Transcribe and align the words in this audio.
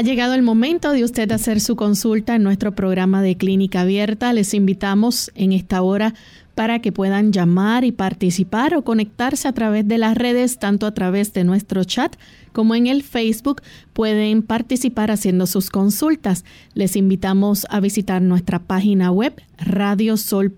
Ha 0.00 0.02
llegado 0.02 0.32
el 0.32 0.40
momento 0.40 0.92
de 0.92 1.04
usted 1.04 1.30
hacer 1.30 1.60
su 1.60 1.76
consulta 1.76 2.34
en 2.34 2.42
nuestro 2.42 2.74
programa 2.74 3.20
de 3.20 3.36
clínica 3.36 3.82
abierta. 3.82 4.32
Les 4.32 4.54
invitamos 4.54 5.30
en 5.34 5.52
esta 5.52 5.82
hora 5.82 6.14
para 6.54 6.78
que 6.78 6.90
puedan 6.90 7.34
llamar 7.34 7.84
y 7.84 7.92
participar 7.92 8.74
o 8.74 8.82
conectarse 8.82 9.46
a 9.46 9.52
través 9.52 9.86
de 9.86 9.98
las 9.98 10.16
redes, 10.16 10.58
tanto 10.58 10.86
a 10.86 10.94
través 10.94 11.34
de 11.34 11.44
nuestro 11.44 11.84
chat 11.84 12.16
como 12.52 12.74
en 12.74 12.86
el 12.86 13.02
Facebook. 13.02 13.60
Pueden 13.92 14.42
participar 14.42 15.10
haciendo 15.10 15.46
sus 15.46 15.68
consultas. 15.68 16.46
Les 16.72 16.96
invitamos 16.96 17.66
a 17.68 17.78
visitar 17.80 18.22
nuestra 18.22 18.58
página 18.58 19.10
web 19.10 19.34
radiosol.org 19.58 20.48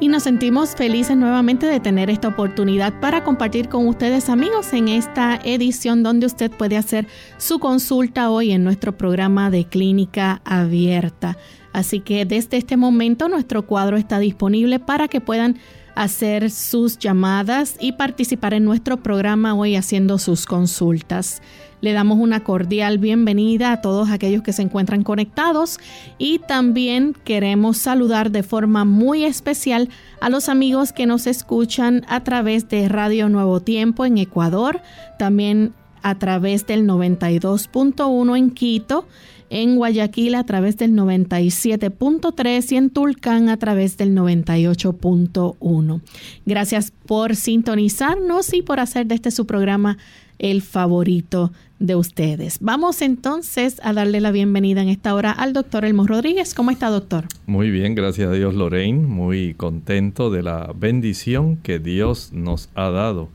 y 0.00 0.08
nos 0.08 0.22
sentimos 0.22 0.76
felices 0.76 1.16
nuevamente 1.16 1.66
de 1.66 1.80
tener 1.80 2.08
esta 2.08 2.28
oportunidad 2.28 3.00
para 3.00 3.24
compartir 3.24 3.68
con 3.68 3.86
ustedes 3.88 4.28
amigos 4.28 4.72
en 4.72 4.88
esta 4.88 5.40
edición 5.42 6.02
donde 6.02 6.26
usted 6.26 6.50
puede 6.50 6.76
hacer 6.76 7.06
su 7.36 7.58
consulta 7.58 8.30
hoy 8.30 8.52
en 8.52 8.62
nuestro 8.62 8.96
programa 8.96 9.50
de 9.50 9.64
clínica 9.64 10.40
abierta. 10.44 11.36
Así 11.72 12.00
que 12.00 12.24
desde 12.24 12.56
este 12.56 12.76
momento 12.76 13.28
nuestro 13.28 13.66
cuadro 13.66 13.96
está 13.96 14.18
disponible 14.18 14.78
para 14.78 15.08
que 15.08 15.20
puedan 15.20 15.58
hacer 15.98 16.52
sus 16.52 16.96
llamadas 16.96 17.74
y 17.80 17.92
participar 17.92 18.54
en 18.54 18.64
nuestro 18.64 18.98
programa 18.98 19.54
hoy 19.54 19.74
haciendo 19.74 20.18
sus 20.18 20.46
consultas. 20.46 21.42
Le 21.80 21.92
damos 21.92 22.18
una 22.18 22.44
cordial 22.44 22.98
bienvenida 22.98 23.72
a 23.72 23.80
todos 23.80 24.08
aquellos 24.10 24.44
que 24.44 24.52
se 24.52 24.62
encuentran 24.62 25.02
conectados 25.02 25.80
y 26.16 26.38
también 26.38 27.16
queremos 27.24 27.78
saludar 27.78 28.30
de 28.30 28.44
forma 28.44 28.84
muy 28.84 29.24
especial 29.24 29.88
a 30.20 30.30
los 30.30 30.48
amigos 30.48 30.92
que 30.92 31.06
nos 31.06 31.26
escuchan 31.26 32.04
a 32.08 32.22
través 32.22 32.68
de 32.68 32.88
Radio 32.88 33.28
Nuevo 33.28 33.58
Tiempo 33.58 34.04
en 34.04 34.18
Ecuador, 34.18 34.80
también 35.18 35.74
a 36.02 36.16
través 36.16 36.64
del 36.64 36.86
92.1 36.86 38.38
en 38.38 38.50
Quito, 38.52 39.04
en 39.50 39.76
Guayaquil 39.76 40.34
a 40.34 40.44
través 40.44 40.76
del 40.76 40.92
97.3 40.92 42.72
y 42.72 42.76
en 42.76 42.90
Tulcán 42.90 43.48
a 43.48 43.56
través 43.56 43.96
del 43.96 44.14
98.1. 44.14 46.00
Gracias 46.46 46.92
por 47.06 47.36
sintonizarnos 47.36 48.52
y 48.54 48.62
por 48.62 48.80
hacer 48.80 49.06
de 49.06 49.14
este 49.14 49.30
su 49.30 49.46
programa 49.46 49.98
el 50.38 50.62
favorito 50.62 51.52
de 51.78 51.94
ustedes. 51.94 52.58
Vamos 52.60 53.02
entonces 53.02 53.80
a 53.82 53.92
darle 53.92 54.20
la 54.20 54.30
bienvenida 54.30 54.82
en 54.82 54.88
esta 54.88 55.14
hora 55.14 55.30
al 55.30 55.52
doctor 55.52 55.84
Elmo 55.84 56.06
Rodríguez. 56.06 56.54
¿Cómo 56.54 56.70
está, 56.70 56.90
doctor? 56.90 57.26
Muy 57.46 57.70
bien, 57.70 57.94
gracias 57.94 58.28
a 58.28 58.32
Dios, 58.32 58.54
Lorraine. 58.54 59.06
Muy 59.06 59.54
contento 59.54 60.30
de 60.30 60.42
la 60.42 60.72
bendición 60.74 61.56
que 61.56 61.78
Dios 61.78 62.32
nos 62.32 62.68
ha 62.74 62.90
dado. 62.90 63.28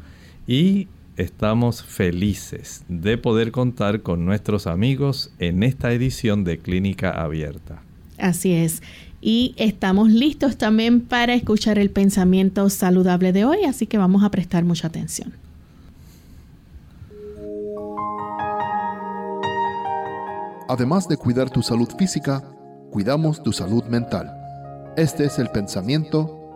Y 0.46 0.88
estamos 1.18 1.84
felices 1.84 2.84
de 2.88 3.18
poder 3.18 3.52
contar 3.52 4.02
con 4.02 4.26
nuestros 4.26 4.68
amigos 4.68 5.32
en 5.40 5.64
esta 5.64 5.92
edición 5.92 6.44
de 6.44 6.60
Clínica 6.60 7.12
Abierta. 7.12 7.82
Así 8.18 8.54
es. 8.54 8.82
Y 9.22 9.54
estamos 9.58 10.10
listos 10.10 10.58
también 10.58 11.02
para 11.02 11.34
escuchar 11.34 11.80
el 11.80 11.90
pensamiento 11.90 12.70
saludable 12.70 13.32
de 13.32 13.46
hoy, 13.46 13.64
así 13.64 13.88
que 13.88 13.98
vamos 13.98 14.24
a 14.24 14.32
prestar 14.32 14.64
mucha 14.66 14.88
atención. 14.88 15.34
Además 20.68 21.08
de 21.08 21.18
cuidar 21.18 21.50
tu 21.50 21.62
salud 21.62 21.90
física, 21.98 22.44
cuidamos 22.92 23.44
tu 23.44 23.54
salud 23.54 23.84
mental. 23.86 24.32
Este 24.98 25.26
es 25.26 25.40
el 25.40 25.50
pensamiento 25.50 26.54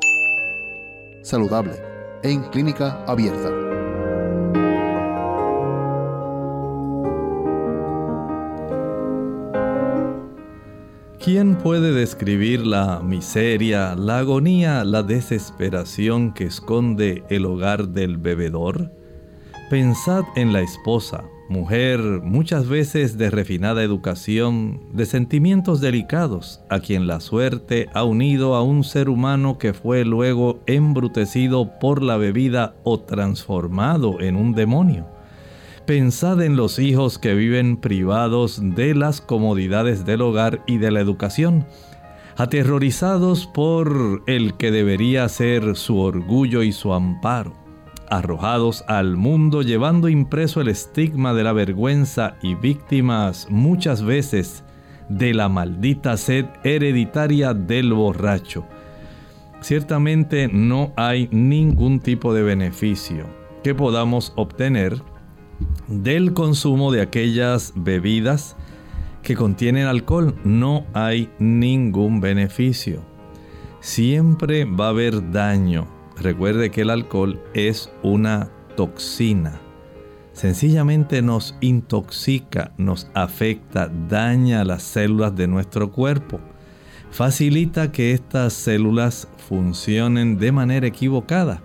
saludable 1.23 1.73
en 2.23 2.41
clínica 2.43 3.03
abierta. 3.05 3.66
¿Quién 11.27 11.57
puede 11.57 11.91
describir 11.91 12.65
la 12.65 13.01
miseria, 13.01 13.95
la 13.95 14.19
agonía, 14.19 14.85
la 14.85 15.03
desesperación 15.03 16.33
que 16.33 16.45
esconde 16.45 17.25
el 17.27 17.45
hogar 17.45 17.89
del 17.89 18.15
bebedor? 18.15 18.93
Pensad 19.69 20.23
en 20.37 20.53
la 20.53 20.61
esposa, 20.61 21.25
mujer 21.49 21.99
muchas 21.99 22.69
veces 22.69 23.17
de 23.17 23.29
refinada 23.29 23.83
educación, 23.83 24.79
de 24.93 25.05
sentimientos 25.05 25.81
delicados, 25.81 26.61
a 26.69 26.79
quien 26.79 27.07
la 27.07 27.19
suerte 27.19 27.89
ha 27.93 28.05
unido 28.05 28.55
a 28.55 28.63
un 28.63 28.85
ser 28.85 29.09
humano 29.09 29.57
que 29.57 29.73
fue 29.73 30.05
luego 30.05 30.61
embrutecido 30.65 31.77
por 31.77 32.03
la 32.03 32.15
bebida 32.15 32.77
o 32.85 33.01
transformado 33.01 34.21
en 34.21 34.37
un 34.37 34.53
demonio. 34.53 35.16
Pensad 35.87 36.41
en 36.43 36.55
los 36.55 36.77
hijos 36.77 37.17
que 37.17 37.33
viven 37.33 37.77
privados 37.77 38.59
de 38.61 38.93
las 38.93 39.21
comodidades 39.21 40.05
del 40.05 40.21
hogar 40.21 40.61
y 40.67 40.77
de 40.77 40.91
la 40.91 40.99
educación, 40.99 41.65
aterrorizados 42.35 43.47
por 43.47 44.21
el 44.27 44.57
que 44.57 44.69
debería 44.69 45.27
ser 45.29 45.75
su 45.75 45.97
orgullo 45.99 46.61
y 46.61 46.71
su 46.73 46.93
amparo 46.93 47.65
arrojados 48.09 48.83
al 48.87 49.17
mundo 49.17 49.61
llevando 49.61 50.09
impreso 50.09 50.61
el 50.61 50.69
estigma 50.69 51.33
de 51.33 51.43
la 51.43 51.53
vergüenza 51.53 52.35
y 52.41 52.55
víctimas 52.55 53.47
muchas 53.49 54.03
veces 54.03 54.63
de 55.09 55.33
la 55.33 55.49
maldita 55.49 56.17
sed 56.17 56.45
hereditaria 56.63 57.53
del 57.53 57.93
borracho. 57.93 58.65
Ciertamente 59.61 60.47
no 60.47 60.93
hay 60.95 61.27
ningún 61.31 61.99
tipo 61.99 62.33
de 62.33 62.43
beneficio 62.43 63.25
que 63.63 63.73
podamos 63.73 64.33
obtener 64.35 65.01
del 65.87 66.33
consumo 66.33 66.91
de 66.91 67.01
aquellas 67.01 67.73
bebidas 67.75 68.55
que 69.23 69.35
contienen 69.35 69.87
alcohol. 69.87 70.35
No 70.43 70.85
hay 70.93 71.29
ningún 71.39 72.21
beneficio. 72.21 73.01
Siempre 73.79 74.65
va 74.65 74.87
a 74.87 74.89
haber 74.89 75.31
daño 75.31 75.87
Recuerde 76.19 76.71
que 76.71 76.81
el 76.81 76.89
alcohol 76.89 77.39
es 77.53 77.91
una 78.01 78.49
toxina. 78.75 79.59
Sencillamente 80.33 81.21
nos 81.21 81.55
intoxica, 81.61 82.71
nos 82.77 83.07
afecta, 83.13 83.87
daña 83.87 84.63
las 84.63 84.83
células 84.83 85.35
de 85.35 85.47
nuestro 85.47 85.91
cuerpo. 85.91 86.39
facilita 87.09 87.91
que 87.91 88.11
estas 88.11 88.53
células 88.53 89.29
funcionen 89.47 90.37
de 90.37 90.51
manera 90.51 90.87
equivocada 90.87 91.61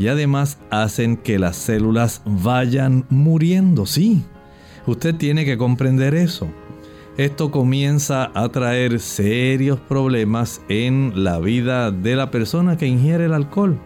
y 0.00 0.08
además 0.08 0.58
hacen 0.70 1.18
que 1.18 1.38
las 1.38 1.56
células 1.56 2.22
vayan 2.24 3.04
muriendo, 3.10 3.84
sí. 3.84 4.24
Usted 4.86 5.14
tiene 5.14 5.44
que 5.44 5.58
comprender 5.58 6.14
eso. 6.14 6.48
Esto 7.18 7.50
comienza 7.50 8.30
a 8.32 8.48
traer 8.48 8.98
serios 8.98 9.78
problemas 9.78 10.62
en 10.70 11.12
la 11.22 11.38
vida 11.38 11.90
de 11.90 12.16
la 12.16 12.30
persona 12.30 12.78
que 12.78 12.86
ingiere 12.86 13.26
el 13.26 13.34
alcohol. 13.34 13.78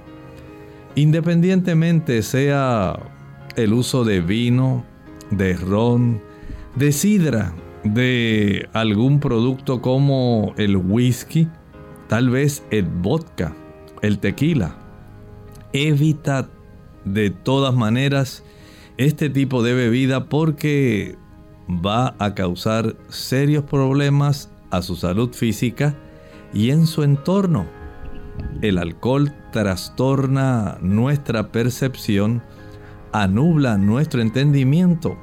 Independientemente 0.94 2.22
sea 2.22 2.96
el 3.56 3.72
uso 3.72 4.04
de 4.04 4.20
vino, 4.20 4.84
de 5.32 5.54
ron, 5.54 6.22
de 6.76 6.92
sidra, 6.92 7.52
de 7.82 8.68
algún 8.72 9.18
producto 9.18 9.82
como 9.82 10.54
el 10.58 10.76
whisky, 10.76 11.48
tal 12.06 12.30
vez 12.30 12.62
el 12.70 12.84
vodka, 12.84 13.52
el 14.00 14.20
tequila. 14.20 14.83
Evita 15.74 16.48
de 17.04 17.30
todas 17.30 17.74
maneras 17.74 18.44
este 18.96 19.28
tipo 19.28 19.64
de 19.64 19.74
bebida 19.74 20.28
porque 20.28 21.16
va 21.68 22.14
a 22.20 22.36
causar 22.36 22.94
serios 23.08 23.64
problemas 23.64 24.50
a 24.70 24.82
su 24.82 24.94
salud 24.94 25.32
física 25.32 25.96
y 26.52 26.70
en 26.70 26.86
su 26.86 27.02
entorno. 27.02 27.66
El 28.62 28.78
alcohol 28.78 29.32
trastorna 29.50 30.78
nuestra 30.80 31.50
percepción, 31.50 32.40
anubla 33.10 33.76
nuestro 33.76 34.22
entendimiento 34.22 35.18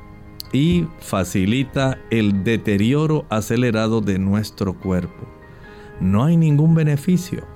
y 0.52 0.86
facilita 1.00 1.98
el 2.10 2.44
deterioro 2.44 3.26
acelerado 3.30 4.02
de 4.02 4.20
nuestro 4.20 4.78
cuerpo. 4.78 5.30
No 6.02 6.26
hay 6.26 6.36
ningún 6.36 6.76
beneficio. 6.76 7.51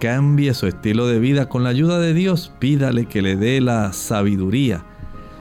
Cambie 0.00 0.52
su 0.54 0.66
estilo 0.66 1.06
de 1.06 1.18
vida 1.18 1.48
con 1.48 1.64
la 1.64 1.70
ayuda 1.70 1.98
de 1.98 2.12
Dios. 2.12 2.52
Pídale 2.58 3.06
que 3.06 3.22
le 3.22 3.36
dé 3.36 3.60
la 3.60 3.92
sabiduría. 3.92 4.84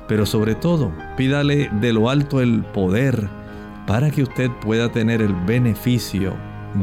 Pero 0.08 0.26
sobre 0.26 0.56
todo, 0.56 0.94
pídale 1.18 1.70
de 1.82 1.94
lo 1.94 2.10
alto 2.10 2.42
el 2.42 2.64
poder 2.64 3.28
para 3.88 4.12
que 4.12 4.24
usted 4.24 4.50
pueda 4.62 4.92
tener 4.92 5.22
el 5.22 5.34
beneficio 5.34 6.34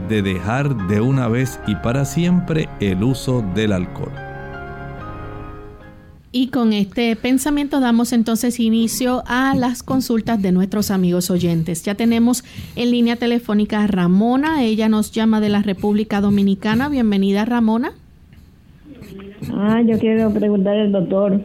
de 0.08 0.22
dejar 0.22 0.88
de 0.88 1.00
una 1.00 1.28
vez 1.28 1.60
y 1.66 1.74
para 1.76 2.04
siempre 2.04 2.68
el 2.80 3.02
uso 3.02 3.44
del 3.54 3.72
alcohol. 3.72 4.31
Y 6.34 6.46
con 6.46 6.72
este 6.72 7.14
pensamiento 7.14 7.78
damos 7.78 8.14
entonces 8.14 8.58
inicio 8.58 9.22
a 9.26 9.54
las 9.54 9.82
consultas 9.82 10.40
de 10.40 10.50
nuestros 10.50 10.90
amigos 10.90 11.30
oyentes. 11.30 11.82
Ya 11.82 11.94
tenemos 11.94 12.42
en 12.74 12.90
línea 12.90 13.16
telefónica 13.16 13.84
a 13.84 13.86
Ramona, 13.86 14.64
ella 14.64 14.88
nos 14.88 15.12
llama 15.12 15.42
de 15.42 15.50
la 15.50 15.60
República 15.60 16.22
Dominicana. 16.22 16.88
Bienvenida 16.88 17.44
Ramona. 17.44 17.92
Ah, 19.52 19.82
yo 19.86 19.98
quiero 19.98 20.32
preguntar 20.32 20.74
al 20.78 20.90
doctor 20.90 21.38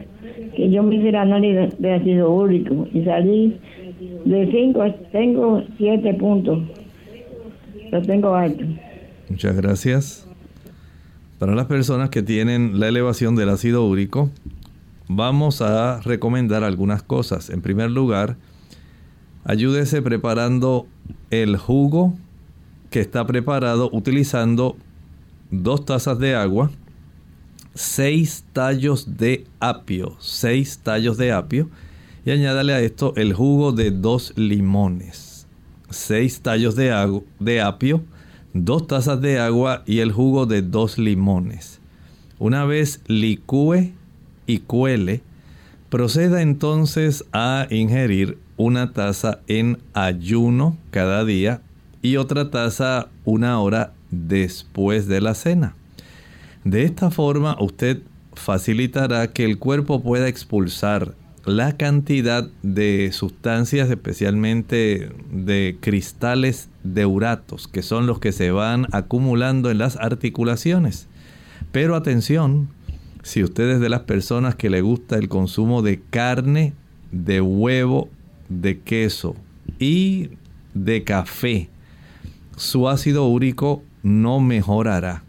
que 0.56 0.70
yo 0.70 0.82
me 0.82 0.96
hice 0.96 1.10
el 1.10 1.16
análisis 1.16 1.78
de 1.78 1.92
ácido 1.92 2.32
úrico 2.32 2.88
y 2.90 3.04
salí 3.04 3.60
de 4.24 4.50
5, 4.50 4.94
tengo 5.12 5.64
7 5.76 6.14
puntos. 6.14 6.60
Lo 7.92 8.00
tengo 8.00 8.34
alto. 8.34 8.64
Muchas 9.28 9.54
gracias. 9.54 10.26
Para 11.38 11.54
las 11.54 11.66
personas 11.66 12.08
que 12.08 12.22
tienen 12.22 12.80
la 12.80 12.88
elevación 12.88 13.36
del 13.36 13.50
ácido 13.50 13.86
úrico, 13.86 14.30
vamos 15.08 15.62
a 15.62 16.00
recomendar 16.00 16.62
algunas 16.62 17.02
cosas. 17.02 17.50
En 17.50 17.62
primer 17.62 17.90
lugar, 17.90 18.36
ayúdese 19.44 20.02
preparando 20.02 20.86
el 21.30 21.56
jugo 21.56 22.14
que 22.90 23.00
está 23.00 23.26
preparado 23.26 23.90
utilizando 23.92 24.76
dos 25.50 25.84
tazas 25.84 26.18
de 26.18 26.34
agua, 26.34 26.70
seis 27.74 28.44
tallos 28.52 29.16
de 29.16 29.46
apio, 29.60 30.16
seis 30.20 30.78
tallos 30.82 31.16
de 31.16 31.32
apio 31.32 31.68
y 32.24 32.30
añádale 32.30 32.74
a 32.74 32.80
esto 32.80 33.14
el 33.16 33.32
jugo 33.32 33.72
de 33.72 33.90
dos 33.90 34.34
limones, 34.36 35.46
seis 35.90 36.40
tallos 36.40 36.76
de, 36.76 37.22
de 37.38 37.60
apio, 37.60 38.02
dos 38.52 38.86
tazas 38.86 39.20
de 39.20 39.38
agua 39.38 39.82
y 39.86 40.00
el 40.00 40.12
jugo 40.12 40.44
de 40.44 40.62
dos 40.62 40.98
limones. 40.98 41.80
Una 42.38 42.64
vez 42.64 43.00
licúe 43.06 43.92
y 44.48 44.58
cuele, 44.58 45.20
proceda 45.90 46.42
entonces 46.42 47.24
a 47.32 47.68
ingerir 47.70 48.38
una 48.56 48.92
taza 48.92 49.38
en 49.46 49.78
ayuno 49.94 50.76
cada 50.90 51.24
día 51.24 51.60
y 52.02 52.16
otra 52.16 52.50
taza 52.50 53.08
una 53.24 53.60
hora 53.60 53.92
después 54.10 55.06
de 55.06 55.20
la 55.20 55.34
cena. 55.34 55.76
De 56.64 56.82
esta 56.82 57.10
forma 57.10 57.56
usted 57.60 58.00
facilitará 58.34 59.32
que 59.32 59.44
el 59.44 59.58
cuerpo 59.58 60.02
pueda 60.02 60.28
expulsar 60.28 61.14
la 61.44 61.76
cantidad 61.76 62.48
de 62.62 63.10
sustancias, 63.12 63.88
especialmente 63.90 65.10
de 65.30 65.76
cristales 65.80 66.68
de 66.84 67.06
uratos, 67.06 67.68
que 67.68 67.82
son 67.82 68.06
los 68.06 68.18
que 68.18 68.32
se 68.32 68.50
van 68.50 68.86
acumulando 68.92 69.70
en 69.70 69.78
las 69.78 69.96
articulaciones. 69.96 71.06
Pero 71.72 71.96
atención, 71.96 72.68
si 73.28 73.44
usted 73.44 73.68
es 73.68 73.80
de 73.80 73.90
las 73.90 74.00
personas 74.00 74.54
que 74.54 74.70
le 74.70 74.80
gusta 74.80 75.16
el 75.16 75.28
consumo 75.28 75.82
de 75.82 76.00
carne, 76.00 76.72
de 77.12 77.42
huevo, 77.42 78.08
de 78.48 78.80
queso 78.80 79.36
y 79.78 80.30
de 80.72 81.04
café, 81.04 81.68
su 82.56 82.88
ácido 82.88 83.26
úrico 83.26 83.82
no 84.02 84.40
mejorará. 84.40 85.24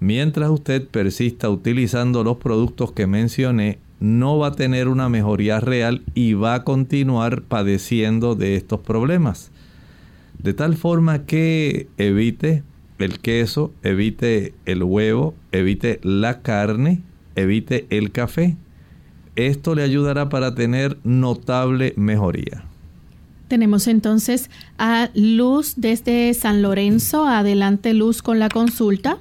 Mientras 0.00 0.50
usted 0.50 0.88
persista 0.88 1.48
utilizando 1.48 2.24
los 2.24 2.38
productos 2.38 2.90
que 2.90 3.06
mencioné, 3.06 3.78
no 4.00 4.38
va 4.38 4.48
a 4.48 4.52
tener 4.56 4.88
una 4.88 5.08
mejoría 5.08 5.60
real 5.60 6.02
y 6.14 6.32
va 6.32 6.54
a 6.54 6.64
continuar 6.64 7.42
padeciendo 7.42 8.34
de 8.34 8.56
estos 8.56 8.80
problemas. 8.80 9.52
De 10.42 10.54
tal 10.54 10.76
forma 10.76 11.24
que 11.24 11.86
evite 11.98 12.64
el 12.98 13.20
queso, 13.20 13.72
evite 13.84 14.54
el 14.66 14.82
huevo, 14.82 15.36
evite 15.52 16.00
la 16.02 16.42
carne 16.42 17.02
evite 17.38 17.86
el 17.90 18.12
café. 18.12 18.56
Esto 19.36 19.74
le 19.74 19.82
ayudará 19.82 20.28
para 20.28 20.54
tener 20.54 20.98
notable 21.04 21.94
mejoría. 21.96 22.64
Tenemos 23.48 23.86
entonces 23.88 24.50
a 24.78 25.10
Luz 25.14 25.74
desde 25.76 26.34
San 26.34 26.60
Lorenzo. 26.60 27.24
Adelante 27.26 27.94
Luz 27.94 28.20
con 28.20 28.38
la 28.38 28.48
consulta. 28.48 29.16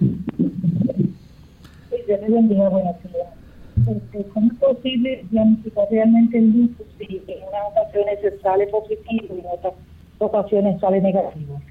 Este, 3.88 4.26
¿Cómo 4.34 4.52
es 4.52 4.58
posible 4.58 5.26
diagnosticar 5.32 5.86
realmente 5.90 6.38
el 6.38 6.52
lupus 6.52 6.86
si 6.98 7.22
en 7.28 7.38
unas 7.48 7.62
ocasiones 7.72 8.20
se 8.22 8.40
sale 8.42 8.68
positivo 8.68 9.36
y 9.36 9.40
en 9.40 9.46
otras 9.54 9.74
ocasiones 10.18 10.80
sale 10.82 11.00
negativo? 11.02 11.62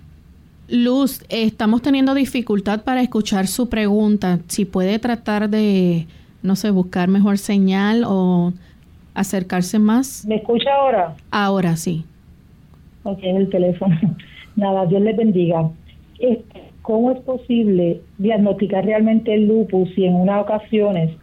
Luz, 0.69 1.23
estamos 1.29 1.83
teniendo 1.83 2.15
dificultad 2.15 2.83
para 2.83 3.03
escuchar 3.03 3.47
su 3.47 3.69
pregunta. 3.69 4.41
Si 4.49 4.65
puede 4.65 4.99
tratar 4.99 5.51
de 5.51 6.07
no 6.47 6.57
sé, 6.57 6.71
buscar 6.71 7.09
mejor 7.09 7.39
señal 7.39 8.05
o 8.07 8.53
acercarse 9.15 9.79
más. 9.79 10.25
¿Me 10.27 10.37
escucha 10.37 10.71
ahora? 10.75 11.15
Ahora 11.31 11.77
sí. 11.77 12.05
Ok, 13.03 13.19
el 13.23 13.51
teléfono. 13.51 13.97
Nada, 14.57 14.87
Dios 14.87 15.03
le 15.03 15.13
bendiga. 15.13 15.69
¿Cómo 16.83 17.11
es 17.11 17.19
posible 17.21 18.01
diagnosticar 18.19 18.85
realmente 18.85 19.35
el 19.35 19.49
lupus 19.49 19.89
si 19.95 20.05
en 20.05 20.15
unas 20.15 20.43
ocasiones 20.43 21.17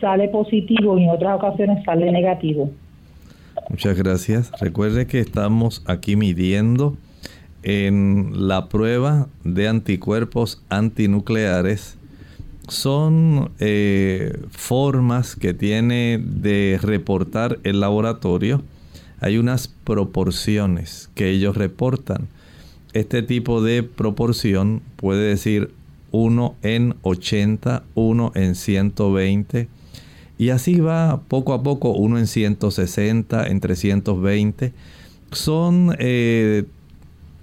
sale 0.00 0.28
positivo 0.28 0.96
y 0.96 1.04
en 1.04 1.10
otras 1.10 1.36
ocasiones 1.36 1.84
sale 1.84 2.10
negativo? 2.12 2.70
Muchas 3.68 3.98
gracias. 3.98 4.52
Recuerde 4.60 5.06
que 5.06 5.18
estamos 5.18 5.82
aquí 5.86 6.14
midiendo 6.14 6.96
en 7.62 8.48
la 8.48 8.68
prueba 8.68 9.26
de 9.42 9.68
anticuerpos 9.68 10.62
antinucleares 10.68 11.97
son 12.68 13.50
eh, 13.58 14.38
formas 14.50 15.36
que 15.36 15.54
tiene 15.54 16.22
de 16.22 16.78
reportar 16.80 17.58
el 17.64 17.80
laboratorio. 17.80 18.62
Hay 19.20 19.38
unas 19.38 19.68
proporciones 19.68 21.10
que 21.14 21.30
ellos 21.30 21.56
reportan. 21.56 22.28
Este 22.92 23.22
tipo 23.22 23.62
de 23.62 23.82
proporción 23.82 24.82
puede 24.96 25.28
decir 25.28 25.72
1 26.12 26.54
en 26.62 26.94
80, 27.02 27.82
1 27.94 28.32
en 28.34 28.54
120. 28.54 29.68
Y 30.38 30.50
así 30.50 30.78
va 30.78 31.20
poco 31.28 31.52
a 31.52 31.62
poco, 31.62 31.90
1 31.92 32.18
en 32.18 32.26
160, 32.26 33.46
en 33.46 33.60
320. 33.60 34.72
Son 35.32 35.96
eh, 35.98 36.64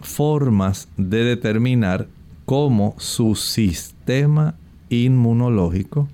formas 0.02 0.88
de 0.98 1.24
determinar 1.24 2.08
cómo 2.46 2.96
su 2.98 3.36
sistema 3.36 4.56
inmunológico 4.90 6.08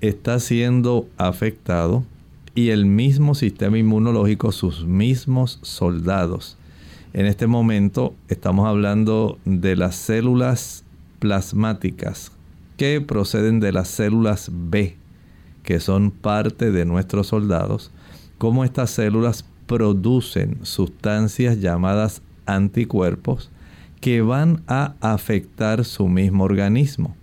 está 0.00 0.40
siendo 0.40 1.08
afectado 1.16 2.04
y 2.54 2.70
el 2.70 2.84
mismo 2.84 3.34
sistema 3.34 3.78
inmunológico, 3.78 4.52
sus 4.52 4.84
mismos 4.84 5.58
soldados, 5.62 6.58
En 7.14 7.26
este 7.26 7.46
momento 7.46 8.14
estamos 8.28 8.66
hablando 8.66 9.38
de 9.44 9.76
las 9.76 9.96
células 9.96 10.82
plasmáticas 11.18 12.32
que 12.78 13.02
proceden 13.02 13.60
de 13.60 13.70
las 13.70 13.88
células 13.88 14.50
B, 14.50 14.96
que 15.62 15.78
son 15.78 16.10
parte 16.10 16.70
de 16.70 16.86
nuestros 16.86 17.26
soldados, 17.26 17.90
cómo 18.38 18.64
estas 18.64 18.90
células 18.90 19.44
producen 19.66 20.58
sustancias 20.62 21.60
llamadas 21.60 22.22
anticuerpos 22.46 23.50
que 24.00 24.22
van 24.22 24.62
a 24.66 24.94
afectar 25.00 25.84
su 25.84 26.08
mismo 26.08 26.44
organismo. 26.44 27.14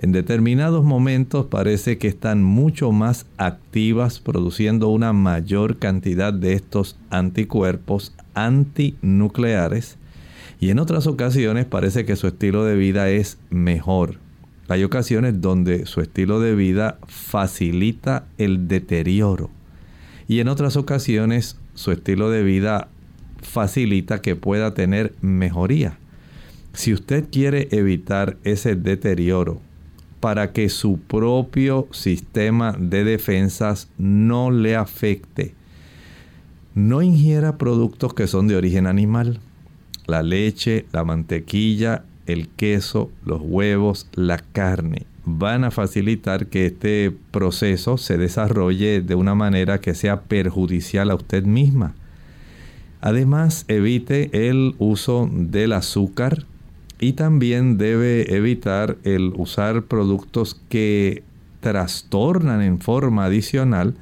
En 0.00 0.12
determinados 0.12 0.84
momentos 0.84 1.46
parece 1.46 1.98
que 1.98 2.06
están 2.06 2.44
mucho 2.44 2.92
más 2.92 3.26
activas 3.36 4.20
produciendo 4.20 4.90
una 4.90 5.12
mayor 5.12 5.78
cantidad 5.78 6.32
de 6.32 6.52
estos 6.52 6.96
anticuerpos 7.10 8.14
antinucleares 8.34 9.98
y 10.60 10.70
en 10.70 10.78
otras 10.78 11.08
ocasiones 11.08 11.66
parece 11.66 12.04
que 12.04 12.14
su 12.14 12.28
estilo 12.28 12.64
de 12.64 12.76
vida 12.76 13.10
es 13.10 13.38
mejor. 13.50 14.18
Hay 14.68 14.84
ocasiones 14.84 15.40
donde 15.40 15.84
su 15.86 16.00
estilo 16.00 16.38
de 16.38 16.54
vida 16.54 16.98
facilita 17.08 18.24
el 18.38 18.68
deterioro 18.68 19.50
y 20.28 20.38
en 20.38 20.46
otras 20.46 20.76
ocasiones 20.76 21.58
su 21.74 21.90
estilo 21.90 22.30
de 22.30 22.44
vida 22.44 22.88
facilita 23.42 24.20
que 24.20 24.36
pueda 24.36 24.74
tener 24.74 25.16
mejoría. 25.22 25.98
Si 26.72 26.92
usted 26.92 27.24
quiere 27.32 27.66
evitar 27.72 28.36
ese 28.44 28.76
deterioro 28.76 29.60
para 30.20 30.52
que 30.52 30.68
su 30.68 30.98
propio 30.98 31.86
sistema 31.90 32.76
de 32.78 33.04
defensas 33.04 33.88
no 33.98 34.50
le 34.50 34.76
afecte, 34.76 35.54
no 36.74 37.02
ingiera 37.02 37.58
productos 37.58 38.14
que 38.14 38.26
son 38.26 38.48
de 38.48 38.56
origen 38.56 38.86
animal. 38.86 39.40
La 40.06 40.22
leche, 40.22 40.86
la 40.92 41.04
mantequilla, 41.04 42.04
el 42.26 42.48
queso, 42.48 43.10
los 43.24 43.40
huevos, 43.42 44.08
la 44.14 44.38
carne 44.38 45.06
van 45.28 45.64
a 45.64 45.70
facilitar 45.70 46.46
que 46.46 46.66
este 46.66 47.12
proceso 47.30 47.98
se 47.98 48.16
desarrolle 48.16 49.02
de 49.02 49.14
una 49.14 49.34
manera 49.34 49.80
que 49.80 49.94
sea 49.94 50.22
perjudicial 50.22 51.10
a 51.10 51.14
usted 51.14 51.44
misma. 51.44 51.94
Además, 53.00 53.64
evite 53.68 54.48
el 54.48 54.74
uso 54.78 55.28
del 55.30 55.74
azúcar 55.74 56.46
y 57.00 57.12
también 57.12 57.78
debe 57.78 58.34
evitar 58.34 58.98
el 59.04 59.32
usar 59.36 59.84
productos 59.84 60.60
que 60.68 61.22
trastornan 61.60 62.62
en 62.62 62.80
forma 62.80 63.24
adicional, 63.24 63.94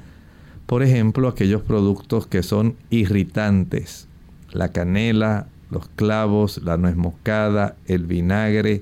por 0.65 0.83
ejemplo, 0.83 1.27
aquellos 1.27 1.61
productos 1.61 2.27
que 2.27 2.43
son 2.43 2.75
irritantes, 2.89 4.07
la 4.51 4.71
canela, 4.71 5.47
los 5.69 5.87
clavos, 5.89 6.61
la 6.63 6.77
nuez 6.77 6.95
moscada, 6.95 7.75
el 7.85 8.05
vinagre, 8.05 8.81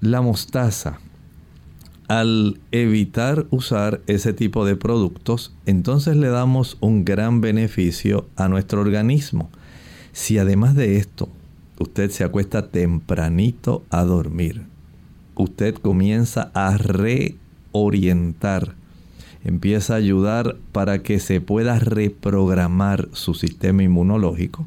la 0.00 0.20
mostaza. 0.20 0.98
Al 2.08 2.60
evitar 2.72 3.46
usar 3.50 4.00
ese 4.06 4.32
tipo 4.32 4.66
de 4.66 4.76
productos, 4.76 5.54
entonces 5.66 6.16
le 6.16 6.28
damos 6.28 6.76
un 6.80 7.04
gran 7.04 7.40
beneficio 7.40 8.26
a 8.36 8.48
nuestro 8.48 8.80
organismo. 8.80 9.50
Si 10.12 10.36
además 10.36 10.74
de 10.74 10.96
esto 10.96 11.28
usted 11.82 12.10
se 12.10 12.24
acuesta 12.24 12.68
tempranito 12.68 13.84
a 13.90 14.02
dormir, 14.04 14.62
usted 15.34 15.74
comienza 15.74 16.50
a 16.54 16.76
reorientar, 16.76 18.74
empieza 19.44 19.94
a 19.94 19.98
ayudar 19.98 20.56
para 20.72 21.02
que 21.02 21.18
se 21.18 21.40
pueda 21.40 21.78
reprogramar 21.78 23.08
su 23.12 23.34
sistema 23.34 23.82
inmunológico. 23.82 24.66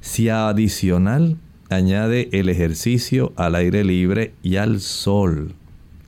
Si 0.00 0.28
adicional 0.28 1.36
añade 1.70 2.28
el 2.32 2.48
ejercicio 2.48 3.32
al 3.36 3.54
aire 3.54 3.82
libre 3.82 4.34
y 4.42 4.56
al 4.56 4.80
sol, 4.80 5.54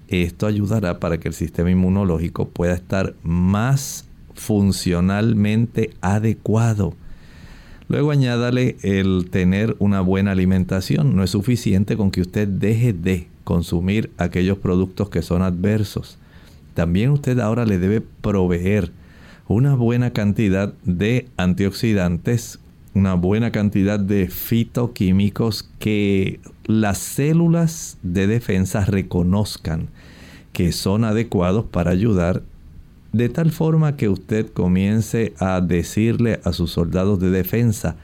esto 0.08 0.46
ayudará 0.46 1.00
para 1.00 1.18
que 1.18 1.28
el 1.28 1.34
sistema 1.34 1.70
inmunológico 1.70 2.48
pueda 2.48 2.74
estar 2.74 3.14
más 3.22 4.08
funcionalmente 4.34 5.90
adecuado. 6.00 6.94
Luego 7.88 8.10
añádale 8.10 8.76
el 8.82 9.28
tener 9.30 9.74
una 9.78 10.02
buena 10.02 10.32
alimentación. 10.32 11.16
No 11.16 11.24
es 11.24 11.30
suficiente 11.30 11.96
con 11.96 12.10
que 12.10 12.20
usted 12.20 12.46
deje 12.46 12.92
de 12.92 13.28
consumir 13.44 14.10
aquellos 14.18 14.58
productos 14.58 15.08
que 15.08 15.22
son 15.22 15.40
adversos. 15.40 16.18
También 16.74 17.10
usted 17.10 17.38
ahora 17.40 17.64
le 17.64 17.78
debe 17.78 18.02
proveer 18.02 18.92
una 19.48 19.74
buena 19.74 20.12
cantidad 20.12 20.74
de 20.84 21.28
antioxidantes, 21.38 22.58
una 22.92 23.14
buena 23.14 23.52
cantidad 23.52 23.98
de 23.98 24.28
fitoquímicos 24.28 25.68
que 25.78 26.40
las 26.66 26.98
células 26.98 27.96
de 28.02 28.26
defensa 28.26 28.84
reconozcan 28.84 29.88
que 30.52 30.72
son 30.72 31.04
adecuados 31.04 31.64
para 31.64 31.90
ayudar 31.90 32.42
de 33.18 33.28
tal 33.28 33.50
forma 33.50 33.96
que 33.96 34.08
usted 34.08 34.46
comience 34.46 35.34
a 35.40 35.60
decirle 35.60 36.40
a 36.44 36.52
sus 36.52 36.70
soldados 36.70 37.18
de 37.18 37.30
defensa, 37.30 37.96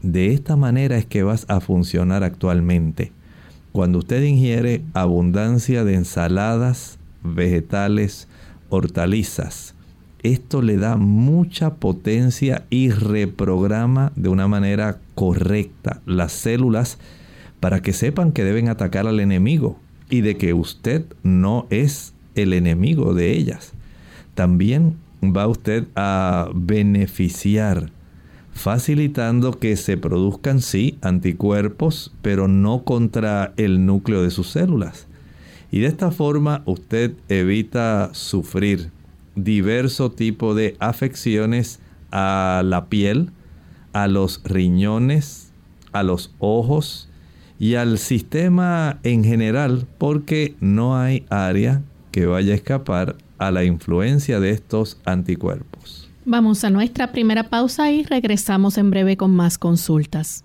de 0.00 0.32
esta 0.32 0.56
manera 0.56 0.96
es 0.96 1.04
que 1.04 1.22
vas 1.22 1.44
a 1.48 1.60
funcionar 1.60 2.24
actualmente. 2.24 3.12
Cuando 3.72 3.98
usted 3.98 4.22
ingiere 4.22 4.82
abundancia 4.94 5.84
de 5.84 5.96
ensaladas, 5.96 6.98
vegetales, 7.22 8.26
hortalizas, 8.70 9.74
esto 10.22 10.62
le 10.62 10.78
da 10.78 10.96
mucha 10.96 11.74
potencia 11.74 12.64
y 12.70 12.88
reprograma 12.88 14.12
de 14.16 14.30
una 14.30 14.48
manera 14.48 14.98
correcta 15.14 16.00
las 16.06 16.32
células 16.32 16.96
para 17.60 17.82
que 17.82 17.92
sepan 17.92 18.32
que 18.32 18.44
deben 18.44 18.70
atacar 18.70 19.06
al 19.06 19.20
enemigo 19.20 19.78
y 20.08 20.22
de 20.22 20.38
que 20.38 20.54
usted 20.54 21.04
no 21.22 21.66
es 21.68 22.14
el 22.34 22.54
enemigo 22.54 23.12
de 23.12 23.32
ellas. 23.32 23.73
También 24.34 24.96
va 25.22 25.46
usted 25.46 25.86
a 25.96 26.48
beneficiar 26.54 27.90
facilitando 28.52 29.58
que 29.58 29.76
se 29.76 29.96
produzcan 29.96 30.60
sí 30.60 30.98
anticuerpos, 31.02 32.14
pero 32.22 32.46
no 32.46 32.84
contra 32.84 33.52
el 33.56 33.84
núcleo 33.84 34.22
de 34.22 34.30
sus 34.30 34.50
células. 34.50 35.08
Y 35.70 35.80
de 35.80 35.88
esta 35.88 36.10
forma 36.10 36.62
usted 36.66 37.14
evita 37.28 38.10
sufrir 38.12 38.90
diverso 39.34 40.12
tipo 40.12 40.54
de 40.54 40.76
afecciones 40.78 41.80
a 42.12 42.62
la 42.64 42.86
piel, 42.86 43.30
a 43.92 44.06
los 44.06 44.40
riñones, 44.44 45.52
a 45.92 46.04
los 46.04 46.32
ojos, 46.38 47.08
y 47.58 47.76
al 47.76 47.98
sistema 47.98 48.98
en 49.04 49.24
general 49.24 49.86
porque 49.98 50.54
no 50.60 50.96
hay 50.96 51.24
área 51.30 51.82
que 52.10 52.26
vaya 52.26 52.52
a 52.52 52.56
escapar 52.56 53.16
a 53.38 53.50
la 53.50 53.64
influencia 53.64 54.40
de 54.40 54.50
estos 54.50 55.00
anticuerpos. 55.04 56.10
Vamos 56.24 56.64
a 56.64 56.70
nuestra 56.70 57.12
primera 57.12 57.50
pausa 57.50 57.90
y 57.90 58.02
regresamos 58.02 58.78
en 58.78 58.90
breve 58.90 59.16
con 59.16 59.34
más 59.34 59.58
consultas. 59.58 60.44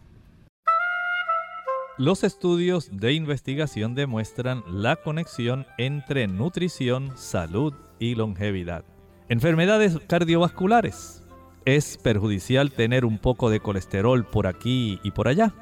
Los 1.97 2.23
estudios 2.23 2.89
de 2.91 3.13
investigación 3.13 3.93
demuestran 3.93 4.63
la 4.69 4.95
conexión 4.97 5.65
entre 5.77 6.27
nutrición, 6.27 7.11
salud 7.17 7.73
y 7.99 8.15
longevidad. 8.15 8.85
Enfermedades 9.27 9.97
cardiovasculares. 10.07 11.23
¿Es 11.65 11.97
perjudicial 11.97 12.71
tener 12.71 13.05
un 13.05 13.17
poco 13.17 13.49
de 13.49 13.59
colesterol 13.59 14.25
por 14.25 14.47
aquí 14.47 14.99
y 15.03 15.11
por 15.11 15.27
allá? 15.27 15.53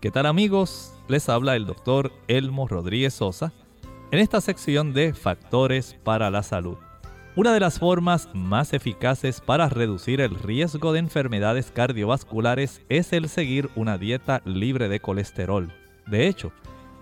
¿Qué 0.00 0.10
tal 0.10 0.26
amigos? 0.26 0.92
Les 1.08 1.28
habla 1.28 1.56
el 1.56 1.64
doctor 1.64 2.12
Elmo 2.28 2.68
Rodríguez 2.68 3.14
Sosa 3.14 3.52
en 4.14 4.20
esta 4.20 4.40
sección 4.40 4.92
de 4.92 5.12
Factores 5.12 5.96
para 6.04 6.30
la 6.30 6.44
Salud. 6.44 6.76
Una 7.34 7.52
de 7.52 7.58
las 7.58 7.80
formas 7.80 8.28
más 8.32 8.72
eficaces 8.72 9.40
para 9.40 9.68
reducir 9.68 10.20
el 10.20 10.36
riesgo 10.36 10.92
de 10.92 11.00
enfermedades 11.00 11.72
cardiovasculares 11.72 12.80
es 12.88 13.12
el 13.12 13.28
seguir 13.28 13.70
una 13.74 13.98
dieta 13.98 14.40
libre 14.44 14.88
de 14.88 15.00
colesterol. 15.00 15.72
De 16.06 16.28
hecho, 16.28 16.52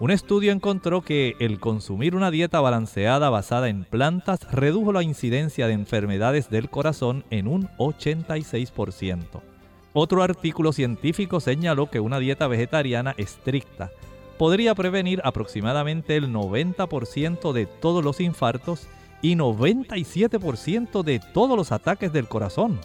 un 0.01 0.11
estudio 0.11 0.53
encontró 0.53 1.03
que 1.03 1.37
el 1.39 1.61
consumir 1.61 2.17
una 2.17 2.31
dieta 2.31 2.63
balanceada 2.63 3.29
basada 3.29 3.69
en 3.69 3.85
plantas 3.85 4.51
redujo 4.51 4.91
la 4.91 5.03
incidencia 5.03 5.67
de 5.67 5.75
enfermedades 5.75 6.49
del 6.49 6.71
corazón 6.71 7.27
en 7.29 7.47
un 7.47 7.69
86%. 7.77 9.43
Otro 9.93 10.23
artículo 10.23 10.73
científico 10.73 11.41
señaló 11.41 11.91
que 11.91 12.01
una 12.01 12.19
dieta 12.19 12.47
vegetariana 12.47 13.15
estricta 13.19 13.91
podría 14.43 14.75
prevenir 14.75 15.21
aproximadamente 15.23 16.17
el 16.17 16.33
90% 16.33 17.53
de 17.53 17.67
todos 17.67 18.03
los 18.03 18.19
infartos 18.19 18.89
y 19.21 19.37
97% 19.37 21.05
de 21.05 21.21
todos 21.33 21.57
los 21.57 21.71
ataques 21.71 22.13
del 22.13 22.27
corazón. 22.27 22.81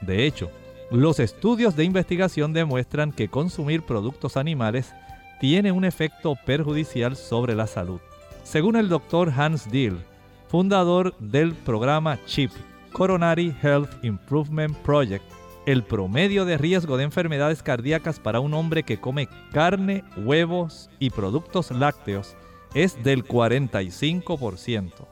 De 0.00 0.24
hecho, 0.24 0.52
los 0.92 1.18
estudios 1.18 1.74
de 1.74 1.82
investigación 1.82 2.52
demuestran 2.52 3.10
que 3.10 3.26
consumir 3.26 3.82
productos 3.82 4.36
animales 4.36 4.94
tiene 5.40 5.72
un 5.72 5.84
efecto 5.84 6.36
perjudicial 6.46 7.16
sobre 7.16 7.56
la 7.56 7.66
salud. 7.66 7.98
Según 8.44 8.76
el 8.76 8.88
doctor 8.88 9.32
Hans 9.36 9.68
Dill, 9.68 9.98
fundador 10.46 11.16
del 11.18 11.54
programa 11.54 12.20
CHIP, 12.24 12.52
Coronary 12.92 13.52
Health 13.60 14.04
Improvement 14.04 14.76
Project, 14.76 15.24
el 15.66 15.84
promedio 15.84 16.44
de 16.44 16.58
riesgo 16.58 16.96
de 16.96 17.04
enfermedades 17.04 17.62
cardíacas 17.62 18.18
para 18.18 18.40
un 18.40 18.54
hombre 18.54 18.82
que 18.82 19.00
come 19.00 19.28
carne, 19.52 20.04
huevos 20.16 20.90
y 20.98 21.10
productos 21.10 21.70
lácteos 21.70 22.36
es 22.74 23.02
del 23.02 23.24
45%. 23.24 25.06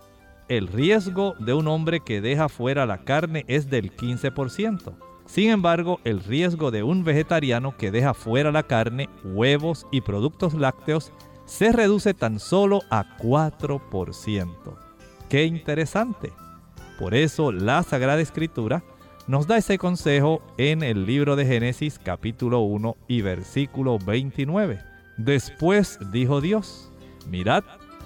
El 0.49 0.69
riesgo 0.69 1.35
de 1.39 1.53
un 1.53 1.69
hombre 1.69 2.01
que 2.01 2.21
deja 2.21 2.49
fuera 2.49 2.87
la 2.87 3.05
carne 3.05 3.45
es 3.49 3.69
del 3.69 3.95
15%. 3.95 4.95
Sin 5.27 5.51
embargo, 5.51 6.01
el 6.05 6.25
riesgo 6.25 6.71
de 6.71 6.83
un 6.83 7.05
vegetariano 7.05 7.77
que 7.77 7.91
deja 7.91 8.15
fuera 8.15 8.51
la 8.51 8.63
carne, 8.63 9.11
huevos 9.25 9.87
y 9.93 10.01
productos 10.01 10.55
lácteos 10.55 11.13
se 11.45 11.71
reduce 11.73 12.15
tan 12.15 12.39
solo 12.39 12.81
a 12.89 13.19
4%. 13.19 14.49
¡Qué 15.29 15.45
interesante! 15.45 16.33
Por 16.99 17.15
eso 17.15 17.53
la 17.53 17.83
Sagrada 17.83 18.21
Escritura 18.21 18.83
nos 19.29 19.47
da 19.47 19.59
ese 19.59 19.77
consejo 19.77 20.43
en 20.57 20.83
el 20.83 21.05
libro 21.05 21.37
de 21.37 21.45
Génesis 21.45 22.01
capítulo 22.03 22.61
1 22.61 22.97
y 23.09 23.21
versículo 23.21 23.99
29. 23.99 24.81
Después 25.19 25.99
dijo 26.11 26.41
Dios, 26.41 26.91
mirad, 27.29 27.63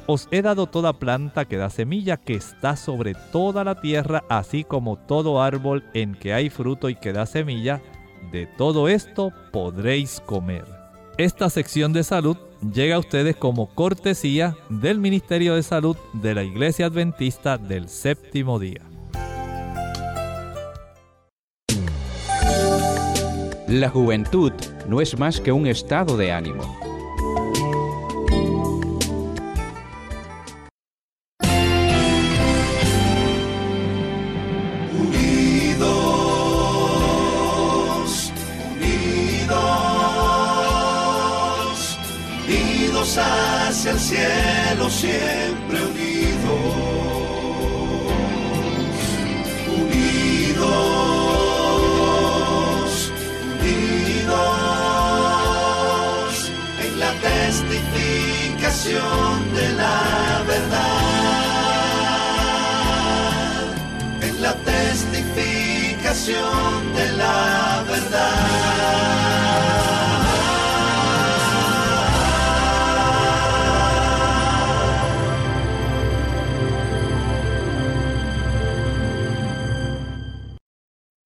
os 0.07 0.27
he 0.33 0.43
dado 0.43 0.67
toda 0.67 0.99
planta 0.99 1.45
que 1.45 1.57
da 1.57 1.71
semilla 1.71 2.17
que 2.17 2.35
está 2.35 2.75
sobre 2.75 3.15
toda 3.31 3.63
la 3.63 3.81
tierra, 3.81 4.25
así 4.29 4.65
como 4.65 4.97
todo 4.97 5.41
árbol 5.41 5.85
en 5.95 6.17
que 6.17 6.35
hay 6.35 6.51
fruto 6.51 6.89
y 6.89 6.97
que 6.97 7.13
da 7.13 7.25
semilla, 7.25 7.81
de 8.33 8.47
todo 8.59 8.89
esto 8.89 9.33
podréis 9.53 10.21
comer. 10.27 10.65
Esta 11.19 11.51
sección 11.51 11.93
de 11.93 12.03
salud 12.03 12.37
llega 12.75 12.97
a 12.97 13.01
ustedes 13.01 13.37
como 13.37 13.69
cortesía 13.69 14.57
del 14.69 14.99
Ministerio 14.99 15.55
de 15.55 15.63
Salud 15.63 15.97
de 16.15 16.35
la 16.35 16.43
Iglesia 16.43 16.87
Adventista 16.87 17.59
del 17.59 17.89
Séptimo 17.89 18.59
Día. 18.59 18.92
La 23.73 23.89
juventud 23.89 24.53
no 24.87 25.01
es 25.01 25.19
más 25.19 25.41
que 25.41 25.51
un 25.51 25.67
estado 25.67 26.19
de 26.19 26.31
ánimo. 26.31 26.63
Unidos, 35.73 35.91
unidos, 38.75 39.49
unidos 42.47 43.17
hacia 43.17 43.93
el 43.93 43.99
cielo, 43.99 44.91
siempre 44.91 45.81
unidos. 45.81 47.12
Testificación 57.53 59.53
de 59.55 59.69
la 59.75 60.43
verdad. 60.47 60.89
En 64.23 64.43
la 64.43 64.55
testificación 64.55 66.95
de 66.95 67.13
la 67.13 67.85
verdad. 67.87 69.03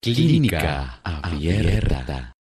Clínica 0.02 0.98
Abierta. 1.04 2.35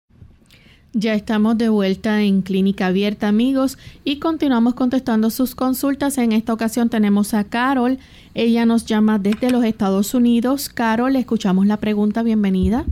Ya 0.97 1.15
estamos 1.15 1.59
de 1.59 1.69
vuelta 1.69 2.23
en 2.23 2.43
Clínica 2.43 2.87
Abierta, 2.87 3.27
amigos, 3.27 3.79
y 4.05 4.21
continuamos 4.21 4.75
contestando 4.75 5.29
sus 5.31 5.57
consultas. 5.57 6.19
En 6.19 6.31
esta 6.31 6.53
ocasión 6.53 6.89
tenemos 6.89 7.35
a 7.35 7.43
Carol. 7.43 7.99
Ella 8.33 8.65
nos 8.65 8.87
llama 8.87 9.19
desde 9.19 9.51
los 9.51 9.65
Estados 9.65 10.15
Unidos. 10.15 10.69
Carol, 10.69 11.17
escuchamos 11.17 11.67
la 11.67 11.79
pregunta. 11.79 12.23
Bienvenida. 12.23 12.85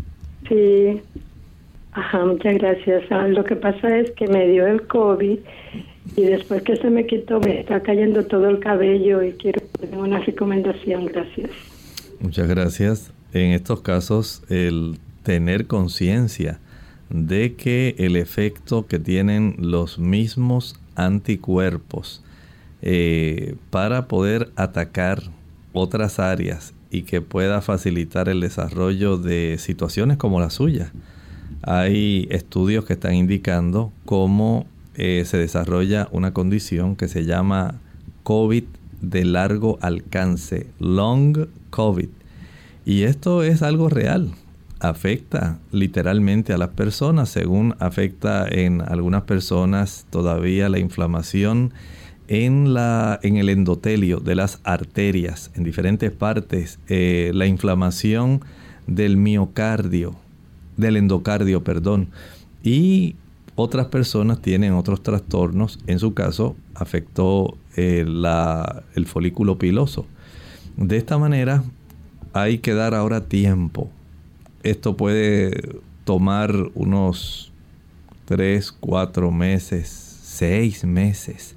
Sí, 0.48 1.00
ajá, 1.92 2.24
muchas 2.24 2.54
gracias. 2.54 3.04
Ah, 3.10 3.28
Lo 3.28 3.44
que 3.44 3.54
pasa 3.54 3.96
es 3.96 4.10
que 4.16 4.26
me 4.26 4.48
dio 4.48 4.66
el 4.66 4.84
COVID 4.88 5.38
y 6.16 6.22
después 6.22 6.62
que 6.62 6.74
se 6.74 6.90
me 6.90 7.06
quitó 7.06 7.38
me 7.38 7.60
está 7.60 7.84
cayendo 7.84 8.26
todo 8.26 8.48
el 8.48 8.58
cabello 8.58 9.22
y 9.22 9.30
quiero 9.34 9.62
una 9.92 10.18
recomendación. 10.18 11.06
Gracias. 11.06 11.50
Muchas 12.18 12.48
gracias. 12.48 13.12
En 13.32 13.52
estos 13.52 13.80
casos, 13.82 14.42
el 14.48 14.98
tener 15.22 15.68
conciencia 15.68 16.58
de 17.12 17.54
que 17.54 17.94
el 17.98 18.16
efecto 18.16 18.86
que 18.86 18.98
tienen 18.98 19.56
los 19.58 19.98
mismos 19.98 20.76
anticuerpos 20.94 22.22
eh, 22.80 23.56
para 23.70 24.08
poder 24.08 24.50
atacar 24.56 25.22
otras 25.74 26.18
áreas 26.18 26.72
y 26.90 27.02
que 27.02 27.20
pueda 27.20 27.60
facilitar 27.60 28.28
el 28.28 28.40
desarrollo 28.40 29.18
de 29.18 29.56
situaciones 29.58 30.16
como 30.16 30.40
la 30.40 30.50
suya. 30.50 30.90
Hay 31.62 32.26
estudios 32.30 32.86
que 32.86 32.94
están 32.94 33.14
indicando 33.14 33.92
cómo 34.06 34.66
eh, 34.94 35.24
se 35.26 35.36
desarrolla 35.36 36.08
una 36.12 36.32
condición 36.32 36.96
que 36.96 37.08
se 37.08 37.24
llama 37.24 37.74
COVID 38.22 38.64
de 39.02 39.24
largo 39.24 39.78
alcance, 39.82 40.66
long 40.78 41.46
COVID. 41.70 42.08
Y 42.84 43.02
esto 43.02 43.42
es 43.42 43.62
algo 43.62 43.88
real 43.88 44.32
afecta 44.82 45.60
literalmente 45.70 46.52
a 46.52 46.58
las 46.58 46.70
personas, 46.70 47.28
según 47.28 47.76
afecta 47.78 48.46
en 48.48 48.80
algunas 48.82 49.22
personas 49.22 50.06
todavía 50.10 50.68
la 50.68 50.80
inflamación 50.80 51.72
en, 52.26 52.74
la, 52.74 53.20
en 53.22 53.36
el 53.36 53.48
endotelio 53.48 54.18
de 54.18 54.34
las 54.34 54.60
arterias, 54.64 55.52
en 55.54 55.62
diferentes 55.62 56.10
partes, 56.10 56.80
eh, 56.88 57.30
la 57.32 57.46
inflamación 57.46 58.40
del 58.88 59.16
miocardio, 59.16 60.16
del 60.76 60.96
endocardio, 60.96 61.62
perdón, 61.62 62.08
y 62.64 63.14
otras 63.54 63.86
personas 63.86 64.42
tienen 64.42 64.72
otros 64.72 65.04
trastornos, 65.04 65.78
en 65.86 66.00
su 66.00 66.12
caso 66.12 66.56
afectó 66.74 67.56
eh, 67.76 68.04
la, 68.04 68.82
el 68.94 69.06
folículo 69.06 69.58
piloso. 69.58 70.06
De 70.76 70.96
esta 70.96 71.18
manera 71.18 71.62
hay 72.32 72.58
que 72.58 72.74
dar 72.74 72.94
ahora 72.94 73.20
tiempo 73.28 73.90
esto 74.62 74.96
puede 74.96 75.80
tomar 76.04 76.52
unos 76.74 77.52
3, 78.26 78.72
4 78.72 79.30
meses, 79.30 79.88
6 79.88 80.84
meses. 80.84 81.56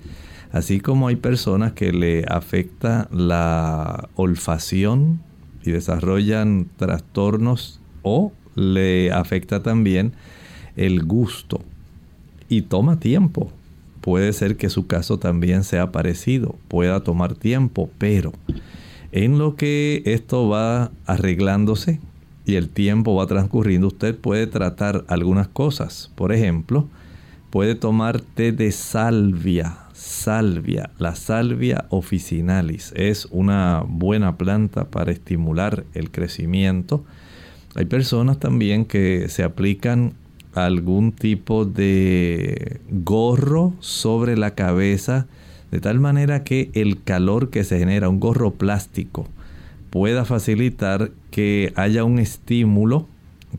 Así 0.51 0.79
como 0.79 1.07
hay 1.07 1.15
personas 1.17 1.73
que 1.73 1.91
le 1.91 2.23
afecta 2.27 3.09
la 3.11 4.09
olfacción 4.15 5.21
y 5.63 5.71
desarrollan 5.71 6.67
trastornos 6.77 7.81
o 8.03 8.31
le 8.55 9.11
afecta 9.11 9.61
también 9.63 10.13
el 10.75 11.03
gusto 11.03 11.61
y 12.47 12.63
toma 12.63 12.99
tiempo. 12.99 13.51
Puede 14.01 14.33
ser 14.33 14.55
que 14.55 14.69
su 14.69 14.87
caso 14.87 15.17
también 15.17 15.63
sea 15.63 15.91
parecido, 15.91 16.55
pueda 16.67 17.03
tomar 17.03 17.35
tiempo, 17.35 17.89
pero 17.97 18.31
en 19.11 19.39
lo 19.39 19.55
que 19.55 20.03
esto 20.05 20.47
va 20.47 20.91
arreglándose, 21.05 21.99
y 22.45 22.55
el 22.55 22.69
tiempo 22.69 23.15
va 23.15 23.27
transcurriendo, 23.27 23.87
usted 23.87 24.15
puede 24.15 24.47
tratar 24.47 25.03
algunas 25.07 25.47
cosas. 25.47 26.11
Por 26.15 26.31
ejemplo, 26.31 26.87
puede 27.49 27.75
tomar 27.75 28.21
té 28.21 28.51
de 28.51 28.71
salvia. 28.71 29.77
Salvia, 29.93 30.89
la 30.99 31.15
salvia 31.15 31.85
officinalis 31.89 32.91
es 32.95 33.27
una 33.31 33.83
buena 33.87 34.37
planta 34.37 34.89
para 34.89 35.11
estimular 35.11 35.85
el 35.93 36.11
crecimiento. 36.11 37.05
Hay 37.75 37.85
personas 37.85 38.39
también 38.39 38.85
que 38.85 39.27
se 39.29 39.43
aplican 39.43 40.13
algún 40.53 41.11
tipo 41.11 41.65
de 41.65 42.81
gorro 42.89 43.73
sobre 43.79 44.37
la 44.37 44.51
cabeza 44.51 45.27
de 45.71 45.79
tal 45.81 45.99
manera 45.99 46.43
que 46.43 46.69
el 46.73 47.03
calor 47.03 47.49
que 47.49 47.63
se 47.63 47.79
genera, 47.79 48.07
un 48.07 48.19
gorro 48.19 48.51
plástico, 48.51 49.27
pueda 49.95 50.25
facilitar 50.25 51.11
que 51.31 51.71
haya 51.77 52.03
un 52.03 52.19
estímulo 52.19 53.07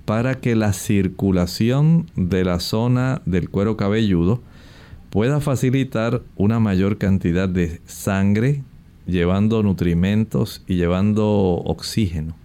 para 0.04 0.34
que 0.34 0.54
la 0.54 0.74
circulación 0.74 2.10
de 2.14 2.44
la 2.44 2.60
zona 2.60 3.22
del 3.24 3.48
cuero 3.48 3.78
cabelludo 3.78 4.42
pueda 5.08 5.40
facilitar 5.40 6.20
una 6.36 6.60
mayor 6.60 6.98
cantidad 6.98 7.48
de 7.48 7.80
sangre, 7.86 8.62
llevando 9.06 9.62
nutrimentos 9.62 10.62
y 10.66 10.74
llevando 10.74 11.26
oxígeno, 11.26 12.36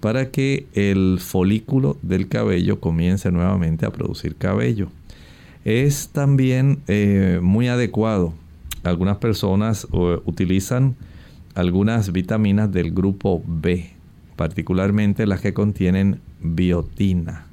para 0.00 0.32
que 0.32 0.66
el 0.72 1.20
folículo 1.20 1.98
del 2.02 2.26
cabello 2.26 2.80
comience 2.80 3.30
nuevamente 3.30 3.86
a 3.86 3.92
producir 3.92 4.34
cabello. 4.34 4.88
Es 5.64 6.08
también 6.08 6.80
eh, 6.88 7.38
muy 7.40 7.68
adecuado. 7.68 8.34
Algunas 8.82 9.18
personas 9.18 9.86
uh, 9.92 10.20
utilizan 10.24 10.96
algunas 11.54 12.12
vitaminas 12.12 12.70
del 12.72 12.92
grupo 12.92 13.42
B, 13.46 13.90
particularmente 14.36 15.26
las 15.26 15.40
que 15.40 15.54
contienen 15.54 16.20
biotina. 16.40 17.46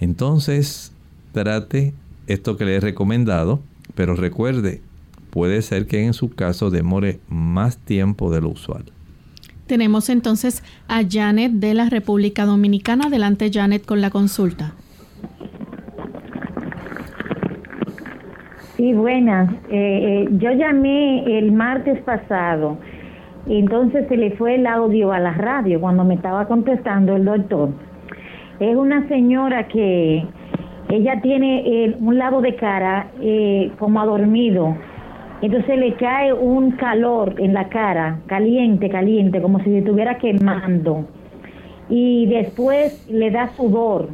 Entonces, 0.00 0.92
trate 1.32 1.94
esto 2.26 2.56
que 2.56 2.64
le 2.64 2.76
he 2.76 2.80
recomendado, 2.80 3.60
pero 3.94 4.14
recuerde, 4.14 4.82
puede 5.30 5.62
ser 5.62 5.86
que 5.86 6.04
en 6.04 6.14
su 6.14 6.30
caso 6.30 6.70
demore 6.70 7.20
más 7.28 7.78
tiempo 7.78 8.30
de 8.30 8.40
lo 8.40 8.50
usual. 8.50 8.84
Tenemos 9.66 10.08
entonces 10.08 10.62
a 10.88 11.02
Janet 11.08 11.52
de 11.52 11.74
la 11.74 11.90
República 11.90 12.46
Dominicana. 12.46 13.06
Adelante, 13.08 13.50
Janet, 13.52 13.84
con 13.84 14.00
la 14.00 14.10
consulta. 14.10 14.72
Sí, 18.78 18.92
buenas. 18.94 19.52
Eh, 19.70 20.24
eh, 20.24 20.28
yo 20.38 20.52
llamé 20.52 21.38
el 21.38 21.52
martes 21.52 22.00
pasado, 22.04 22.78
entonces 23.46 24.06
se 24.08 24.16
le 24.16 24.32
fue 24.32 24.56
el 24.56 24.66
audio 24.66 25.12
a 25.12 25.20
la 25.20 25.32
radio 25.32 25.80
cuando 25.80 26.04
me 26.04 26.14
estaba 26.14 26.46
contestando 26.46 27.16
el 27.16 27.24
doctor. 27.24 27.70
Es 28.60 28.76
una 28.76 29.06
señora 29.08 29.68
que 29.68 30.26
ella 30.90 31.20
tiene 31.20 31.62
eh, 31.66 31.96
un 32.00 32.18
lado 32.18 32.40
de 32.40 32.56
cara 32.56 33.08
como 33.78 34.00
adormido 34.00 34.74
entonces 35.40 35.78
le 35.78 35.94
cae 35.94 36.32
un 36.32 36.72
calor 36.72 37.34
en 37.38 37.54
la 37.54 37.68
cara, 37.68 38.18
caliente, 38.26 38.88
caliente, 38.88 39.40
como 39.40 39.58
si 39.60 39.66
se 39.66 39.78
estuviera 39.78 40.18
quemando. 40.18 41.06
Y 41.88 42.26
después 42.26 43.08
le 43.08 43.30
da 43.30 43.48
sudor. 43.50 44.08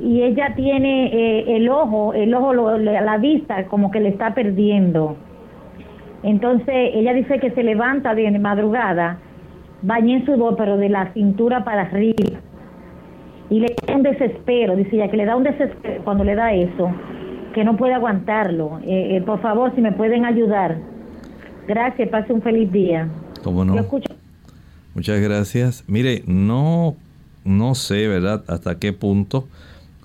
Y 0.00 0.22
ella 0.22 0.54
tiene 0.56 1.06
eh, 1.06 1.56
el 1.56 1.68
ojo, 1.68 2.14
el 2.14 2.34
ojo, 2.34 2.52
la 2.52 3.16
vista 3.18 3.66
como 3.66 3.92
que 3.92 4.00
le 4.00 4.08
está 4.08 4.34
perdiendo. 4.34 5.16
Entonces 6.22 6.90
ella 6.94 7.12
dice 7.12 7.38
que 7.40 7.50
se 7.50 7.62
levanta 7.62 8.14
de 8.14 8.30
madrugada, 8.38 9.18
baña 9.82 10.16
en 10.16 10.26
sudor, 10.26 10.56
pero 10.56 10.76
de 10.76 10.88
la 10.88 11.12
cintura 11.12 11.64
para 11.64 11.82
arriba. 11.82 12.38
Y 13.50 13.60
le 13.60 13.74
da 13.86 13.96
un 13.96 14.02
desespero, 14.02 14.76
dice 14.76 14.96
ella, 14.96 15.10
que 15.10 15.16
le 15.16 15.24
da 15.24 15.36
un 15.36 15.42
desespero 15.42 16.02
cuando 16.04 16.24
le 16.24 16.34
da 16.34 16.52
eso 16.52 16.90
que 17.52 17.64
no 17.64 17.76
puede 17.76 17.94
aguantarlo. 17.94 18.80
Eh, 18.84 19.16
eh, 19.16 19.22
por 19.22 19.40
favor, 19.40 19.74
si 19.74 19.80
me 19.80 19.92
pueden 19.92 20.24
ayudar. 20.24 20.78
Gracias, 21.68 22.08
pase 22.08 22.32
un 22.32 22.42
feliz 22.42 22.70
día. 22.72 23.08
¿Cómo 23.42 23.64
no? 23.64 23.74
Muchas 24.94 25.20
gracias. 25.20 25.84
Mire, 25.86 26.22
no, 26.26 26.96
no 27.44 27.74
sé, 27.74 28.08
¿verdad?, 28.08 28.44
hasta 28.48 28.78
qué 28.78 28.92
punto 28.92 29.48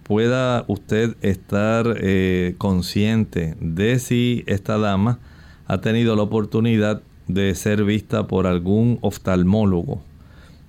pueda 0.03 0.63
usted 0.67 1.15
estar 1.21 1.85
eh, 2.01 2.55
consciente 2.57 3.55
de 3.59 3.99
si 3.99 4.43
esta 4.47 4.77
dama 4.77 5.19
ha 5.67 5.79
tenido 5.79 6.15
la 6.15 6.23
oportunidad 6.23 7.01
de 7.27 7.53
ser 7.55 7.83
vista 7.83 8.27
por 8.27 8.47
algún 8.47 8.99
oftalmólogo, 9.01 10.01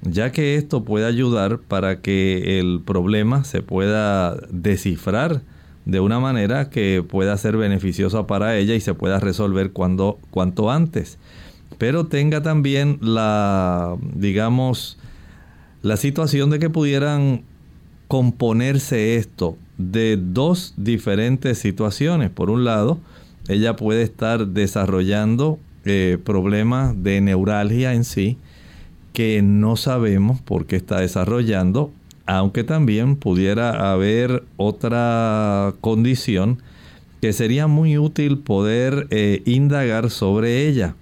ya 0.02 0.32
que 0.32 0.56
esto 0.56 0.84
puede 0.84 1.06
ayudar 1.06 1.58
para 1.58 2.00
que 2.00 2.58
el 2.58 2.80
problema 2.84 3.44
se 3.44 3.62
pueda 3.62 4.36
descifrar 4.50 5.40
de 5.84 6.00
una 6.00 6.20
manera 6.20 6.68
que 6.68 7.02
pueda 7.08 7.36
ser 7.38 7.56
beneficiosa 7.56 8.26
para 8.26 8.56
ella 8.56 8.74
y 8.74 8.80
se 8.80 8.94
pueda 8.94 9.20
resolver 9.20 9.72
cuando, 9.72 10.18
cuanto 10.30 10.70
antes. 10.70 11.18
Pero 11.78 12.06
tenga 12.06 12.42
también 12.42 12.98
la, 13.00 13.96
digamos, 14.14 14.98
la 15.82 15.96
situación 15.96 16.50
de 16.50 16.58
que 16.58 16.70
pudieran 16.70 17.42
componerse 18.08 19.16
esto 19.16 19.56
de 19.78 20.18
dos 20.20 20.74
diferentes 20.76 21.58
situaciones. 21.58 22.30
Por 22.30 22.50
un 22.50 22.64
lado, 22.64 22.98
ella 23.48 23.76
puede 23.76 24.02
estar 24.02 24.46
desarrollando 24.46 25.58
eh, 25.84 26.18
problemas 26.22 27.02
de 27.02 27.20
neuralgia 27.20 27.94
en 27.94 28.04
sí 28.04 28.36
que 29.12 29.42
no 29.42 29.76
sabemos 29.76 30.40
por 30.40 30.66
qué 30.66 30.76
está 30.76 31.00
desarrollando 31.00 31.92
aunque 32.28 32.62
también 32.62 33.16
pudiera 33.16 33.90
haber 33.90 34.44
otra 34.58 35.72
condición 35.80 36.62
que 37.22 37.32
sería 37.32 37.66
muy 37.66 37.96
útil 37.96 38.36
poder 38.36 39.06
eh, 39.08 39.42
indagar 39.46 40.10
sobre 40.10 40.68
ella. 40.68 40.94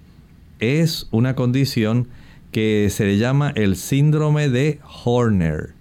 Es 0.61 1.07
una 1.11 1.35
condición 1.35 2.07
que 2.53 2.87
se 2.89 3.05
le 3.05 3.17
llama 3.17 3.51
el 3.55 3.75
síndrome 3.75 4.47
de 4.47 4.79
Horner. 5.03 5.76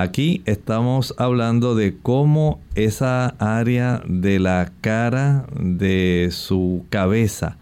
Aquí 0.00 0.40
estamos 0.46 1.14
hablando 1.18 1.74
de 1.74 1.94
cómo 1.94 2.58
esa 2.74 3.34
área 3.38 4.02
de 4.08 4.38
la 4.38 4.72
cara 4.80 5.44
de 5.60 6.30
su 6.32 6.86
cabeza 6.88 7.58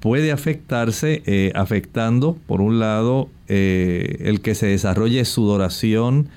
puede 0.00 0.32
afectarse, 0.32 1.22
eh, 1.26 1.52
afectando 1.54 2.36
por 2.48 2.62
un 2.62 2.80
lado 2.80 3.28
eh, 3.46 4.16
el 4.22 4.40
que 4.40 4.56
se 4.56 4.66
desarrolle 4.66 5.24
sudoración, 5.24 6.30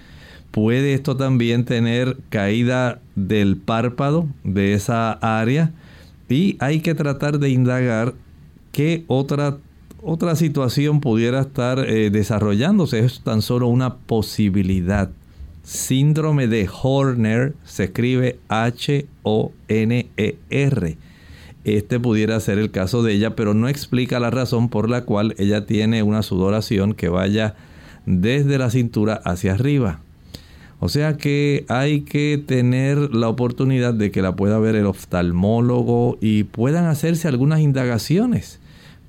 Puede 0.51 0.93
esto 0.93 1.17
también 1.17 1.65
tener 1.65 2.17
caída 2.29 2.99
del 3.15 3.57
párpado 3.57 4.27
de 4.43 4.73
esa 4.73 5.13
área 5.13 5.71
y 6.29 6.57
hay 6.59 6.81
que 6.81 6.93
tratar 6.93 7.39
de 7.39 7.49
indagar 7.49 8.13
qué 8.73 9.05
otra, 9.07 9.57
otra 10.03 10.35
situación 10.35 10.99
pudiera 10.99 11.39
estar 11.39 11.79
eh, 11.79 12.09
desarrollándose. 12.11 12.99
Es 12.99 13.21
tan 13.21 13.41
solo 13.41 13.67
una 13.67 13.95
posibilidad. 13.95 15.09
Síndrome 15.71 16.47
de 16.47 16.67
Horner 16.69 17.53
se 17.63 17.85
escribe 17.85 18.39
H-O-N-E-R. 18.49 19.07
Este 21.63 21.97
pudiera 21.97 22.37
ser 22.41 22.57
el 22.57 22.71
caso 22.71 23.03
de 23.03 23.13
ella, 23.13 23.37
pero 23.37 23.53
no 23.53 23.69
explica 23.69 24.19
la 24.19 24.31
razón 24.31 24.67
por 24.67 24.89
la 24.89 25.05
cual 25.05 25.33
ella 25.37 25.65
tiene 25.65 26.03
una 26.03 26.23
sudoración 26.23 26.93
que 26.93 27.07
vaya 27.07 27.55
desde 28.05 28.57
la 28.57 28.69
cintura 28.69 29.13
hacia 29.23 29.53
arriba. 29.53 30.01
O 30.81 30.89
sea 30.89 31.15
que 31.15 31.63
hay 31.69 32.01
que 32.01 32.43
tener 32.45 33.15
la 33.15 33.29
oportunidad 33.29 33.93
de 33.93 34.11
que 34.11 34.21
la 34.21 34.35
pueda 34.35 34.59
ver 34.59 34.75
el 34.75 34.87
oftalmólogo 34.87 36.17
y 36.19 36.43
puedan 36.43 36.83
hacerse 36.83 37.29
algunas 37.29 37.61
indagaciones 37.61 38.59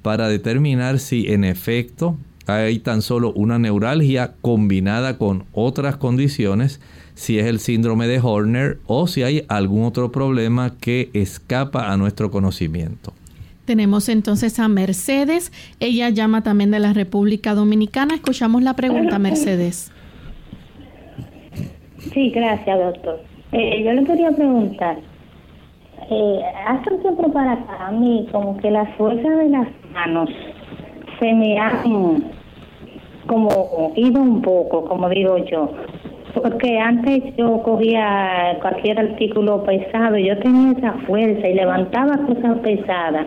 para 0.01 0.29
determinar 0.29 1.01
si 1.01 1.27
en 1.33 1.43
efecto 1.43 2.17
hay 2.47 2.79
tan 2.79 3.03
solo 3.03 3.33
una 3.33 3.59
neuralgia 3.59 4.35
combinada 4.41 5.19
con 5.19 5.45
otras 5.53 5.97
condiciones, 5.97 6.81
si 7.15 7.39
es 7.39 7.47
el 7.47 7.59
síndrome 7.59 8.07
de 8.07 8.21
Horner 8.21 8.79
o 8.87 9.07
si 9.07 9.23
hay 9.23 9.45
algún 9.49 9.85
otro 9.85 10.11
problema 10.13 10.75
que 10.81 11.11
escapa 11.13 11.93
a 11.93 11.97
nuestro 11.97 12.31
conocimiento. 12.31 13.13
Tenemos 13.65 14.09
entonces 14.09 14.59
a 14.59 14.67
Mercedes, 14.69 15.53
ella 15.79 16.09
llama 16.11 16.43
también 16.43 16.73
de 16.73 16.81
la 16.81 16.93
República 16.93 17.55
Dominicana. 17.55 18.15
Escuchamos 18.15 18.63
la 18.63 18.75
pregunta, 18.75 19.19
Mercedes. 19.21 19.93
Sí, 22.13 22.31
gracias, 22.31 22.79
doctor. 22.79 23.21
Eh, 23.53 23.85
yo 23.85 23.93
le 23.93 24.05
quería 24.05 24.31
preguntar, 24.33 24.99
eh, 26.11 26.41
hace 26.67 26.93
un 26.93 27.03
tiempo 27.03 27.33
para 27.33 27.53
acá, 27.53 27.87
a 27.87 27.93
mí 27.93 28.27
como 28.33 28.57
que 28.57 28.71
la 28.71 28.85
fuerza 28.97 29.29
de 29.29 29.49
las 29.51 29.69
manos 29.93 30.29
se 31.23 31.33
me 31.35 31.57
han 31.57 32.25
como 33.27 33.93
ido 33.95 34.21
un 34.21 34.43
poco, 34.43 34.85
como 34.87 35.09
digo 35.09 35.39
yo. 35.39 35.71
Porque 36.35 36.79
antes 36.81 37.37
yo 37.37 37.63
cogía 37.63 38.59
cualquier 38.61 38.99
artículo 38.99 39.63
pesado, 39.63 40.17
yo 40.17 40.37
tenía 40.41 40.73
esa 40.73 40.93
fuerza 41.07 41.47
y 41.47 41.55
levantaba 41.55 42.17
cosas 42.27 42.59
pesadas 42.59 43.27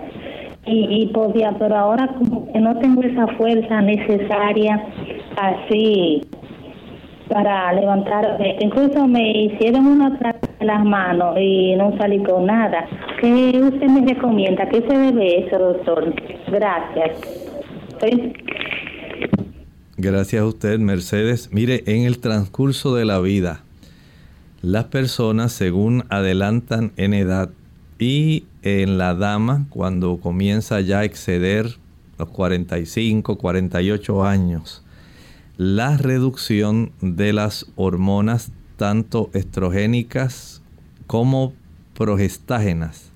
y, 0.66 1.04
y 1.04 1.08
podía, 1.08 1.54
pero 1.58 1.76
ahora 1.76 2.08
como 2.18 2.52
que 2.52 2.60
no 2.60 2.78
tengo 2.80 3.02
esa 3.04 3.28
fuerza 3.38 3.82
necesaria 3.82 4.84
así 5.38 6.22
para 7.30 7.72
levantar, 7.74 8.38
incluso 8.60 9.08
me 9.08 9.32
hicieron 9.32 9.86
una 9.86 10.18
plata 10.18 10.50
en 10.60 10.68
las 10.68 10.84
manos 10.84 11.38
y 11.40 11.76
no 11.76 11.96
salí 11.98 12.22
con 12.24 12.46
nada. 12.46 12.86
¿Qué 13.22 13.62
usted 13.64 13.88
me 13.88 14.06
recomienda? 14.14 14.68
¿Qué 14.68 14.82
se 14.82 14.98
debe 14.98 15.46
eso, 15.46 15.58
doctor? 15.58 16.14
Gracias. 16.52 17.45
Gracias 19.98 20.42
a 20.42 20.46
usted, 20.46 20.80
Mercedes. 20.80 21.50
Mire, 21.52 21.84
en 21.86 22.04
el 22.04 22.20
transcurso 22.20 22.96
de 22.96 23.06
la 23.06 23.20
vida, 23.20 23.64
las 24.62 24.86
personas 24.86 25.54
según 25.54 26.06
adelantan 26.10 26.92
en 26.98 27.14
edad 27.14 27.50
y 27.98 28.46
en 28.62 28.98
la 28.98 29.14
dama, 29.16 29.68
cuando 29.70 30.18
comienza 30.18 30.82
ya 30.82 31.00
a 31.00 31.04
exceder 31.06 31.78
los 32.18 32.30
45, 32.30 33.38
48 33.38 34.26
años, 34.26 34.84
la 35.58 35.98
reducción 35.98 36.92
de 37.02 37.32
las 37.32 37.68
hormonas 37.76 38.52
tanto 38.78 39.30
estrogénicas 39.34 40.62
como 41.08 41.54
progestágenas, 41.94 43.12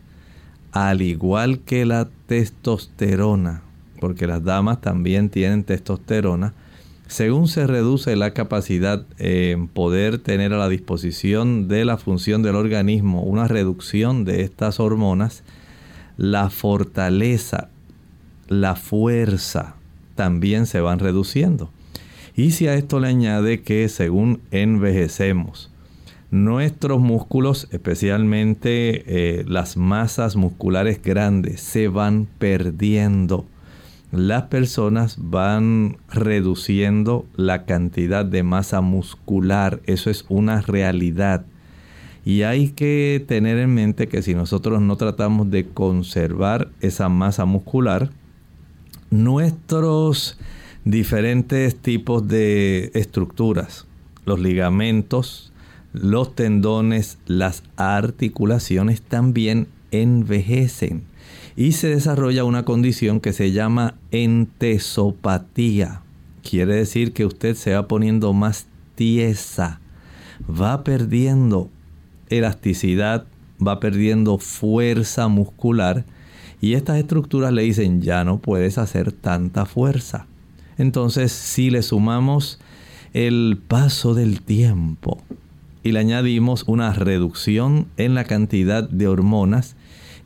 al 0.72 1.02
igual 1.02 1.60
que 1.60 1.86
la 1.86 2.08
testosterona, 2.28 3.64
porque 4.00 4.28
las 4.28 4.44
damas 4.44 4.82
también 4.82 5.30
tienen 5.30 5.64
testosterona, 5.64 6.54
según 7.08 7.48
se 7.48 7.66
reduce 7.66 8.16
la 8.16 8.34
capacidad 8.34 9.04
en 9.18 9.68
poder 9.68 10.20
tener 10.20 10.54
a 10.54 10.58
la 10.58 10.70
disposición 10.70 11.68
de 11.68 11.84
la 11.84 11.98
función 11.98 12.44
del 12.44 12.56
organismo 12.56 13.24
una 13.24 13.48
reducción 13.48 14.26
de 14.26 14.44
estas 14.44 14.80
hormonas, 14.80 15.44
la 16.18 16.50
fortaleza, 16.50 17.70
la 18.48 18.76
fuerza 18.76 19.76
también 20.16 20.66
se 20.66 20.82
van 20.82 21.00
reduciendo. 21.00 21.72
Y 22.36 22.52
si 22.52 22.68
a 22.68 22.76
esto 22.76 23.00
le 23.00 23.08
añade 23.08 23.62
que 23.62 23.90
según 23.90 24.42
envejecemos, 24.52 25.72
nuestros 26.32 27.00
músculos, 27.00 27.68
especialmente 27.72 29.04
eh, 29.40 29.46
las 29.48 29.78
masas 29.78 30.36
musculares 30.36 31.02
grandes, 31.02 31.62
se 31.62 31.88
van 31.88 32.28
perdiendo. 32.38 33.46
Las 34.12 34.44
personas 34.44 35.18
van 35.20 35.98
reduciendo 36.10 37.28
la 37.36 37.66
cantidad 37.66 38.26
de 38.26 38.42
masa 38.42 38.82
muscular. 38.82 39.82
Eso 39.86 40.10
es 40.10 40.26
una 40.30 40.62
realidad. 40.62 41.46
Y 42.26 42.42
hay 42.42 42.70
que 42.70 43.24
tener 43.28 43.60
en 43.60 43.74
mente 43.74 44.08
que 44.08 44.24
si 44.24 44.34
nosotros 44.34 44.82
no 44.82 44.96
tratamos 44.98 45.52
de 45.52 45.68
conservar 45.68 46.70
esa 46.82 47.08
masa 47.08 47.46
muscular, 47.46 48.10
nuestros 49.12 50.40
diferentes 50.86 51.76
tipos 51.76 52.28
de 52.28 52.90
estructuras, 52.96 53.86
los 54.26 54.40
ligamentos, 54.40 55.54
los 55.94 56.36
tendones, 56.36 57.20
las 57.28 57.64
articulaciones 57.78 59.04
también 59.04 59.68
envejecen 59.92 61.04
y 61.56 61.74
se 61.74 61.90
desarrolla 61.90 62.44
una 62.44 62.64
condición 62.64 63.20
que 63.20 63.34
se 63.34 63.52
llama 63.52 63.96
entesopatía. 64.12 66.02
Quiere 66.42 66.76
decir 66.76 67.14
que 67.14 67.26
usted 67.26 67.56
se 67.56 67.74
va 67.74 67.88
poniendo 67.88 68.34
más 68.34 68.68
tiesa, 68.96 69.80
va 70.50 70.84
perdiendo 70.84 71.70
elasticidad, 72.30 73.26
va 73.66 73.80
perdiendo 73.80 74.38
fuerza 74.38 75.28
muscular 75.28 76.06
y 76.62 76.74
estas 76.74 76.98
estructuras 76.98 77.54
le 77.54 77.64
dicen 77.64 78.02
ya 78.02 78.24
no 78.24 78.40
puedes 78.40 78.78
hacer 78.78 79.12
tanta 79.12 79.66
fuerza. 79.66 80.28
Entonces 80.78 81.32
si 81.32 81.70
le 81.70 81.82
sumamos 81.82 82.60
el 83.14 83.60
paso 83.68 84.14
del 84.14 84.42
tiempo 84.42 85.20
y 85.84 85.92
le 85.92 86.00
añadimos 86.00 86.64
una 86.68 86.94
reducción 86.94 87.88
en 87.98 88.14
la 88.14 88.26
cantidad 88.26 88.88
de 88.88 89.08
hormonas, 89.08 89.76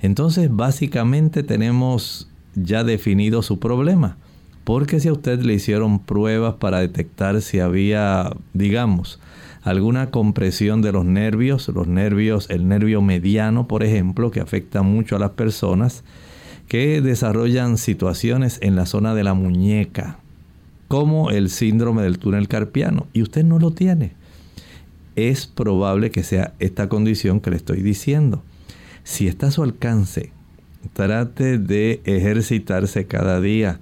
entonces 0.03 0.49
básicamente 0.51 1.41
tenemos 1.41 2.29
ya 2.55 2.83
definido 2.83 3.41
su 3.41 3.57
problema. 3.57 4.17
Porque 4.63 4.99
si 4.99 5.07
a 5.07 5.13
usted 5.13 5.41
le 5.41 5.55
hicieron 5.55 5.99
pruebas 5.99 6.55
para 6.55 6.79
detectar 6.79 7.41
si 7.41 7.59
había, 7.59 8.31
digamos, 8.53 9.19
alguna 9.61 10.09
compresión 10.09 10.81
de 10.81 10.91
los 10.91 11.05
nervios, 11.05 11.67
los 11.69 11.87
nervios, 11.87 12.49
el 12.49 12.67
nervio 12.67 13.01
mediano, 13.01 13.67
por 13.67 13.83
ejemplo, 13.83 14.29
que 14.29 14.41
afecta 14.41 14.81
mucho 14.81 15.15
a 15.15 15.19
las 15.19 15.31
personas 15.31 16.03
que 16.67 17.01
desarrollan 17.01 17.77
situaciones 17.77 18.57
en 18.61 18.75
la 18.75 18.85
zona 18.85 19.15
de 19.15 19.23
la 19.23 19.33
muñeca, 19.33 20.19
como 20.87 21.29
el 21.29 21.49
síndrome 21.49 22.03
del 22.03 22.19
túnel 22.19 22.47
carpiano, 22.47 23.07
y 23.13 23.21
usted 23.21 23.43
no 23.43 23.59
lo 23.59 23.71
tiene. 23.71 24.13
Es 25.15 25.45
probable 25.45 26.11
que 26.11 26.23
sea 26.23 26.53
esta 26.59 26.89
condición 26.89 27.39
que 27.39 27.51
le 27.51 27.57
estoy 27.57 27.81
diciendo. 27.81 28.43
Si 29.03 29.27
está 29.27 29.47
a 29.47 29.51
su 29.51 29.63
alcance, 29.63 30.31
trate 30.93 31.57
de 31.57 32.01
ejercitarse 32.05 33.05
cada 33.05 33.41
día. 33.41 33.79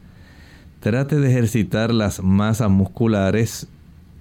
Trate 0.80 1.20
de 1.20 1.30
ejercitar 1.30 1.94
las 1.94 2.24
masas 2.24 2.72
musculares 2.72 3.68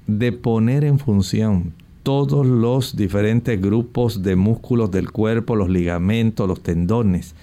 de 0.07 0.33
poner 0.33 0.85
en 0.85 0.99
función 0.99 1.73
todos 2.03 2.47
los 2.47 2.97
diferentes 2.97 3.61
grupos 3.61 4.23
de 4.23 4.37
músculos 4.37 4.91
del 4.91 5.11
cuerpo, 5.11 5.57
los 5.57 5.71
ligamentos, 5.71 6.49
los 6.49 6.63
tendones, 6.63 7.35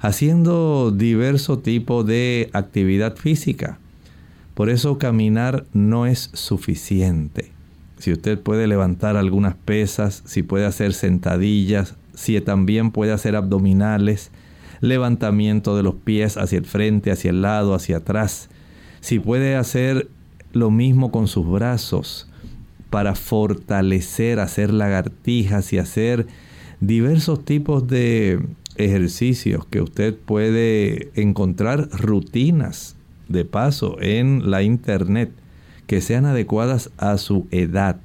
haciendo 0.00 0.90
diverso 0.90 1.58
tipo 1.58 2.04
de 2.04 2.50
actividad 2.52 3.16
física. 3.16 3.78
Por 4.54 4.70
eso 4.70 4.98
caminar 4.98 5.64
no 5.72 6.06
es 6.06 6.30
suficiente. 6.32 7.50
Si 7.98 8.12
usted 8.12 8.38
puede 8.38 8.66
levantar 8.66 9.16
algunas 9.16 9.54
pesas, 9.54 10.22
si 10.26 10.42
puede 10.42 10.66
hacer 10.66 10.92
sentadillas, 10.92 11.96
si 12.20 12.38
también 12.42 12.90
puede 12.90 13.12
hacer 13.12 13.34
abdominales, 13.34 14.30
levantamiento 14.82 15.74
de 15.74 15.82
los 15.82 15.94
pies 15.94 16.36
hacia 16.36 16.58
el 16.58 16.66
frente, 16.66 17.10
hacia 17.10 17.30
el 17.30 17.40
lado, 17.40 17.74
hacia 17.74 17.96
atrás, 17.96 18.50
si 19.00 19.18
puede 19.18 19.56
hacer 19.56 20.10
lo 20.52 20.70
mismo 20.70 21.10
con 21.10 21.28
sus 21.28 21.50
brazos 21.50 22.28
para 22.90 23.14
fortalecer, 23.14 24.38
hacer 24.38 24.70
lagartijas 24.70 25.72
y 25.72 25.78
hacer 25.78 26.26
diversos 26.80 27.42
tipos 27.42 27.88
de 27.88 28.38
ejercicios 28.76 29.64
que 29.64 29.80
usted 29.80 30.14
puede 30.14 31.12
encontrar 31.14 31.88
rutinas 31.90 32.96
de 33.28 33.46
paso 33.46 33.96
en 34.02 34.50
la 34.50 34.62
internet 34.62 35.32
que 35.86 36.02
sean 36.02 36.26
adecuadas 36.26 36.90
a 36.98 37.16
su 37.16 37.46
edad. 37.50 37.98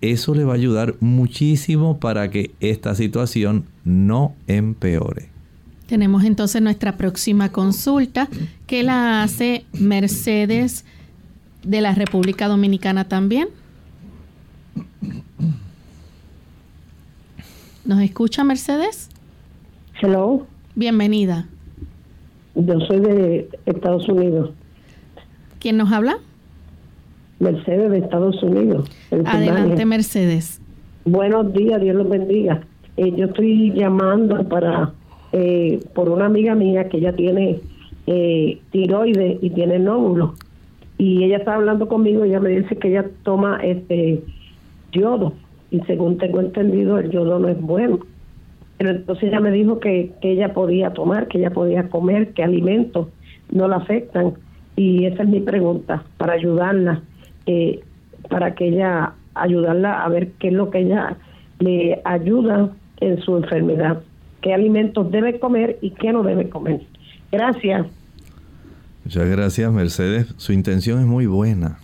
Eso 0.00 0.34
le 0.34 0.44
va 0.44 0.52
a 0.52 0.56
ayudar 0.56 0.94
muchísimo 1.00 1.98
para 1.98 2.30
que 2.30 2.52
esta 2.60 2.94
situación 2.94 3.64
no 3.84 4.34
empeore. 4.46 5.30
Tenemos 5.86 6.24
entonces 6.24 6.60
nuestra 6.60 6.96
próxima 6.96 7.52
consulta 7.52 8.28
que 8.66 8.82
la 8.82 9.22
hace 9.22 9.64
Mercedes 9.72 10.84
de 11.62 11.80
la 11.80 11.94
República 11.94 12.48
Dominicana 12.48 13.08
también. 13.08 13.48
¿Nos 17.84 18.00
escucha 18.00 18.42
Mercedes? 18.42 19.08
Hello. 20.02 20.46
Bienvenida. 20.74 21.46
Yo 22.56 22.80
soy 22.80 23.00
de 23.00 23.48
Estados 23.64 24.08
Unidos. 24.08 24.50
¿Quién 25.60 25.76
nos 25.76 25.92
habla? 25.92 26.18
Mercedes 27.38 27.90
de 27.90 27.98
Estados 27.98 28.42
Unidos. 28.42 28.90
Adelante, 29.24 29.84
Mercedes. 29.84 30.60
Buenos 31.04 31.52
días, 31.52 31.80
Dios 31.80 31.96
los 31.96 32.08
bendiga. 32.08 32.62
Eh, 32.96 33.12
yo 33.16 33.26
estoy 33.26 33.72
llamando 33.72 34.48
para 34.48 34.92
eh, 35.32 35.80
por 35.94 36.08
una 36.08 36.26
amiga 36.26 36.54
mía 36.54 36.88
que 36.88 36.96
ella 36.96 37.14
tiene 37.14 37.60
eh, 38.06 38.58
tiroides 38.70 39.38
y 39.42 39.50
tiene 39.50 39.78
nódulos 39.78 40.30
y 40.96 41.24
ella 41.24 41.38
está 41.38 41.56
hablando 41.56 41.88
conmigo 41.88 42.24
y 42.24 42.28
ella 42.28 42.40
me 42.40 42.50
dice 42.50 42.76
que 42.76 42.88
ella 42.88 43.04
toma 43.22 43.58
este 43.62 44.22
yodo 44.92 45.34
y 45.70 45.80
según 45.80 46.16
tengo 46.18 46.40
entendido 46.40 46.98
el 46.98 47.10
yodo 47.10 47.38
no 47.38 47.48
es 47.48 47.60
bueno 47.60 47.98
pero 48.78 48.90
entonces 48.90 49.24
ella 49.24 49.40
me 49.40 49.50
dijo 49.50 49.80
que, 49.80 50.12
que 50.22 50.32
ella 50.32 50.54
podía 50.54 50.94
tomar 50.94 51.28
que 51.28 51.38
ella 51.38 51.50
podía 51.50 51.88
comer 51.90 52.32
que 52.32 52.42
alimentos 52.44 53.08
no 53.50 53.68
la 53.68 53.76
afectan 53.76 54.34
y 54.76 55.04
esa 55.04 55.24
es 55.24 55.28
mi 55.28 55.40
pregunta 55.40 56.04
para 56.16 56.34
ayudarla 56.34 57.02
eh, 57.46 57.80
para 58.28 58.54
que 58.54 58.68
ella 58.68 59.14
ayudarla 59.34 60.04
a 60.04 60.08
ver 60.08 60.32
qué 60.32 60.48
es 60.48 60.54
lo 60.54 60.70
que 60.70 60.80
ella 60.80 61.16
le 61.58 62.00
ayuda 62.04 62.70
en 63.00 63.20
su 63.22 63.36
enfermedad 63.36 64.02
qué 64.40 64.54
alimentos 64.54 65.10
debe 65.10 65.38
comer 65.38 65.78
y 65.80 65.90
qué 65.90 66.12
no 66.12 66.22
debe 66.22 66.48
comer 66.48 66.80
gracias 67.32 67.86
Muchas 69.06 69.28
gracias, 69.28 69.72
Mercedes. 69.72 70.34
Su 70.36 70.52
intención 70.52 70.98
es 70.98 71.06
muy 71.06 71.26
buena, 71.26 71.78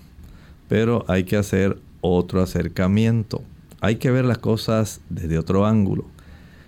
pero 0.67 1.05
hay 1.07 1.23
que 1.23 1.37
hacer 1.37 1.79
otro 2.01 2.43
acercamiento. 2.43 3.45
Hay 3.81 3.95
que 3.95 4.11
ver 4.11 4.25
las 4.25 4.39
cosas 4.39 5.01
desde 5.09 5.39
otro 5.39 5.65
ángulo. 5.65 6.05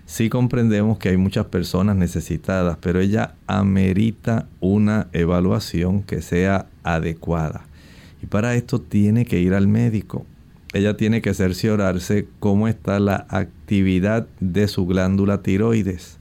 Sí 0.05 0.29
comprendemos 0.29 0.97
que 0.97 1.09
hay 1.09 1.17
muchas 1.17 1.47
personas 1.47 1.97
necesitadas, 1.97 2.77
pero 2.79 3.01
ella 3.01 3.35
amerita 3.47 4.47
una 4.61 5.07
evaluación 5.11 6.03
que 6.03 6.21
sea 6.21 6.67
adecuada. 6.83 7.65
Y 8.25 8.27
para 8.27 8.55
esto 8.55 8.81
tiene 8.81 9.23
que 9.25 9.39
ir 9.39 9.53
al 9.53 9.67
médico. 9.67 10.25
Ella 10.73 10.97
tiene 10.97 11.21
que 11.21 11.35
cerciorarse 11.35 12.27
cómo 12.39 12.67
está 12.67 12.99
la 12.99 13.27
actividad 13.29 14.25
de 14.39 14.67
su 14.67 14.87
glándula 14.87 15.43
tiroides. 15.43 16.17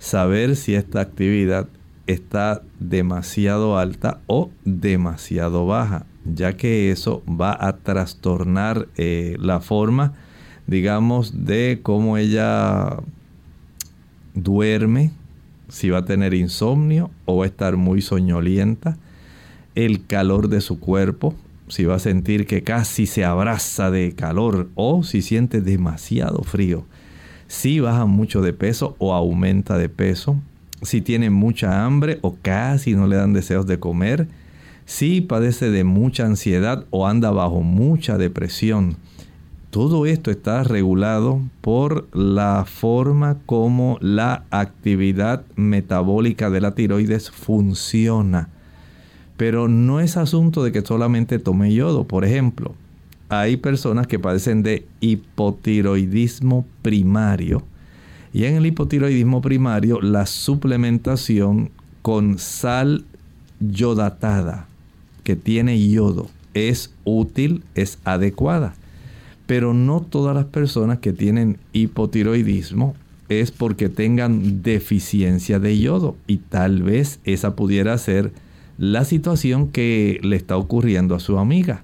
Saber 0.00 0.56
si 0.56 0.74
esta 0.74 1.00
actividad 1.00 1.68
está 2.08 2.62
demasiado 2.80 3.78
alta 3.78 4.18
o 4.26 4.50
demasiado 4.64 5.64
baja, 5.64 6.06
ya 6.24 6.56
que 6.56 6.90
eso 6.90 7.22
va 7.28 7.56
a 7.56 7.76
trastornar 7.76 8.88
eh, 8.96 9.36
la 9.38 9.60
forma, 9.60 10.14
digamos, 10.66 11.44
de 11.44 11.78
cómo 11.84 12.16
ella 12.18 12.96
duerme, 14.34 15.12
si 15.68 15.88
va 15.90 15.98
a 15.98 16.04
tener 16.04 16.34
insomnio 16.34 17.12
o 17.26 17.36
va 17.36 17.44
a 17.44 17.46
estar 17.48 17.76
muy 17.76 18.02
soñolienta, 18.02 18.98
el 19.84 20.04
calor 20.06 20.48
de 20.48 20.60
su 20.60 20.80
cuerpo, 20.80 21.36
si 21.68 21.84
va 21.84 21.94
a 21.94 22.00
sentir 22.00 22.46
que 22.46 22.64
casi 22.64 23.06
se 23.06 23.24
abraza 23.24 23.92
de 23.92 24.12
calor 24.12 24.68
o 24.74 25.04
si 25.04 25.22
siente 25.22 25.60
demasiado 25.60 26.42
frío, 26.42 26.84
si 27.46 27.78
baja 27.78 28.04
mucho 28.04 28.42
de 28.42 28.52
peso 28.52 28.96
o 28.98 29.14
aumenta 29.14 29.78
de 29.78 29.88
peso, 29.88 30.34
si 30.82 31.00
tiene 31.00 31.30
mucha 31.30 31.84
hambre 31.84 32.18
o 32.22 32.36
casi 32.42 32.94
no 32.94 33.06
le 33.06 33.14
dan 33.14 33.32
deseos 33.32 33.68
de 33.68 33.78
comer, 33.78 34.26
si 34.84 35.20
padece 35.20 35.70
de 35.70 35.84
mucha 35.84 36.26
ansiedad 36.26 36.84
o 36.90 37.06
anda 37.06 37.30
bajo 37.30 37.60
mucha 37.60 38.18
depresión. 38.18 38.96
Todo 39.70 40.06
esto 40.06 40.32
está 40.32 40.64
regulado 40.64 41.40
por 41.60 42.08
la 42.12 42.64
forma 42.66 43.36
como 43.46 43.96
la 44.00 44.42
actividad 44.50 45.44
metabólica 45.54 46.50
de 46.50 46.62
la 46.62 46.74
tiroides 46.74 47.30
funciona. 47.30 48.48
Pero 49.38 49.68
no 49.68 50.00
es 50.00 50.18
asunto 50.18 50.62
de 50.62 50.72
que 50.72 50.82
solamente 50.82 51.38
tome 51.38 51.72
yodo. 51.72 52.04
Por 52.04 52.26
ejemplo, 52.26 52.74
hay 53.30 53.56
personas 53.56 54.06
que 54.06 54.18
padecen 54.18 54.62
de 54.62 54.84
hipotiroidismo 55.00 56.66
primario. 56.82 57.62
Y 58.32 58.44
en 58.44 58.56
el 58.56 58.66
hipotiroidismo 58.66 59.40
primario, 59.40 60.00
la 60.00 60.26
suplementación 60.26 61.70
con 62.02 62.38
sal 62.38 63.04
yodatada, 63.60 64.66
que 65.22 65.36
tiene 65.36 65.88
yodo, 65.88 66.28
es 66.54 66.92
útil, 67.04 67.62
es 67.76 67.98
adecuada. 68.04 68.74
Pero 69.46 69.72
no 69.72 70.00
todas 70.00 70.34
las 70.34 70.46
personas 70.46 70.98
que 70.98 71.12
tienen 71.12 71.58
hipotiroidismo 71.72 72.96
es 73.28 73.52
porque 73.52 73.88
tengan 73.88 74.62
deficiencia 74.62 75.60
de 75.60 75.78
yodo. 75.78 76.16
Y 76.26 76.38
tal 76.38 76.82
vez 76.82 77.20
esa 77.24 77.54
pudiera 77.54 77.96
ser 77.98 78.32
la 78.78 79.04
situación 79.04 79.68
que 79.68 80.20
le 80.22 80.36
está 80.36 80.56
ocurriendo 80.56 81.16
a 81.16 81.20
su 81.20 81.38
amiga. 81.38 81.82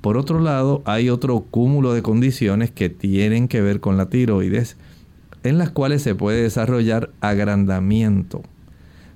Por 0.00 0.16
otro 0.16 0.40
lado, 0.40 0.82
hay 0.84 1.08
otro 1.08 1.40
cúmulo 1.40 1.94
de 1.94 2.02
condiciones 2.02 2.70
que 2.70 2.88
tienen 2.90 3.48
que 3.48 3.60
ver 3.60 3.80
con 3.80 3.96
la 3.96 4.10
tiroides, 4.10 4.76
en 5.44 5.56
las 5.56 5.70
cuales 5.70 6.02
se 6.02 6.16
puede 6.16 6.42
desarrollar 6.42 7.10
agrandamiento. 7.20 8.42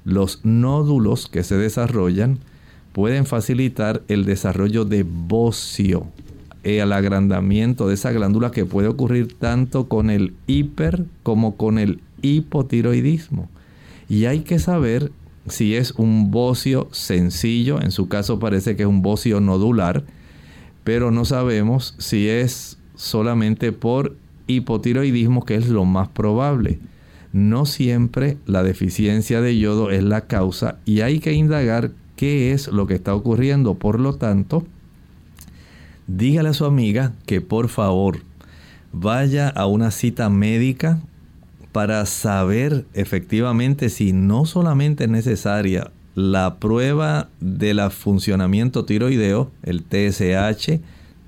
Los 0.04 0.44
nódulos 0.44 1.26
que 1.26 1.42
se 1.42 1.56
desarrollan 1.56 2.38
pueden 2.92 3.26
facilitar 3.26 4.02
el 4.08 4.24
desarrollo 4.24 4.84
de 4.84 5.02
bocio, 5.02 6.06
el 6.62 6.92
agrandamiento 6.92 7.88
de 7.88 7.94
esa 7.94 8.12
glándula 8.12 8.50
que 8.50 8.64
puede 8.64 8.88
ocurrir 8.88 9.34
tanto 9.34 9.88
con 9.88 10.10
el 10.10 10.34
hiper 10.46 11.04
como 11.22 11.56
con 11.56 11.78
el 11.78 12.00
hipotiroidismo. 12.22 13.48
Y 14.08 14.26
hay 14.26 14.40
que 14.40 14.58
saber 14.58 15.12
si 15.48 15.74
es 15.74 15.92
un 15.92 16.30
bocio 16.30 16.88
sencillo, 16.92 17.80
en 17.80 17.90
su 17.90 18.08
caso 18.08 18.38
parece 18.38 18.76
que 18.76 18.82
es 18.82 18.88
un 18.88 19.02
bocio 19.02 19.40
nodular, 19.40 20.04
pero 20.84 21.10
no 21.10 21.24
sabemos 21.24 21.94
si 21.98 22.28
es 22.28 22.78
solamente 22.94 23.72
por 23.72 24.16
hipotiroidismo, 24.46 25.44
que 25.44 25.54
es 25.54 25.68
lo 25.68 25.84
más 25.84 26.08
probable. 26.08 26.78
No 27.32 27.64
siempre 27.64 28.38
la 28.46 28.62
deficiencia 28.62 29.40
de 29.40 29.58
yodo 29.58 29.90
es 29.90 30.02
la 30.02 30.22
causa 30.22 30.78
y 30.84 31.00
hay 31.00 31.20
que 31.20 31.32
indagar 31.32 31.92
qué 32.16 32.52
es 32.52 32.68
lo 32.68 32.86
que 32.86 32.94
está 32.94 33.14
ocurriendo. 33.14 33.74
Por 33.74 34.00
lo 34.00 34.14
tanto, 34.14 34.64
dígale 36.06 36.48
a 36.48 36.54
su 36.54 36.64
amiga 36.64 37.12
que 37.26 37.40
por 37.40 37.68
favor 37.68 38.20
vaya 38.92 39.48
a 39.48 39.66
una 39.66 39.92
cita 39.92 40.28
médica 40.28 41.00
para 41.72 42.04
saber 42.06 42.84
efectivamente 42.94 43.88
si 43.88 44.12
no 44.12 44.44
solamente 44.44 45.04
es 45.04 45.10
necesaria 45.10 45.90
la 46.14 46.56
prueba 46.56 47.28
del 47.40 47.80
funcionamiento 47.90 48.84
tiroideo, 48.84 49.50
el 49.62 49.82
TSH, 49.82 50.80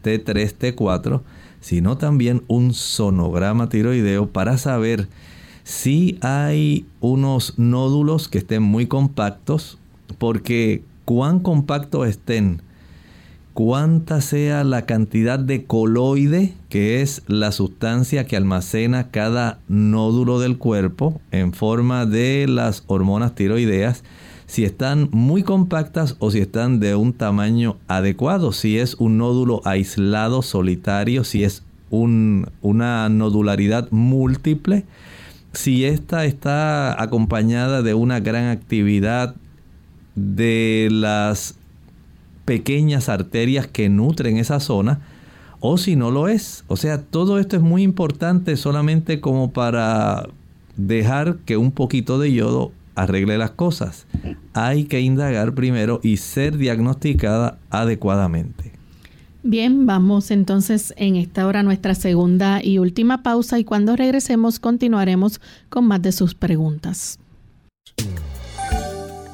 T3, 0.02 0.74
T4, 0.74 1.20
sino 1.60 1.96
también 1.96 2.42
un 2.48 2.74
sonograma 2.74 3.68
tiroideo 3.68 4.28
para 4.28 4.58
saber 4.58 5.08
si 5.62 6.18
hay 6.20 6.86
unos 7.00 7.58
nódulos 7.58 8.28
que 8.28 8.38
estén 8.38 8.62
muy 8.62 8.86
compactos, 8.86 9.78
porque 10.18 10.82
cuán 11.04 11.38
compactos 11.38 12.08
estén, 12.08 12.62
cuánta 13.54 14.20
sea 14.20 14.64
la 14.64 14.86
cantidad 14.86 15.38
de 15.38 15.64
coloide, 15.64 16.54
que 16.68 17.02
es 17.02 17.22
la 17.26 17.52
sustancia 17.52 18.26
que 18.26 18.36
almacena 18.36 19.10
cada 19.10 19.58
nódulo 19.68 20.40
del 20.40 20.58
cuerpo 20.58 21.20
en 21.30 21.52
forma 21.52 22.06
de 22.06 22.46
las 22.48 22.84
hormonas 22.86 23.34
tiroideas, 23.34 24.04
si 24.46 24.64
están 24.64 25.08
muy 25.12 25.42
compactas 25.42 26.16
o 26.18 26.30
si 26.30 26.40
están 26.40 26.80
de 26.80 26.94
un 26.94 27.12
tamaño 27.12 27.76
adecuado, 27.88 28.52
si 28.52 28.78
es 28.78 28.94
un 28.96 29.18
nódulo 29.18 29.62
aislado, 29.64 30.42
solitario, 30.42 31.24
si 31.24 31.44
es 31.44 31.62
una 31.90 33.08
nodularidad 33.08 33.90
múltiple, 33.90 34.84
si 35.52 35.84
esta 35.84 36.24
está 36.24 37.02
acompañada 37.02 37.82
de 37.82 37.94
una 37.94 38.20
gran 38.20 38.48
actividad 38.48 39.34
de 40.14 40.88
las 40.90 41.54
pequeñas 42.44 43.08
arterias 43.08 43.66
que 43.66 43.88
nutren 43.88 44.36
esa 44.36 44.60
zona 44.60 45.00
o 45.60 45.78
si 45.78 45.96
no 45.96 46.10
lo 46.10 46.28
es. 46.28 46.64
O 46.66 46.76
sea, 46.76 47.00
todo 47.00 47.38
esto 47.38 47.56
es 47.56 47.62
muy 47.62 47.82
importante 47.82 48.56
solamente 48.56 49.20
como 49.20 49.52
para 49.52 50.28
dejar 50.76 51.36
que 51.44 51.56
un 51.56 51.70
poquito 51.70 52.18
de 52.18 52.32
yodo 52.32 52.72
arregle 52.94 53.38
las 53.38 53.52
cosas. 53.52 54.06
Hay 54.52 54.84
que 54.84 55.00
indagar 55.00 55.54
primero 55.54 56.00
y 56.02 56.18
ser 56.18 56.58
diagnosticada 56.58 57.58
adecuadamente. 57.70 58.72
Bien, 59.44 59.86
vamos 59.86 60.30
entonces 60.30 60.94
en 60.96 61.16
esta 61.16 61.46
hora 61.46 61.60
a 61.60 61.62
nuestra 61.64 61.94
segunda 61.94 62.62
y 62.62 62.78
última 62.78 63.22
pausa 63.24 63.58
y 63.58 63.64
cuando 63.64 63.96
regresemos 63.96 64.60
continuaremos 64.60 65.40
con 65.68 65.86
más 65.86 66.00
de 66.00 66.12
sus 66.12 66.34
preguntas. 66.34 67.18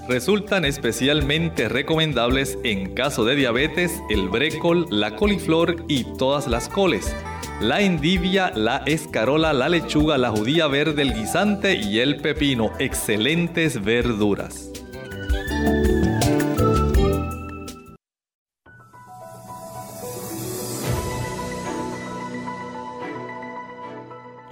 Resultan 0.08 0.64
especialmente 0.64 1.68
recomendables 1.68 2.56
en 2.64 2.94
caso 2.94 3.26
de 3.26 3.36
diabetes 3.36 3.92
el 4.08 4.30
brécol, 4.30 4.86
la 4.88 5.14
coliflor 5.16 5.84
y 5.86 6.04
todas 6.16 6.46
las 6.46 6.70
coles, 6.70 7.14
la 7.60 7.82
endivia, 7.82 8.50
la 8.54 8.78
escarola, 8.86 9.52
la 9.52 9.68
lechuga, 9.68 10.16
la 10.16 10.30
judía 10.30 10.66
verde, 10.66 11.02
el 11.02 11.12
guisante 11.12 11.74
y 11.74 11.98
el 11.98 12.22
pepino, 12.22 12.72
excelentes 12.78 13.84
verduras. 13.84 14.70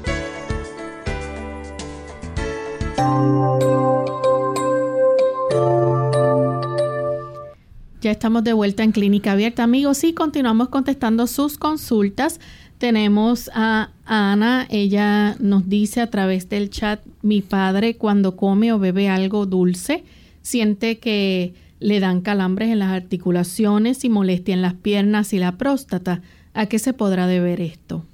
Ya 8.00 8.10
estamos 8.10 8.44
de 8.44 8.54
vuelta 8.54 8.82
en 8.82 8.92
Clínica 8.92 9.32
Abierta, 9.32 9.62
amigos, 9.62 10.04
y 10.04 10.14
continuamos 10.14 10.70
contestando 10.70 11.26
sus 11.26 11.58
consultas. 11.58 12.40
Tenemos 12.78 13.50
a 13.52 13.90
Ana, 14.06 14.66
ella 14.70 15.36
nos 15.38 15.68
dice 15.68 16.00
a 16.00 16.08
través 16.08 16.48
del 16.48 16.70
chat, 16.70 17.02
mi 17.20 17.42
padre 17.42 17.98
cuando 17.98 18.36
come 18.36 18.72
o 18.72 18.78
bebe 18.78 19.10
algo 19.10 19.44
dulce, 19.44 20.02
siente 20.40 20.98
que 20.98 21.52
le 21.78 22.00
dan 22.00 22.22
calambres 22.22 22.70
en 22.70 22.78
las 22.78 22.90
articulaciones 22.90 24.02
y 24.02 24.08
molestia 24.08 24.54
en 24.54 24.62
las 24.62 24.74
piernas 24.74 25.34
y 25.34 25.38
la 25.38 25.58
próstata. 25.58 26.22
¿A 26.54 26.64
qué 26.64 26.78
se 26.78 26.94
podrá 26.94 27.26
deber 27.26 27.60
esto? 27.60 28.06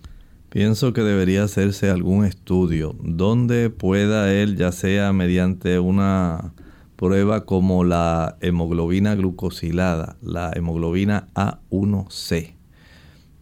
Pienso 0.48 0.92
que 0.92 1.02
debería 1.02 1.44
hacerse 1.44 1.90
algún 1.90 2.24
estudio 2.24 2.96
donde 3.04 3.70
pueda 3.70 4.34
él, 4.34 4.56
ya 4.56 4.72
sea 4.72 5.12
mediante 5.12 5.78
una 5.78 6.54
prueba 6.96 7.44
como 7.44 7.84
la 7.84 8.36
hemoglobina 8.40 9.14
glucosilada, 9.14 10.16
la 10.22 10.50
hemoglobina 10.54 11.28
A1C. 11.34 12.54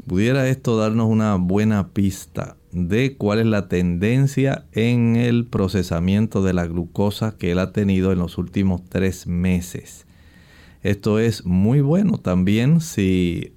Pudiera 0.07 0.49
esto 0.49 0.77
darnos 0.77 1.09
una 1.09 1.37
buena 1.37 1.89
pista 1.89 2.57
de 2.73 3.17
cuál 3.17 3.39
es 3.39 3.47
la 3.47 3.69
tendencia 3.69 4.67
en 4.73 5.17
el 5.17 5.47
procesamiento 5.47 6.43
de 6.43 6.53
la 6.53 6.67
glucosa 6.67 7.37
que 7.39 7.53
él 7.53 7.59
ha 7.59 7.73
tenido 7.73 8.13
en 8.13 8.19
los 8.19 8.37
últimos 8.37 8.83
tres 8.89 9.27
meses. 9.27 10.07
Esto 10.83 11.19
es 11.19 11.47
muy 11.47 11.81
bueno 11.81 12.19
también 12.19 12.81
si 12.81 13.55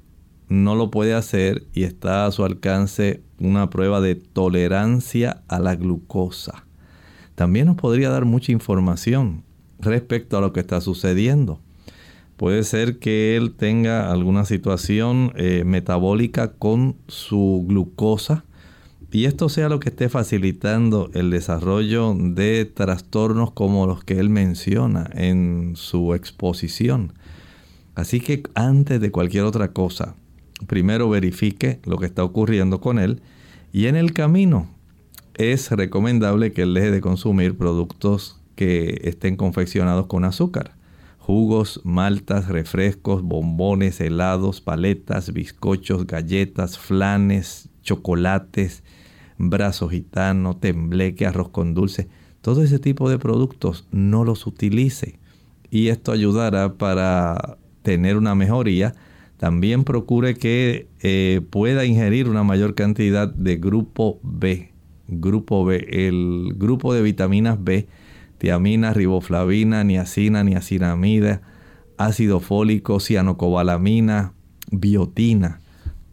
no 0.47 0.75
lo 0.75 0.91
puede 0.91 1.13
hacer 1.13 1.67
y 1.73 1.83
está 1.83 2.25
a 2.25 2.31
su 2.31 2.45
alcance 2.45 3.21
una 3.39 3.69
prueba 3.69 3.99
de 3.99 4.15
tolerancia 4.15 5.43
a 5.49 5.59
la 5.59 5.75
glucosa. 5.75 6.65
También 7.35 7.65
nos 7.65 7.75
podría 7.75 8.09
dar 8.09 8.23
mucha 8.23 8.51
información 8.51 9.43
respecto 9.79 10.37
a 10.37 10.41
lo 10.41 10.53
que 10.53 10.59
está 10.59 10.81
sucediendo. 10.81 11.59
Puede 12.37 12.63
ser 12.63 12.99
que 12.99 13.35
él 13.35 13.53
tenga 13.55 14.11
alguna 14.11 14.45
situación 14.45 15.33
eh, 15.35 15.63
metabólica 15.65 16.53
con 16.53 16.95
su 17.07 17.65
glucosa 17.67 18.45
y 19.11 19.25
esto 19.25 19.49
sea 19.49 19.69
lo 19.69 19.79
que 19.79 19.89
esté 19.89 20.09
facilitando 20.09 21.09
el 21.13 21.31
desarrollo 21.31 22.13
de 22.15 22.65
trastornos 22.65 23.51
como 23.51 23.87
los 23.87 24.03
que 24.03 24.19
él 24.19 24.29
menciona 24.29 25.09
en 25.13 25.73
su 25.75 26.13
exposición. 26.13 27.13
Así 27.95 28.19
que 28.19 28.43
antes 28.53 29.01
de 29.01 29.09
cualquier 29.09 29.45
otra 29.45 29.71
cosa, 29.71 30.15
primero 30.67 31.09
verifique 31.09 31.79
lo 31.85 31.97
que 31.97 32.05
está 32.05 32.23
ocurriendo 32.23 32.79
con 32.81 32.99
él 32.99 33.21
y 33.73 33.87
en 33.87 33.95
el 33.95 34.13
camino 34.13 34.69
es 35.33 35.71
recomendable 35.71 36.51
que 36.51 36.63
él 36.63 36.75
deje 36.75 36.91
de 36.91 37.01
consumir 37.01 37.57
productos 37.57 38.36
que 38.57 39.01
estén 39.03 39.37
confeccionados 39.37 40.07
con 40.07 40.25
azúcar. 40.25 40.75
Jugos, 41.19 41.79
maltas, 41.83 42.47
refrescos, 42.49 43.21
bombones, 43.21 44.01
helados, 44.01 44.59
paletas, 44.59 45.31
bizcochos, 45.31 46.07
galletas, 46.07 46.77
flanes, 46.77 47.69
chocolates, 47.83 48.83
brazo 49.37 49.87
gitano, 49.89 50.57
tembleque, 50.57 51.25
arroz 51.25 51.49
con 51.49 51.73
dulce. 51.73 52.09
Todo 52.41 52.63
ese 52.63 52.79
tipo 52.79 53.09
de 53.09 53.19
productos 53.19 53.87
no 53.91 54.25
los 54.25 54.47
utilice. 54.47 55.19
Y 55.69 55.89
esto 55.89 56.11
ayudará 56.11 56.73
para 56.73 57.57
tener 57.83 58.17
una 58.17 58.35
mejoría. 58.35 58.95
También 59.37 59.83
procure 59.83 60.33
que 60.35 60.87
eh, 61.01 61.41
pueda 61.49 61.85
ingerir 61.85 62.27
una 62.27 62.43
mayor 62.43 62.73
cantidad 62.73 63.27
de 63.27 63.57
grupo 63.57 64.19
B. 64.23 64.71
Grupo 65.07 65.63
B, 65.63 65.85
el 65.89 66.53
grupo 66.55 66.93
de 66.93 67.01
vitaminas 67.01 67.63
B 67.63 67.87
tiamina, 68.37 68.93
riboflavina, 68.93 69.83
niacina, 69.83 70.43
niacinamida, 70.43 71.41
ácido 71.97 72.39
fólico, 72.39 72.99
cianocobalamina, 72.99 74.33
biotina. 74.71 75.59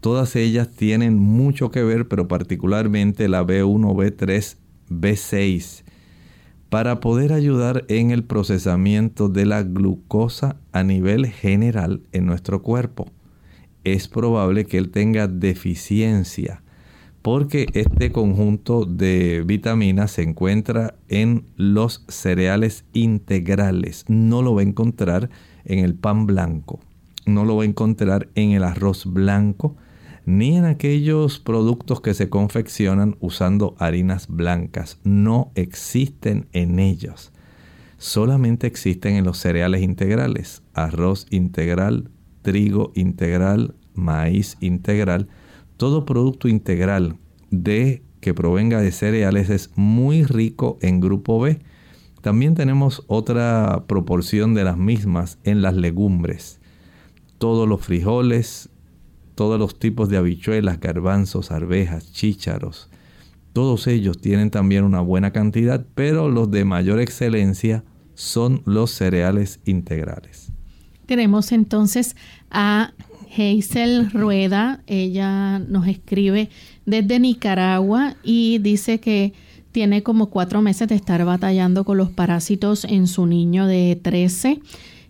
Todas 0.01 0.35
ellas 0.35 0.69
tienen 0.69 1.17
mucho 1.17 1.71
que 1.71 1.83
ver, 1.83 2.07
pero 2.07 2.27
particularmente 2.27 3.27
la 3.27 3.43
B1, 3.43 3.95
B3, 3.95 4.57
B6, 4.89 5.83
para 6.69 6.99
poder 6.99 7.33
ayudar 7.33 7.85
en 7.87 8.11
el 8.11 8.23
procesamiento 8.23 9.29
de 9.29 9.45
la 9.45 9.63
glucosa 9.63 10.57
a 10.71 10.83
nivel 10.83 11.27
general 11.27 12.01
en 12.11 12.25
nuestro 12.25 12.61
cuerpo. 12.61 13.07
Es 13.83 14.07
probable 14.07 14.65
que 14.65 14.77
él 14.77 14.89
tenga 14.89 15.27
deficiencia 15.27 16.61
porque 17.25 17.65
este 17.73 18.11
conjunto 18.11 18.85
de 18.85 19.41
vitaminas 19.43 20.11
se 20.11 20.21
encuentra 20.21 20.93
en 21.07 21.47
los 21.55 22.05
cereales 22.07 22.85
integrales. 22.93 24.05
No 24.07 24.43
lo 24.43 24.53
va 24.53 24.61
a 24.61 24.65
encontrar 24.65 25.31
en 25.63 25.79
el 25.79 25.95
pan 25.95 26.27
blanco, 26.27 26.81
no 27.25 27.43
lo 27.43 27.55
va 27.55 27.63
a 27.63 27.65
encontrar 27.65 28.29
en 28.35 28.51
el 28.51 28.63
arroz 28.63 29.11
blanco, 29.11 29.75
ni 30.27 30.55
en 30.55 30.65
aquellos 30.65 31.39
productos 31.39 31.99
que 31.99 32.13
se 32.13 32.29
confeccionan 32.29 33.17
usando 33.19 33.75
harinas 33.79 34.27
blancas. 34.27 34.99
No 35.03 35.51
existen 35.55 36.45
en 36.51 36.77
ellos. 36.77 37.31
Solamente 37.97 38.67
existen 38.67 39.15
en 39.15 39.25
los 39.25 39.39
cereales 39.39 39.81
integrales, 39.81 40.61
arroz 40.75 41.25
integral, 41.31 42.11
trigo 42.43 42.91
integral, 42.93 43.73
maíz 43.95 44.57
integral, 44.59 45.27
todo 45.77 46.05
producto 46.05 46.47
integral 46.47 47.17
de 47.51 48.03
que 48.21 48.33
provenga 48.33 48.81
de 48.81 48.91
cereales 48.91 49.49
es 49.49 49.71
muy 49.75 50.23
rico 50.23 50.77
en 50.81 50.99
grupo 50.99 51.39
B. 51.39 51.59
También 52.21 52.55
tenemos 52.55 53.03
otra 53.07 53.83
proporción 53.87 54.53
de 54.53 54.63
las 54.63 54.77
mismas 54.77 55.37
en 55.43 55.61
las 55.61 55.75
legumbres. 55.75 56.59
Todos 57.37 57.67
los 57.67 57.81
frijoles, 57.81 58.69
todos 59.35 59.59
los 59.59 59.77
tipos 59.77 60.09
de 60.09 60.17
habichuelas, 60.17 60.79
garbanzos, 60.79 61.51
arvejas, 61.51 62.11
chícharos, 62.13 62.89
todos 63.55 63.87
ellos 63.87 64.19
tienen 64.19 64.51
también 64.51 64.83
una 64.83 64.99
buena 64.99 65.31
cantidad, 65.31 65.85
pero 65.95 66.29
los 66.29 66.51
de 66.51 66.65
mayor 66.65 66.99
excelencia 66.99 67.85
son 68.13 68.61
los 68.65 68.91
cereales 68.91 69.61
integrales. 69.63 70.51
Tenemos 71.05 71.53
entonces 71.53 72.17
a 72.49 72.93
Hazel 73.35 74.11
Rueda, 74.11 74.81
ella 74.87 75.59
nos 75.59 75.87
escribe 75.87 76.49
desde 76.85 77.19
Nicaragua 77.19 78.15
y 78.23 78.59
dice 78.59 78.99
que 78.99 79.33
tiene 79.71 80.03
como 80.03 80.29
cuatro 80.29 80.61
meses 80.61 80.87
de 80.87 80.95
estar 80.95 81.25
batallando 81.25 81.83
con 81.83 81.97
los 81.97 82.09
parásitos 82.09 82.85
en 82.85 83.07
su 83.07 83.25
niño 83.25 83.67
de 83.67 83.99
13. 84.01 84.61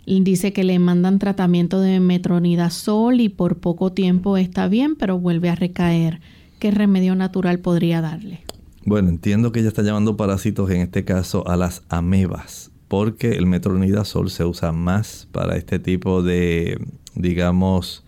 Dice 0.07 0.53
que 0.53 0.63
le 0.63 0.79
mandan 0.79 1.19
tratamiento 1.19 1.81
de 1.81 1.99
metronidazol 1.99 3.21
y 3.21 3.29
por 3.29 3.57
poco 3.57 3.91
tiempo 3.91 4.37
está 4.37 4.67
bien, 4.67 4.95
pero 4.95 5.19
vuelve 5.19 5.49
a 5.49 5.55
recaer. 5.55 6.21
¿Qué 6.59 6.71
remedio 6.71 7.15
natural 7.15 7.59
podría 7.59 8.01
darle? 8.01 8.41
Bueno, 8.85 9.09
entiendo 9.09 9.51
que 9.51 9.59
ella 9.59 9.69
está 9.69 9.81
llamando 9.81 10.15
parásitos 10.15 10.69
en 10.69 10.81
este 10.81 11.05
caso 11.05 11.47
a 11.47 11.57
las 11.57 11.83
amebas, 11.89 12.71
porque 12.87 13.31
el 13.31 13.47
metronidazol 13.47 14.29
se 14.29 14.45
usa 14.45 14.71
más 14.71 15.27
para 15.31 15.57
este 15.57 15.79
tipo 15.79 16.21
de, 16.21 16.79
digamos, 17.15 18.04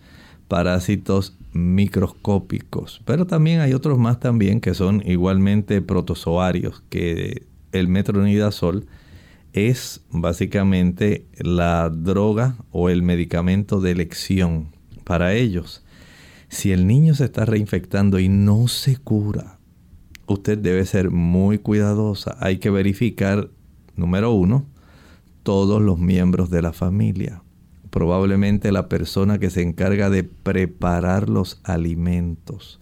parásitos 0.47 1.37
microscópicos. 1.51 3.01
Pero 3.05 3.25
también 3.25 3.59
hay 3.59 3.73
otros 3.73 3.97
más 3.97 4.19
también 4.19 4.61
que 4.61 4.73
son 4.73 5.01
igualmente 5.05 5.81
protozoarios, 5.81 6.83
que 6.89 7.43
el 7.71 7.87
metronidazol 7.87 8.85
es 9.53 10.01
básicamente 10.11 11.25
la 11.39 11.89
droga 11.89 12.55
o 12.71 12.89
el 12.89 13.01
medicamento 13.01 13.81
de 13.81 13.91
elección 13.91 14.69
para 15.03 15.33
ellos. 15.33 15.83
Si 16.49 16.71
el 16.71 16.87
niño 16.87 17.15
se 17.15 17.25
está 17.25 17.45
reinfectando 17.45 18.19
y 18.19 18.29
no 18.29 18.67
se 18.67 18.97
cura, 18.97 19.59
usted 20.27 20.57
debe 20.57 20.85
ser 20.85 21.11
muy 21.11 21.57
cuidadosa. 21.57 22.37
Hay 22.39 22.59
que 22.59 22.69
verificar, 22.69 23.49
número 23.95 24.31
uno, 24.31 24.65
todos 25.43 25.81
los 25.81 25.97
miembros 25.97 26.49
de 26.49 26.61
la 26.61 26.73
familia 26.73 27.41
probablemente 27.97 28.71
la 28.71 28.89
persona 28.89 29.39
que 29.39 29.49
se 29.49 29.63
encarga 29.63 30.11
de 30.11 30.23
preparar 30.23 31.29
los 31.29 31.59
alimentos 31.63 32.79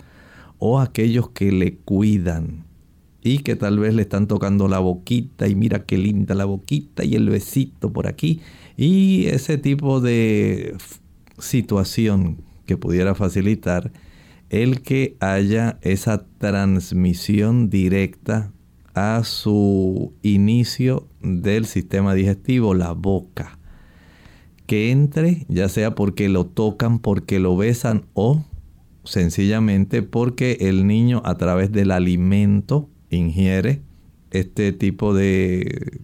o 0.59 0.81
aquellos 0.81 1.29
que 1.29 1.53
le 1.53 1.77
cuidan 1.77 2.65
y 3.23 3.37
que 3.37 3.55
tal 3.55 3.79
vez 3.79 3.93
le 3.93 4.01
están 4.01 4.27
tocando 4.27 4.67
la 4.67 4.79
boquita 4.79 5.47
y 5.47 5.55
mira 5.55 5.85
qué 5.85 5.97
linda 5.97 6.35
la 6.35 6.43
boquita 6.43 7.05
y 7.05 7.15
el 7.15 7.29
besito 7.29 7.93
por 7.93 8.07
aquí 8.07 8.41
y 8.75 9.27
ese 9.27 9.57
tipo 9.57 10.01
de 10.01 10.75
situación 11.39 12.41
que 12.65 12.75
pudiera 12.75 13.15
facilitar 13.15 13.93
el 14.49 14.81
que 14.81 15.15
haya 15.21 15.79
esa 15.81 16.25
transmisión 16.39 17.69
directa 17.69 18.51
a 18.93 19.23
su 19.23 20.11
inicio 20.23 21.07
del 21.21 21.67
sistema 21.67 22.13
digestivo, 22.13 22.73
la 22.73 22.91
boca 22.91 23.59
que 24.65 24.91
entre, 24.91 25.45
ya 25.47 25.69
sea 25.69 25.95
porque 25.95 26.29
lo 26.29 26.45
tocan, 26.45 26.99
porque 26.99 27.39
lo 27.39 27.55
besan 27.55 28.05
o 28.13 28.43
sencillamente 29.03 30.01
porque 30.01 30.57
el 30.61 30.87
niño 30.87 31.21
a 31.25 31.37
través 31.37 31.71
del 31.71 31.91
alimento 31.91 32.89
ingiere 33.09 33.81
este 34.31 34.71
tipo 34.71 35.13
de 35.13 35.99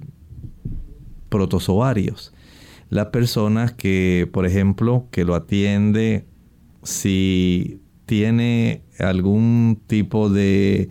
protozoarios. 1.29 2.33
las 2.89 3.07
personas 3.07 3.71
que, 3.71 4.29
por 4.33 4.45
ejemplo, 4.45 5.07
que 5.11 5.23
lo 5.23 5.33
atiende, 5.33 6.25
si 6.83 7.79
tiene 8.05 8.81
algún 8.99 9.79
tipo 9.87 10.29
de 10.29 10.89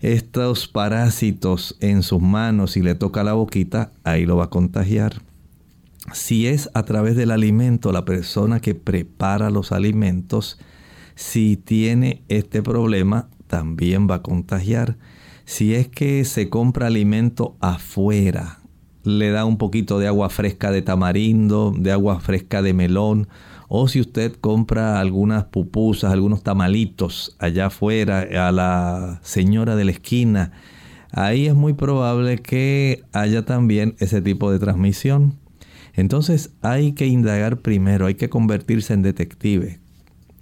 estos 0.00 0.68
parásitos 0.68 1.76
en 1.80 2.02
sus 2.02 2.20
manos 2.20 2.76
y 2.76 2.82
le 2.82 2.94
toca 2.94 3.24
la 3.24 3.32
boquita, 3.32 3.92
ahí 4.04 4.26
lo 4.26 4.36
va 4.36 4.44
a 4.44 4.50
contagiar. 4.50 5.22
Si 6.12 6.46
es 6.46 6.70
a 6.74 6.84
través 6.84 7.16
del 7.16 7.30
alimento, 7.30 7.92
la 7.92 8.04
persona 8.04 8.60
que 8.60 8.74
prepara 8.74 9.50
los 9.50 9.72
alimentos, 9.72 10.58
si 11.14 11.56
tiene 11.56 12.22
este 12.28 12.62
problema, 12.62 13.28
también 13.46 14.08
va 14.08 14.16
a 14.16 14.22
contagiar. 14.22 14.96
Si 15.44 15.74
es 15.74 15.88
que 15.88 16.24
se 16.24 16.48
compra 16.48 16.86
alimento 16.86 17.56
afuera, 17.60 18.60
le 19.04 19.30
da 19.30 19.44
un 19.44 19.56
poquito 19.56 19.98
de 19.98 20.08
agua 20.08 20.28
fresca 20.30 20.70
de 20.70 20.82
tamarindo, 20.82 21.72
de 21.76 21.92
agua 21.92 22.20
fresca 22.20 22.62
de 22.62 22.74
melón, 22.74 23.28
o 23.68 23.88
si 23.88 24.00
usted 24.00 24.34
compra 24.40 25.00
algunas 25.00 25.44
pupusas, 25.44 26.12
algunos 26.12 26.42
tamalitos 26.42 27.36
allá 27.38 27.66
afuera 27.66 28.26
a 28.48 28.52
la 28.52 29.20
señora 29.22 29.76
de 29.76 29.84
la 29.84 29.90
esquina, 29.92 30.52
ahí 31.12 31.46
es 31.46 31.54
muy 31.54 31.72
probable 31.72 32.38
que 32.38 33.02
haya 33.12 33.44
también 33.44 33.96
ese 33.98 34.20
tipo 34.20 34.50
de 34.50 34.58
transmisión. 34.58 35.45
Entonces 35.96 36.52
hay 36.60 36.92
que 36.92 37.06
indagar 37.06 37.58
primero, 37.58 38.06
hay 38.06 38.14
que 38.14 38.28
convertirse 38.28 38.92
en 38.92 39.02
detective. 39.02 39.80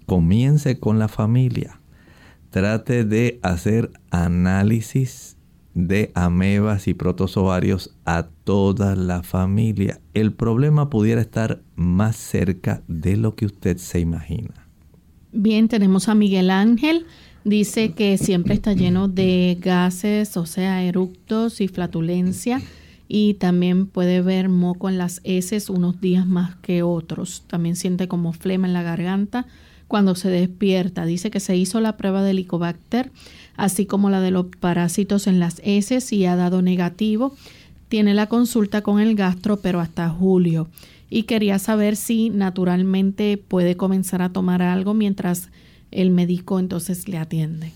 Comience 0.06 0.78
con 0.78 0.98
la 0.98 1.08
familia. 1.08 1.80
Trate 2.50 3.04
de 3.04 3.38
hacer 3.42 3.90
análisis 4.10 5.36
de 5.74 6.12
amebas 6.14 6.86
y 6.86 6.94
protozoarios 6.94 7.96
a 8.04 8.28
toda 8.44 8.94
la 8.96 9.22
familia. 9.22 10.00
El 10.12 10.32
problema 10.32 10.90
pudiera 10.90 11.20
estar 11.20 11.62
más 11.74 12.16
cerca 12.16 12.82
de 12.86 13.16
lo 13.16 13.34
que 13.34 13.46
usted 13.46 13.76
se 13.78 14.00
imagina. 14.00 14.68
Bien, 15.32 15.68
tenemos 15.68 16.08
a 16.08 16.14
Miguel 16.14 16.50
Ángel. 16.50 17.06
Dice 17.44 17.92
que 17.92 18.18
siempre 18.18 18.54
está 18.54 18.72
lleno 18.72 19.08
de 19.08 19.58
gases, 19.60 20.36
o 20.36 20.46
sea, 20.46 20.82
eructos 20.82 21.60
y 21.60 21.68
flatulencia. 21.68 22.62
Y 23.08 23.34
también 23.34 23.86
puede 23.86 24.22
ver 24.22 24.48
moco 24.48 24.88
en 24.88 24.98
las 24.98 25.20
heces 25.24 25.70
unos 25.70 26.00
días 26.00 26.26
más 26.26 26.56
que 26.56 26.82
otros. 26.82 27.44
También 27.46 27.76
siente 27.76 28.08
como 28.08 28.32
flema 28.32 28.66
en 28.66 28.72
la 28.72 28.82
garganta 28.82 29.46
cuando 29.88 30.14
se 30.14 30.30
despierta. 30.30 31.04
Dice 31.04 31.30
que 31.30 31.40
se 31.40 31.56
hizo 31.56 31.80
la 31.80 31.96
prueba 31.96 32.22
de 32.22 32.30
Helicobacter 32.30 33.10
así 33.56 33.86
como 33.86 34.10
la 34.10 34.20
de 34.20 34.30
los 34.30 34.46
parásitos 34.46 35.26
en 35.26 35.40
las 35.40 35.60
heces 35.64 36.12
y 36.12 36.26
ha 36.26 36.36
dado 36.36 36.62
negativo. 36.62 37.34
Tiene 37.88 38.14
la 38.14 38.26
consulta 38.26 38.82
con 38.82 39.00
el 39.00 39.14
gastro, 39.14 39.60
pero 39.60 39.80
hasta 39.80 40.08
julio. 40.08 40.68
Y 41.10 41.24
quería 41.24 41.58
saber 41.58 41.96
si 41.96 42.30
naturalmente 42.30 43.36
puede 43.36 43.76
comenzar 43.76 44.22
a 44.22 44.30
tomar 44.30 44.62
algo 44.62 44.94
mientras 44.94 45.50
el 45.90 46.10
médico 46.10 46.58
entonces 46.58 47.08
le 47.08 47.18
atiende. 47.18 47.72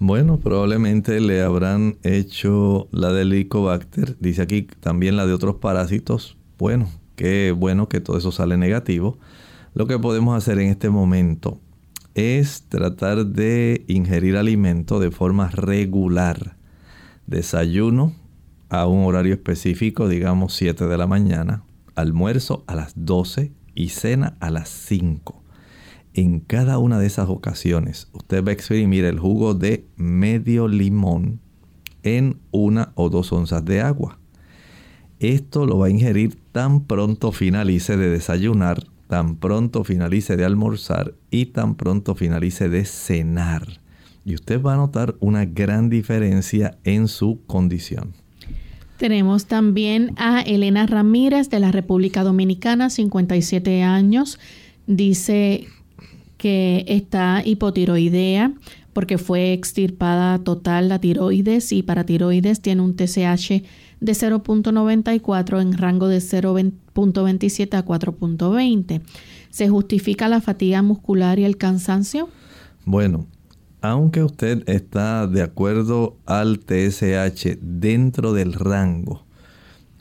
Bueno, 0.00 0.38
probablemente 0.38 1.20
le 1.20 1.42
habrán 1.42 1.96
hecho 2.02 2.88
la 2.90 3.12
del 3.12 3.32
Helicobacter. 3.32 4.16
Dice 4.18 4.42
aquí 4.42 4.62
también 4.80 5.16
la 5.16 5.26
de 5.26 5.32
otros 5.32 5.56
parásitos. 5.56 6.36
Bueno, 6.58 6.88
qué 7.14 7.52
bueno 7.52 7.88
que 7.88 8.00
todo 8.00 8.18
eso 8.18 8.32
sale 8.32 8.56
negativo. 8.56 9.18
Lo 9.72 9.86
que 9.86 9.98
podemos 9.98 10.36
hacer 10.36 10.58
en 10.58 10.68
este 10.68 10.90
momento 10.90 11.60
es 12.14 12.64
tratar 12.68 13.26
de 13.26 13.84
ingerir 13.86 14.36
alimento 14.36 14.98
de 14.98 15.10
forma 15.10 15.48
regular. 15.50 16.56
Desayuno 17.26 18.14
a 18.68 18.86
un 18.86 19.04
horario 19.04 19.34
específico, 19.34 20.08
digamos 20.08 20.54
7 20.54 20.86
de 20.86 20.98
la 20.98 21.06
mañana, 21.06 21.62
almuerzo 21.94 22.64
a 22.66 22.74
las 22.74 22.92
12 22.96 23.52
y 23.74 23.88
cena 23.90 24.36
a 24.40 24.50
las 24.50 24.68
5. 24.68 25.43
En 26.14 26.40
cada 26.40 26.78
una 26.78 26.98
de 26.98 27.06
esas 27.06 27.28
ocasiones, 27.28 28.08
usted 28.12 28.44
va 28.44 28.50
a 28.50 28.54
exprimir 28.54 29.04
el 29.04 29.18
jugo 29.18 29.54
de 29.54 29.86
medio 29.96 30.68
limón 30.68 31.40
en 32.02 32.38
una 32.50 32.92
o 32.94 33.10
dos 33.10 33.32
onzas 33.32 33.64
de 33.64 33.80
agua. 33.80 34.18
Esto 35.18 35.66
lo 35.66 35.78
va 35.78 35.86
a 35.86 35.90
ingerir 35.90 36.36
tan 36.52 36.84
pronto 36.84 37.32
finalice 37.32 37.96
de 37.96 38.08
desayunar 38.10 38.84
tan 39.08 39.36
pronto 39.36 39.84
finalice 39.84 40.36
de 40.36 40.44
almorzar 40.44 41.14
y 41.30 41.46
tan 41.46 41.74
pronto 41.74 42.14
finalice 42.14 42.68
de 42.68 42.84
cenar. 42.84 43.80
Y 44.24 44.34
usted 44.34 44.60
va 44.62 44.74
a 44.74 44.76
notar 44.76 45.16
una 45.20 45.44
gran 45.44 45.90
diferencia 45.90 46.78
en 46.84 47.08
su 47.08 47.40
condición. 47.46 48.14
Tenemos 48.96 49.46
también 49.46 50.14
a 50.16 50.40
Elena 50.40 50.86
Ramírez 50.86 51.50
de 51.50 51.60
la 51.60 51.72
República 51.72 52.22
Dominicana, 52.22 52.90
57 52.90 53.82
años. 53.82 54.38
Dice 54.86 55.66
que 56.44 56.84
está 56.88 57.40
hipotiroidea 57.42 58.52
porque 58.92 59.16
fue 59.16 59.54
extirpada 59.54 60.38
total 60.40 60.90
la 60.90 60.98
tiroides 60.98 61.72
y 61.72 61.82
para 61.82 62.04
tiroides 62.04 62.60
tiene 62.60 62.82
un 62.82 62.94
TSH 62.94 63.62
de 64.00 64.12
0.94 64.12 65.62
en 65.62 65.72
rango 65.72 66.06
de 66.06 66.18
0.27 66.18 67.78
a 67.78 67.86
4.20. 67.86 69.00
¿Se 69.48 69.70
justifica 69.70 70.28
la 70.28 70.42
fatiga 70.42 70.82
muscular 70.82 71.38
y 71.38 71.44
el 71.44 71.56
cansancio? 71.56 72.28
Bueno, 72.84 73.26
aunque 73.80 74.22
usted 74.22 74.68
está 74.68 75.26
de 75.26 75.40
acuerdo 75.40 76.18
al 76.26 76.58
TSH 76.58 77.56
dentro 77.62 78.34
del 78.34 78.52
rango, 78.52 79.24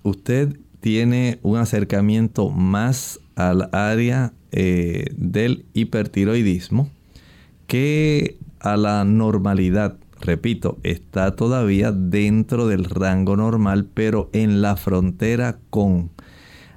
usted 0.03 0.59
tiene 0.81 1.39
un 1.41 1.55
acercamiento 1.55 2.49
más 2.49 3.21
al 3.36 3.69
área 3.71 4.34
eh, 4.51 5.07
del 5.17 5.65
hipertiroidismo 5.73 6.89
que 7.67 8.38
a 8.59 8.77
la 8.77 9.03
normalidad 9.03 9.97
repito, 10.23 10.79
está 10.84 11.36
todavía 11.36 11.91
dentro 11.91 12.67
del 12.67 12.86
rango 12.86 13.36
normal, 13.36 13.88
pero 13.93 14.29
en 14.34 14.61
la 14.61 14.75
frontera 14.75 15.59
con. 15.69 16.11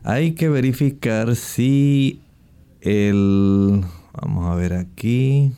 Hay 0.03 0.33
que 0.33 0.49
verificar 0.49 1.35
si 1.37 2.21
el... 2.81 3.83
Vamos 4.13 4.47
a 4.47 4.55
ver 4.55 4.73
aquí. 4.75 5.53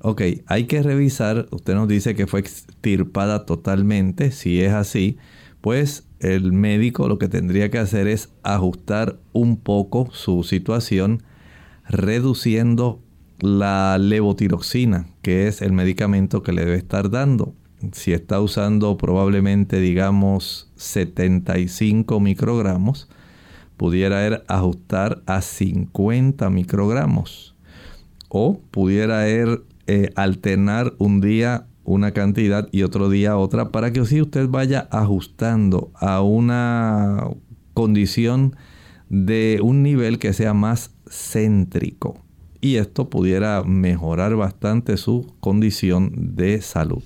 Ok, 0.00 0.22
hay 0.46 0.64
que 0.64 0.82
revisar, 0.82 1.46
usted 1.50 1.74
nos 1.74 1.86
dice 1.86 2.14
que 2.14 2.26
fue 2.26 2.40
extirpada 2.40 3.46
totalmente, 3.46 4.32
si 4.32 4.60
es 4.60 4.72
así, 4.72 5.16
pues 5.60 6.08
el 6.22 6.52
médico 6.52 7.08
lo 7.08 7.18
que 7.18 7.28
tendría 7.28 7.70
que 7.70 7.78
hacer 7.78 8.06
es 8.06 8.30
ajustar 8.42 9.18
un 9.32 9.56
poco 9.56 10.08
su 10.12 10.44
situación, 10.44 11.22
reduciendo 11.88 13.02
la 13.40 13.98
levotiroxina, 13.98 15.08
que 15.20 15.48
es 15.48 15.62
el 15.62 15.72
medicamento 15.72 16.42
que 16.42 16.52
le 16.52 16.64
debe 16.64 16.76
estar 16.76 17.10
dando. 17.10 17.54
Si 17.90 18.12
está 18.12 18.40
usando 18.40 18.96
probablemente, 18.96 19.80
digamos, 19.80 20.70
75 20.76 22.20
microgramos, 22.20 23.08
pudiera 23.76 24.24
er, 24.24 24.44
ajustar 24.46 25.22
a 25.26 25.42
50 25.42 26.48
microgramos. 26.50 27.56
O 28.28 28.60
pudiera 28.70 29.26
er, 29.26 29.64
eh, 29.88 30.10
alternar 30.14 30.94
un 30.98 31.20
día 31.20 31.66
una 31.84 32.12
cantidad 32.12 32.68
y 32.72 32.82
otro 32.82 33.08
día 33.08 33.36
otra 33.36 33.70
para 33.70 33.92
que 33.92 34.00
así 34.00 34.20
usted 34.20 34.48
vaya 34.48 34.88
ajustando 34.90 35.92
a 35.94 36.22
una 36.22 37.28
condición 37.74 38.56
de 39.08 39.60
un 39.62 39.82
nivel 39.82 40.18
que 40.18 40.32
sea 40.32 40.54
más 40.54 40.90
céntrico 41.10 42.22
y 42.62 42.76
esto 42.76 43.10
pudiera 43.10 43.64
mejorar 43.64 44.36
bastante 44.36 44.96
su 44.96 45.34
condición 45.40 46.12
de 46.36 46.62
salud. 46.62 47.02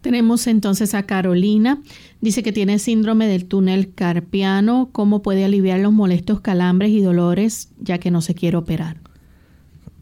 Tenemos 0.00 0.46
entonces 0.46 0.94
a 0.94 1.02
Carolina. 1.02 1.82
Dice 2.20 2.44
que 2.44 2.52
tiene 2.52 2.78
síndrome 2.78 3.26
del 3.26 3.46
túnel 3.46 3.92
carpiano. 3.92 4.90
¿Cómo 4.92 5.20
puede 5.20 5.44
aliviar 5.44 5.80
los 5.80 5.92
molestos 5.92 6.40
calambres 6.40 6.92
y 6.92 7.00
dolores 7.00 7.70
ya 7.80 7.98
que 7.98 8.12
no 8.12 8.20
se 8.20 8.36
quiere 8.36 8.56
operar? 8.56 9.00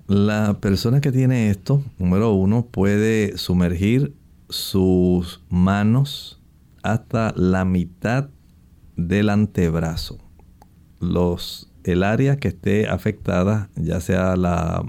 La 0.07 0.59
persona 0.61 1.01
que 1.01 1.13
tiene 1.13 1.51
esto, 1.51 1.83
número 1.99 2.33
uno, 2.33 2.67
puede 2.67 3.39
sumergir 3.39 4.15
sus 4.49 5.43
manos 5.49 6.41
hasta 6.83 7.33
la 7.37 7.65
mitad 7.65 8.29
del 8.97 9.31
antebrazo. 9.31 10.19
Los 11.01 11.71
el 11.85 12.03
área 12.03 12.37
que 12.37 12.49
esté 12.49 12.89
afectada, 12.89 13.71
ya 13.77 14.01
sea 14.01 14.37
la 14.37 14.85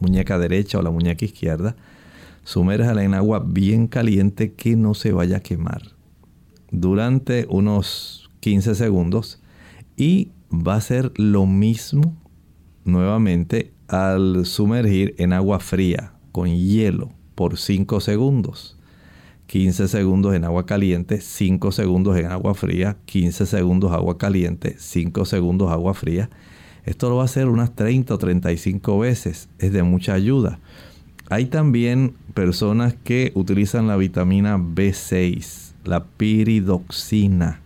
muñeca 0.00 0.38
derecha 0.38 0.78
o 0.78 0.82
la 0.82 0.90
muñeca 0.90 1.24
izquierda, 1.24 1.76
sumérjala 2.44 3.04
en 3.04 3.14
agua 3.14 3.44
bien 3.46 3.86
caliente 3.86 4.52
que 4.52 4.76
no 4.76 4.94
se 4.94 5.12
vaya 5.12 5.38
a 5.38 5.42
quemar 5.42 5.82
durante 6.72 7.46
unos 7.48 8.30
15 8.40 8.74
segundos 8.74 9.40
y 9.96 10.32
va 10.50 10.74
a 10.74 10.80
ser 10.80 11.12
lo 11.16 11.46
mismo 11.46 12.16
nuevamente 12.84 13.71
al 13.92 14.46
sumergir 14.46 15.14
en 15.18 15.34
agua 15.34 15.60
fría 15.60 16.14
con 16.32 16.48
hielo 16.48 17.10
por 17.34 17.58
5 17.58 18.00
segundos. 18.00 18.78
15 19.48 19.86
segundos 19.86 20.34
en 20.34 20.44
agua 20.44 20.64
caliente, 20.64 21.20
5 21.20 21.72
segundos 21.72 22.16
en 22.16 22.24
agua 22.26 22.54
fría, 22.54 22.96
15 23.04 23.44
segundos 23.44 23.92
agua 23.92 24.16
caliente, 24.16 24.76
5 24.78 25.26
segundos 25.26 25.70
agua 25.70 25.92
fría. 25.92 26.30
Esto 26.86 27.10
lo 27.10 27.16
va 27.16 27.22
a 27.22 27.24
hacer 27.26 27.48
unas 27.48 27.76
30 27.76 28.14
o 28.14 28.18
35 28.18 28.98
veces. 28.98 29.50
Es 29.58 29.74
de 29.74 29.82
mucha 29.82 30.14
ayuda. 30.14 30.58
Hay 31.28 31.44
también 31.46 32.14
personas 32.32 32.94
que 33.04 33.30
utilizan 33.34 33.88
la 33.88 33.96
vitamina 33.98 34.56
B6, 34.56 35.74
la 35.84 36.04
piridoxina. 36.04 37.60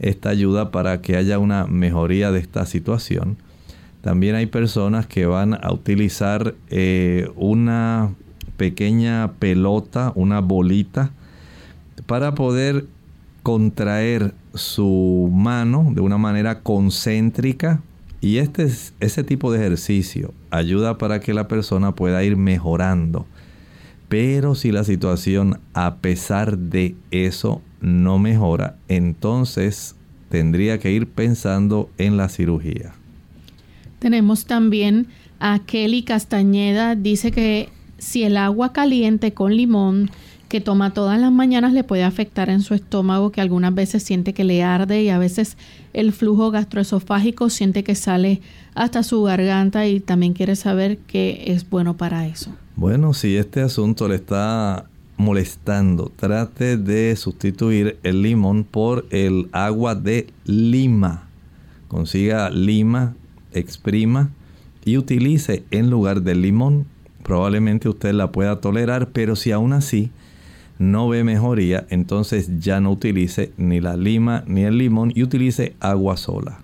Esta 0.00 0.30
ayuda 0.30 0.72
para 0.72 1.00
que 1.00 1.16
haya 1.16 1.38
una 1.38 1.68
mejoría 1.68 2.32
de 2.32 2.40
esta 2.40 2.66
situación. 2.66 3.36
También 4.00 4.34
hay 4.34 4.46
personas 4.46 5.06
que 5.06 5.26
van 5.26 5.54
a 5.54 5.72
utilizar 5.72 6.54
eh, 6.70 7.30
una 7.36 8.14
pequeña 8.56 9.32
pelota, 9.38 10.12
una 10.14 10.40
bolita, 10.40 11.12
para 12.06 12.34
poder 12.34 12.86
contraer 13.42 14.34
su 14.54 15.30
mano 15.32 15.92
de 15.94 16.00
una 16.00 16.18
manera 16.18 16.60
concéntrica. 16.60 17.80
Y 18.22 18.36
este, 18.38 18.68
ese 19.00 19.24
tipo 19.24 19.50
de 19.50 19.60
ejercicio 19.60 20.34
ayuda 20.50 20.98
para 20.98 21.20
que 21.20 21.32
la 21.32 21.48
persona 21.48 21.94
pueda 21.94 22.22
ir 22.22 22.36
mejorando. 22.36 23.26
Pero 24.08 24.54
si 24.54 24.72
la 24.72 24.84
situación 24.84 25.60
a 25.72 25.96
pesar 25.96 26.58
de 26.58 26.96
eso 27.10 27.62
no 27.80 28.18
mejora, 28.18 28.76
entonces 28.88 29.94
tendría 30.28 30.78
que 30.78 30.90
ir 30.90 31.06
pensando 31.06 31.88
en 31.96 32.16
la 32.16 32.28
cirugía. 32.28 32.92
Tenemos 34.00 34.46
también 34.46 35.06
a 35.38 35.60
Kelly 35.60 36.02
Castañeda, 36.02 36.96
dice 36.96 37.30
que 37.30 37.68
si 37.98 38.24
el 38.24 38.36
agua 38.36 38.72
caliente 38.72 39.32
con 39.32 39.54
limón 39.54 40.10
que 40.48 40.60
toma 40.60 40.92
todas 40.92 41.20
las 41.20 41.30
mañanas 41.30 41.72
le 41.72 41.84
puede 41.84 42.02
afectar 42.02 42.50
en 42.50 42.60
su 42.62 42.74
estómago, 42.74 43.30
que 43.30 43.40
algunas 43.40 43.72
veces 43.72 44.02
siente 44.02 44.34
que 44.34 44.42
le 44.42 44.64
arde 44.64 45.02
y 45.04 45.08
a 45.08 45.18
veces 45.18 45.56
el 45.92 46.12
flujo 46.12 46.50
gastroesofágico 46.50 47.50
siente 47.50 47.84
que 47.84 47.94
sale 47.94 48.40
hasta 48.74 49.04
su 49.04 49.22
garganta 49.22 49.86
y 49.86 50.00
también 50.00 50.32
quiere 50.32 50.56
saber 50.56 50.98
qué 51.06 51.44
es 51.46 51.70
bueno 51.70 51.96
para 51.96 52.26
eso. 52.26 52.50
Bueno, 52.74 53.14
si 53.14 53.36
este 53.36 53.60
asunto 53.60 54.08
le 54.08 54.16
está 54.16 54.86
molestando, 55.18 56.10
trate 56.16 56.78
de 56.78 57.14
sustituir 57.14 57.98
el 58.02 58.22
limón 58.22 58.64
por 58.64 59.06
el 59.10 59.48
agua 59.52 59.94
de 59.94 60.32
lima. 60.46 61.28
Consiga 61.86 62.50
lima, 62.50 63.14
exprima 63.52 64.30
y 64.84 64.96
utilice 64.96 65.64
en 65.70 65.90
lugar 65.90 66.22
del 66.22 66.42
limón 66.42 66.86
probablemente 67.22 67.88
usted 67.88 68.12
la 68.12 68.32
pueda 68.32 68.60
tolerar, 68.60 69.10
pero 69.10 69.36
si 69.36 69.52
aún 69.52 69.72
así 69.72 70.10
no 70.78 71.08
ve 71.08 71.24
mejoría, 71.24 71.86
entonces 71.90 72.60
ya 72.60 72.80
no 72.80 72.90
utilice 72.90 73.52
ni 73.56 73.80
la 73.80 73.96
lima 73.96 74.42
ni 74.46 74.62
el 74.62 74.78
limón 74.78 75.12
y 75.14 75.22
utilice 75.22 75.74
agua 75.78 76.16
sola. 76.16 76.58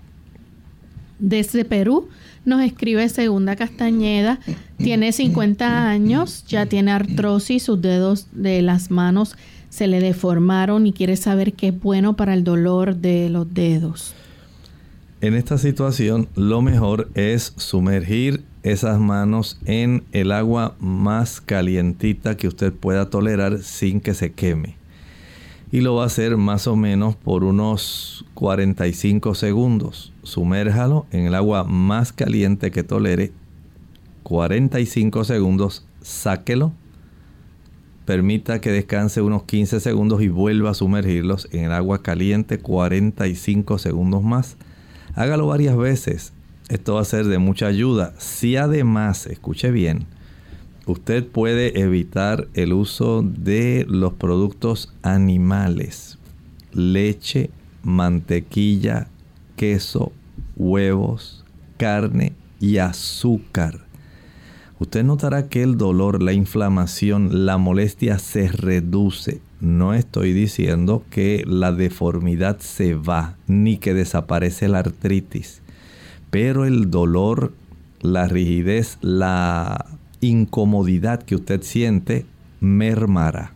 Desde 1.19 1.65
Perú 1.65 2.09
nos 2.45 2.61
escribe 2.61 3.07
Segunda 3.09 3.55
Castañeda, 3.55 4.39
tiene 4.77 5.11
50 5.11 5.89
años, 5.89 6.45
ya 6.47 6.65
tiene 6.65 6.91
artrosis, 6.91 7.63
sus 7.63 7.81
dedos 7.81 8.27
de 8.31 8.61
las 8.61 8.91
manos 8.91 9.35
se 9.69 9.87
le 9.87 9.99
deformaron 9.99 10.87
y 10.87 10.93
quiere 10.93 11.15
saber 11.15 11.53
qué 11.53 11.69
es 11.69 11.79
bueno 11.79 12.15
para 12.15 12.33
el 12.33 12.43
dolor 12.43 12.95
de 12.95 13.29
los 13.29 13.53
dedos. 13.53 14.15
En 15.19 15.33
esta 15.33 15.57
situación 15.57 16.29
lo 16.35 16.61
mejor 16.61 17.09
es 17.15 17.53
sumergir 17.57 18.43
esas 18.61 18.99
manos 18.99 19.59
en 19.65 20.03
el 20.11 20.31
agua 20.31 20.75
más 20.79 21.41
calientita 21.41 22.37
que 22.37 22.47
usted 22.47 22.71
pueda 22.71 23.09
tolerar 23.09 23.63
sin 23.63 23.99
que 23.99 24.13
se 24.13 24.33
queme. 24.33 24.75
Y 25.71 25.81
lo 25.81 25.95
va 25.95 26.03
a 26.03 26.05
hacer 26.05 26.37
más 26.37 26.67
o 26.67 26.75
menos 26.75 27.15
por 27.15 27.43
unos 27.43 28.25
45 28.35 29.33
segundos. 29.33 30.13
Sumérjalo 30.21 31.07
en 31.11 31.25
el 31.25 31.33
agua 31.33 31.63
más 31.63 32.13
caliente 32.13 32.69
que 32.69 32.83
tolere. 32.83 33.31
45 34.21 35.23
segundos, 35.23 35.83
sáquelo. 36.03 36.73
Permita 38.05 38.61
que 38.61 38.71
descanse 38.71 39.23
unos 39.23 39.43
15 39.43 39.79
segundos 39.79 40.21
y 40.21 40.27
vuelva 40.27 40.69
a 40.69 40.75
sumergirlos 40.75 41.47
en 41.51 41.65
el 41.65 41.71
agua 41.71 42.03
caliente 42.03 42.59
45 42.59 43.79
segundos 43.79 44.21
más. 44.21 44.57
Hágalo 45.17 45.47
varias 45.47 45.75
veces 45.75 46.31
esto 46.69 46.95
va 46.95 47.01
a 47.01 47.05
ser 47.05 47.25
de 47.25 47.37
mucha 47.37 47.67
ayuda. 47.67 48.13
Si 48.17 48.57
además, 48.57 49.25
escuche 49.27 49.71
bien, 49.71 50.05
usted 50.85 51.25
puede 51.25 51.79
evitar 51.79 52.49
el 52.55 52.73
uso 52.73 53.21
de 53.23 53.85
los 53.87 54.13
productos 54.13 54.93
animales, 55.01 56.17
leche, 56.73 57.51
mantequilla, 57.83 59.07
queso, 59.55 60.11
huevos, 60.57 61.45
carne 61.77 62.33
y 62.59 62.79
azúcar. 62.79 63.85
Usted 64.79 65.05
notará 65.05 65.47
que 65.47 65.63
el 65.63 65.77
dolor, 65.77 66.21
la 66.21 66.33
inflamación, 66.33 67.45
la 67.45 67.57
molestia 67.57 68.19
se 68.19 68.49
reduce. 68.49 69.39
No 69.59 69.93
estoy 69.93 70.33
diciendo 70.33 71.03
que 71.09 71.43
la 71.47 71.71
deformidad 71.71 72.59
se 72.59 72.93
va 72.93 73.35
ni 73.47 73.77
que 73.77 73.93
desaparece 73.93 74.67
la 74.67 74.79
artritis 74.79 75.61
pero 76.29 76.65
el 76.65 76.91
dolor, 76.91 77.53
la 78.01 78.27
rigidez, 78.27 78.97
la 79.01 79.85
incomodidad 80.21 81.23
que 81.23 81.35
usted 81.35 81.61
siente 81.61 82.25
mermará. 82.59 83.53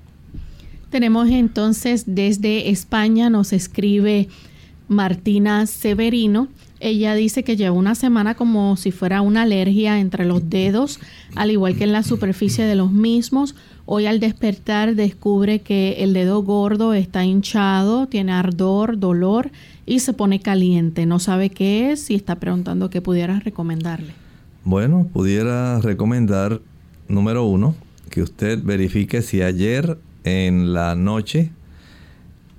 Tenemos 0.89 1.30
entonces 1.30 2.04
desde 2.08 2.70
España, 2.70 3.30
nos 3.30 3.54
escribe 3.54 4.28
Martina 4.88 5.66
Severino. 5.66 6.47
Ella 6.80 7.14
dice 7.14 7.43
que 7.43 7.56
lleva 7.56 7.76
una 7.76 7.95
semana 7.95 8.36
como 8.36 8.76
si 8.76 8.91
fuera 8.91 9.22
una 9.22 9.43
alergia 9.43 9.99
entre 9.99 10.26
los 10.26 10.49
dedos, 10.49 10.99
al 11.36 11.52
igual 11.52 11.78
que 11.78 11.84
en 11.84 11.91
la 11.91 12.04
superficie 12.04 12.66
de 12.66 12.76
los 12.76 12.91
mismos. 12.91 13.56
Hoy 13.86 14.05
al 14.05 14.19
despertar 14.19 14.95
descubre 14.95 15.59
que 15.59 16.03
el 16.03 16.13
dedo 16.13 16.43
gordo 16.43 16.93
está 16.93 17.25
hinchado, 17.25 18.07
tiene 18.07 18.32
ardor, 18.32 18.99
dolor 18.99 19.51
y 19.86 19.99
se 19.99 20.13
pone 20.13 20.39
caliente. 20.39 21.05
No 21.05 21.19
sabe 21.19 21.49
qué 21.49 21.91
es 21.91 22.09
y 22.09 22.15
está 22.15 22.36
preguntando 22.36 22.89
qué 22.89 23.01
pudiera 23.01 23.39
recomendarle. 23.39 24.13
Bueno, 24.63 25.07
pudiera 25.11 25.79
recomendar, 25.79 26.61
número 27.07 27.45
uno, 27.45 27.75
que 28.09 28.21
usted 28.21 28.61
verifique 28.63 29.21
si 29.21 29.41
ayer 29.41 29.97
en 30.23 30.73
la 30.73 30.95
noche 30.95 31.51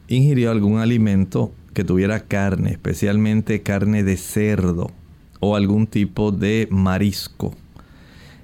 ingirió 0.08 0.50
algún 0.50 0.78
alimento 0.78 1.52
que 1.74 1.84
tuviera 1.84 2.20
carne, 2.20 2.72
especialmente 2.72 3.62
carne 3.62 4.02
de 4.02 4.16
cerdo 4.16 4.90
o 5.40 5.56
algún 5.56 5.86
tipo 5.86 6.32
de 6.32 6.68
marisco. 6.70 7.54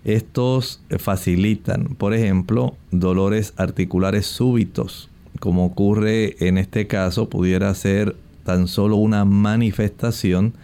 Estos 0.04 0.80
facilitan, 0.98 1.94
por 1.96 2.14
ejemplo, 2.14 2.76
dolores 2.90 3.52
articulares 3.56 4.26
súbitos, 4.26 5.10
como 5.40 5.66
ocurre 5.66 6.36
en 6.46 6.58
este 6.58 6.86
caso, 6.86 7.28
pudiera 7.28 7.74
ser 7.74 8.16
tan 8.44 8.66
solo 8.68 8.96
una 8.96 9.24
manifestación 9.24 10.54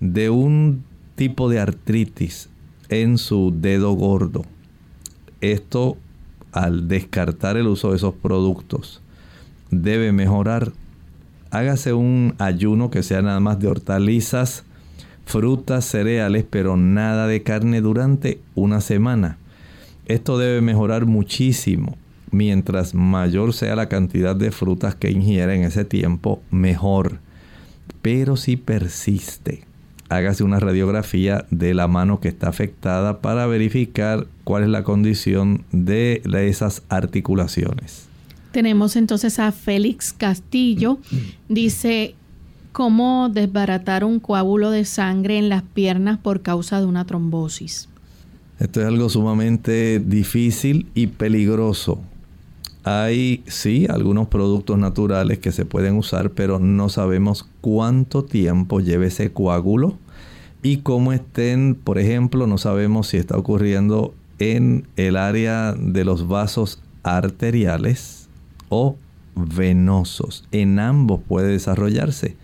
de 0.00 0.30
un 0.30 0.84
tipo 1.16 1.48
de 1.48 1.60
artritis 1.60 2.48
en 2.88 3.18
su 3.18 3.52
dedo 3.56 3.92
gordo. 3.92 4.44
Esto, 5.40 5.96
al 6.52 6.88
descartar 6.88 7.56
el 7.56 7.66
uso 7.66 7.90
de 7.90 7.96
esos 7.96 8.14
productos, 8.14 9.02
debe 9.70 10.12
mejorar. 10.12 10.72
Hágase 11.50 11.92
un 11.92 12.34
ayuno 12.38 12.90
que 12.90 13.02
sea 13.02 13.22
nada 13.22 13.40
más 13.40 13.58
de 13.58 13.68
hortalizas, 13.68 14.64
frutas, 15.26 15.84
cereales, 15.84 16.44
pero 16.48 16.76
nada 16.76 17.26
de 17.26 17.42
carne 17.42 17.80
durante 17.80 18.40
una 18.54 18.80
semana. 18.80 19.38
Esto 20.06 20.38
debe 20.38 20.60
mejorar 20.60 21.06
muchísimo 21.06 21.96
mientras 22.30 22.94
mayor 22.94 23.52
sea 23.52 23.76
la 23.76 23.88
cantidad 23.88 24.34
de 24.36 24.50
frutas 24.50 24.94
que 24.94 25.10
ingiere 25.10 25.54
en 25.54 25.62
ese 25.62 25.84
tiempo, 25.84 26.42
mejor. 26.50 27.20
Pero 28.02 28.36
si 28.36 28.56
persiste, 28.56 29.64
hágase 30.08 30.44
una 30.44 30.60
radiografía 30.60 31.46
de 31.50 31.74
la 31.74 31.88
mano 31.88 32.20
que 32.20 32.28
está 32.28 32.48
afectada 32.48 33.20
para 33.20 33.46
verificar 33.46 34.26
cuál 34.42 34.64
es 34.64 34.68
la 34.68 34.84
condición 34.84 35.64
de 35.72 36.22
esas 36.24 36.82
articulaciones. 36.88 38.08
Tenemos 38.52 38.96
entonces 38.96 39.38
a 39.38 39.50
Félix 39.52 40.12
Castillo. 40.12 40.98
Dice, 41.48 42.14
¿cómo 42.74 43.30
desbaratar 43.32 44.02
un 44.04 44.18
coágulo 44.18 44.72
de 44.72 44.84
sangre 44.84 45.38
en 45.38 45.48
las 45.48 45.62
piernas 45.62 46.18
por 46.18 46.42
causa 46.42 46.80
de 46.80 46.86
una 46.86 47.04
trombosis? 47.06 47.88
Esto 48.58 48.80
es 48.80 48.86
algo 48.88 49.08
sumamente 49.08 50.00
difícil 50.00 50.88
y 50.92 51.06
peligroso. 51.06 52.00
Hay, 52.82 53.44
sí, 53.46 53.86
algunos 53.88 54.26
productos 54.26 54.76
naturales 54.76 55.38
que 55.38 55.52
se 55.52 55.64
pueden 55.64 55.96
usar, 55.96 56.30
pero 56.30 56.58
no 56.58 56.88
sabemos 56.88 57.48
cuánto 57.60 58.24
tiempo 58.24 58.80
lleve 58.80 59.06
ese 59.06 59.30
coágulo 59.30 59.96
y 60.60 60.78
cómo 60.78 61.12
estén, 61.12 61.76
por 61.76 61.98
ejemplo, 61.98 62.48
no 62.48 62.58
sabemos 62.58 63.06
si 63.06 63.18
está 63.18 63.38
ocurriendo 63.38 64.14
en 64.40 64.88
el 64.96 65.16
área 65.16 65.74
de 65.74 66.04
los 66.04 66.26
vasos 66.26 66.80
arteriales 67.04 68.28
o 68.68 68.96
venosos. 69.36 70.44
En 70.50 70.80
ambos 70.80 71.20
puede 71.28 71.52
desarrollarse. 71.52 72.36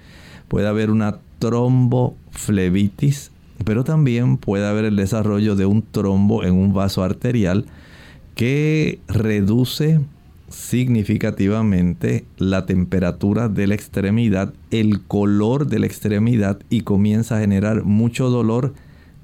Puede 0.51 0.67
haber 0.67 0.91
una 0.91 1.19
tromboflebitis, 1.39 3.31
pero 3.65 3.85
también 3.85 4.37
puede 4.37 4.67
haber 4.67 4.85
el 4.85 4.97
desarrollo 4.97 5.55
de 5.55 5.65
un 5.65 5.83
trombo 5.83 6.43
en 6.43 6.55
un 6.55 6.75
vaso 6.75 7.05
arterial 7.05 7.67
que 8.35 8.99
reduce 9.07 10.01
significativamente 10.49 12.25
la 12.37 12.67
temperatura 12.67 13.49
de 13.49 13.69
la 13.69 13.77
extremidad, 13.77 14.53
el 14.73 15.03
color 15.03 15.69
de 15.69 15.79
la 15.79 15.87
extremidad 15.87 16.59
y 16.69 16.81
comienza 16.81 17.37
a 17.37 17.41
generar 17.41 17.85
mucho 17.85 18.29
dolor 18.29 18.75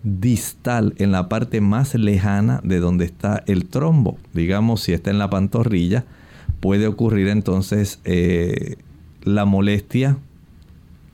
distal 0.05 0.95
en 0.99 1.11
la 1.11 1.29
parte 1.29 1.61
más 1.61 1.97
lejana 1.97 2.61
de 2.63 2.79
donde 2.79 3.05
está 3.05 3.43
el 3.49 3.67
trombo. 3.67 4.17
Digamos, 4.33 4.83
si 4.83 4.93
está 4.93 5.11
en 5.11 5.19
la 5.19 5.29
pantorrilla, 5.29 6.05
puede 6.61 6.87
ocurrir 6.87 7.27
entonces 7.27 7.99
eh, 8.05 8.77
la 9.25 9.45
molestia 9.45 10.19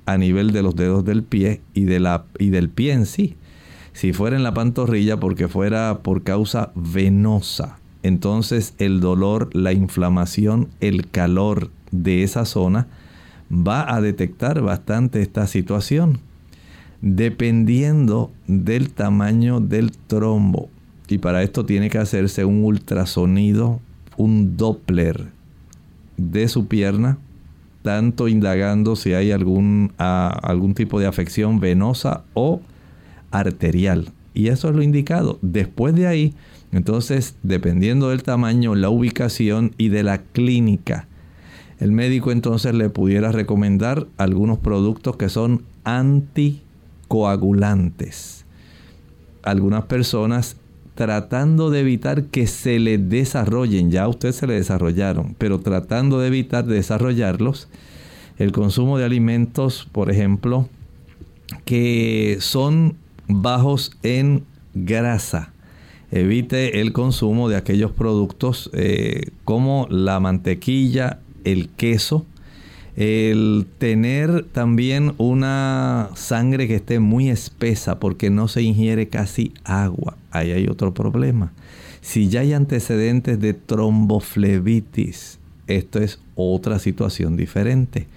a 0.07 0.17
nivel 0.19 0.53
de 0.53 0.63
los 0.63 0.75
dedos 0.77 1.05
del 1.05 1.23
pie 1.23 1.61
y, 1.75 1.85
de 1.85 2.01
la, 2.01 2.25
y 2.39 2.51
del 2.51 2.69
pie 2.69 2.93
en 2.93 3.07
sí. 3.07 3.37
Si 3.93 4.13
fuera 4.13 4.37
en 4.37 4.43
la 4.43 4.55
pantorrilla 4.55 5.19
porque 5.21 5.49
fuera 5.49 6.01
por 6.03 6.23
causa 6.23 6.73
venosa, 6.75 7.79
entonces 8.03 8.75
el 8.79 9.01
dolor, 9.01 9.55
la 9.55 9.73
inflamación, 9.73 10.69
el 10.81 11.09
calor 11.09 11.71
de 11.91 12.23
esa 12.23 12.45
zona 12.45 12.89
va 13.51 13.95
a 13.95 14.01
detectar 14.01 14.61
bastante 14.61 15.23
esta 15.23 15.47
situación. 15.47 16.19
Dependiendo 17.01 18.31
del 18.47 18.91
tamaño 18.91 19.61
del 19.61 19.93
trombo. 19.93 20.69
Y 21.09 21.19
para 21.19 21.43
esto 21.43 21.67
tiene 21.67 21.91
que 21.91 21.99
hacerse 21.99 22.45
un 22.45 22.65
ultrasonido, 22.65 23.81
un 24.17 24.57
Doppler 24.57 25.31
de 26.17 26.49
su 26.49 26.67
pierna, 26.69 27.19
tanto 27.83 28.29
indagando 28.29 28.97
si 28.97 29.13
hay 29.13 29.33
algún, 29.33 29.93
algún 29.99 30.73
tipo 30.75 31.01
de 31.01 31.07
afección 31.07 31.61
venosa 31.61 32.25
o 32.35 32.61
arterial. 33.31 34.11
Y 34.35 34.49
eso 34.49 34.69
es 34.69 34.77
lo 34.77 34.83
indicado. 34.83 35.39
Después 35.43 35.95
de 35.95 36.07
ahí, 36.07 36.35
entonces, 36.71 37.37
dependiendo 37.43 38.11
del 38.11 38.23
tamaño, 38.23 38.75
la 38.75 38.89
ubicación 38.89 39.75
y 39.77 39.89
de 39.89 40.03
la 40.03 40.19
clínica, 40.19 41.07
el 41.79 41.93
médico 41.93 42.33
entonces 42.33 42.75
le 42.75 42.89
pudiera 42.89 43.33
recomendar 43.33 44.07
algunos 44.17 44.59
productos 44.59 45.17
que 45.17 45.29
son 45.29 45.65
anticoagulantes. 45.85 48.47
Algunas 49.43 49.85
personas 49.87 50.57
tratando 50.95 51.71
de 51.71 51.81
evitar 51.81 52.25
que 52.25 52.47
se 52.47 52.79
le 52.79 52.99
desarrollen, 52.99 53.91
ya 53.91 54.05
a 54.05 54.09
usted 54.09 54.33
se 54.33 54.47
le 54.47 54.55
desarrollaron, 54.55 55.35
pero 55.39 55.61
tratando 55.61 56.21
de 56.21 56.29
evitar 56.29 56.65
desarrollarlos, 56.67 57.69
el 58.39 58.53
consumo 58.53 58.99
de 58.99 59.05
alimentos, 59.05 59.89
por 59.93 60.11
ejemplo, 60.11 60.69
que 61.65 62.39
son 62.41 62.97
bajos 63.29 63.93
en 64.03 64.45
grasa, 64.75 65.53
evite 66.11 66.81
el 66.81 66.93
consumo 66.93 67.49
de 67.49 67.57
aquellos 67.57 67.93
productos 67.93 68.71
eh, 68.75 69.31
como 69.45 69.87
la 69.91 70.21
mantequilla, 70.21 71.21
el 71.45 71.69
queso, 71.71 72.27
el 72.97 73.67
tener 73.79 74.45
también 74.45 75.15
una 75.17 76.11
sangre 76.15 76.69
que 76.69 76.75
esté 76.77 77.01
muy 77.01 77.31
espesa 77.31 77.99
porque 77.99 78.31
no 78.31 78.49
se 78.49 78.63
ingiere 78.63 79.09
casi 79.09 79.53
agua. 79.65 80.17
Ahí 80.31 80.53
hay 80.53 80.67
otro 80.67 80.93
problema. 80.93 81.53
Si 82.01 82.29
ya 82.29 82.41
hay 82.41 82.53
antecedentes 82.53 83.41
de 83.41 83.55
tromboflebitis, 83.55 85.39
esto 85.69 86.01
es 86.01 86.21
otra 86.35 86.79
situación 86.79 87.37
diferente. 87.37 88.09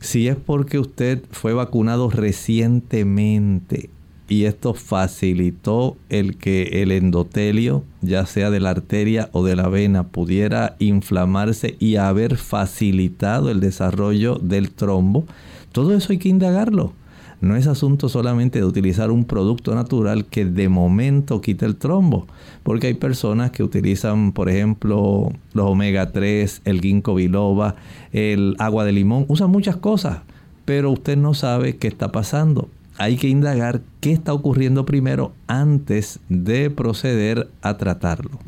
Si 0.00 0.28
es 0.28 0.36
porque 0.36 0.78
usted 0.78 1.22
fue 1.30 1.52
vacunado 1.52 2.10
recientemente, 2.10 3.90
y 4.28 4.44
esto 4.44 4.74
facilitó 4.74 5.96
el 6.10 6.36
que 6.36 6.82
el 6.82 6.92
endotelio, 6.92 7.82
ya 8.02 8.26
sea 8.26 8.50
de 8.50 8.60
la 8.60 8.70
arteria 8.70 9.30
o 9.32 9.42
de 9.42 9.56
la 9.56 9.68
vena, 9.68 10.08
pudiera 10.08 10.76
inflamarse 10.78 11.76
y 11.80 11.96
haber 11.96 12.36
facilitado 12.36 13.50
el 13.50 13.60
desarrollo 13.60 14.36
del 14.36 14.70
trombo. 14.70 15.24
Todo 15.72 15.96
eso 15.96 16.12
hay 16.12 16.18
que 16.18 16.28
indagarlo. 16.28 16.92
No 17.40 17.56
es 17.56 17.66
asunto 17.68 18.08
solamente 18.08 18.58
de 18.58 18.66
utilizar 18.66 19.10
un 19.10 19.24
producto 19.24 19.74
natural 19.74 20.26
que 20.26 20.44
de 20.44 20.68
momento 20.68 21.40
quite 21.40 21.64
el 21.64 21.76
trombo, 21.76 22.26
porque 22.64 22.88
hay 22.88 22.94
personas 22.94 23.52
que 23.52 23.62
utilizan, 23.62 24.32
por 24.32 24.50
ejemplo, 24.50 25.32
los 25.54 25.66
omega 25.66 26.10
3, 26.10 26.62
el 26.64 26.80
ginkgo 26.80 27.14
biloba, 27.14 27.76
el 28.12 28.56
agua 28.58 28.84
de 28.84 28.92
limón, 28.92 29.24
usan 29.28 29.50
muchas 29.50 29.76
cosas, 29.76 30.18
pero 30.64 30.90
usted 30.90 31.16
no 31.16 31.32
sabe 31.32 31.76
qué 31.76 31.86
está 31.86 32.10
pasando 32.10 32.68
hay 32.98 33.16
que 33.16 33.28
indagar 33.28 33.80
qué 34.00 34.12
está 34.12 34.34
ocurriendo 34.34 34.84
primero 34.84 35.32
antes 35.46 36.20
de 36.28 36.68
proceder 36.68 37.48
a 37.62 37.76
tratarlo. 37.76 38.38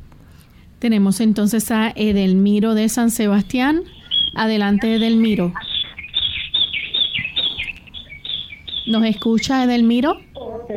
Tenemos 0.80 1.20
entonces 1.20 1.70
a 1.70 1.92
Edelmiro 1.94 2.74
de 2.74 2.88
San 2.88 3.10
Sebastián. 3.10 3.82
Adelante, 4.34 4.94
Edelmiro. 4.94 5.52
¿Nos 8.86 9.04
escucha 9.04 9.64
Edelmiro? 9.64 10.16
Ok. 10.34 10.72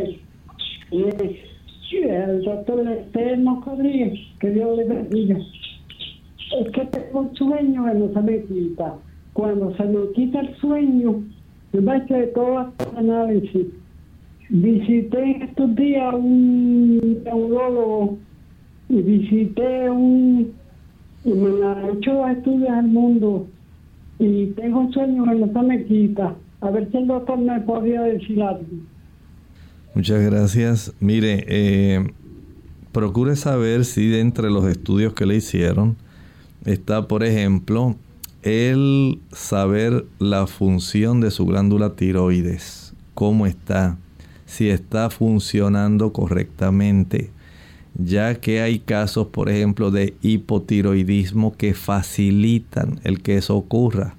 Sí, 0.91 1.97
el 1.97 2.43
doctor 2.43 2.87
Eterno 2.87 3.63
Rodríguez, 3.65 4.19
que 4.39 4.49
Dios 4.51 4.77
le 4.77 4.83
bendiga. 4.85 5.37
Es 6.59 6.71
que 6.71 6.85
tengo 6.85 7.21
un 7.21 7.35
sueño 7.35 7.85
que 7.85 7.93
no 7.93 8.13
se 8.13 8.21
me 8.21 8.43
quita. 8.43 8.95
Cuando 9.33 9.75
se 9.75 9.83
me 9.85 10.11
quita 10.13 10.41
el 10.41 10.55
sueño, 10.57 11.23
me 11.81 11.99
de 12.01 12.31
las 12.35 12.67
análisis. 12.97 13.67
Visité 14.49 15.43
estos 15.43 15.75
días 15.75 16.13
un 16.13 17.23
neurólogo 17.23 18.17
y 18.89 19.01
visité 19.01 19.89
un 19.89 20.53
y 21.25 21.29
me 21.29 21.65
ha 21.65 21.89
hecho 21.89 22.27
estudios 22.27 22.69
al 22.69 22.87
mundo 22.87 23.47
y 24.19 24.47
tengo 24.47 24.81
un 24.81 24.93
sueño 24.93 25.23
que 25.23 25.35
no 25.35 25.53
se 25.53 25.67
me 25.67 25.85
quita. 25.85 26.35
A 26.61 26.69
ver 26.69 26.89
si 26.91 26.97
el 26.97 27.07
doctor 27.07 27.39
me 27.39 27.59
podría 27.61 28.01
decir 28.03 28.41
algo. 28.41 28.65
Muchas 29.95 30.23
gracias. 30.23 30.93
Mire, 30.99 31.45
eh, 31.47 32.11
procure 32.91 33.35
saber 33.35 33.85
si 33.85 34.07
de 34.09 34.19
entre 34.19 34.49
los 34.49 34.65
estudios 34.65 35.13
que 35.13 35.25
le 35.25 35.35
hicieron 35.35 35.95
está, 36.65 37.07
por 37.07 37.23
ejemplo, 37.23 37.95
el 38.43 39.19
saber 39.31 40.05
la 40.19 40.47
función 40.47 41.21
de 41.21 41.31
su 41.31 41.45
glándula 41.45 41.95
tiroides, 41.95 42.93
cómo 43.13 43.47
está, 43.47 43.97
si 44.45 44.69
está 44.69 45.09
funcionando 45.09 46.11
correctamente, 46.11 47.31
ya 47.95 48.35
que 48.35 48.61
hay 48.61 48.79
casos, 48.79 49.27
por 49.27 49.49
ejemplo, 49.49 49.91
de 49.91 50.15
hipotiroidismo 50.21 51.55
que 51.55 51.73
facilitan 51.73 52.99
el 53.03 53.21
que 53.21 53.37
eso 53.37 53.55
ocurra. 53.55 54.15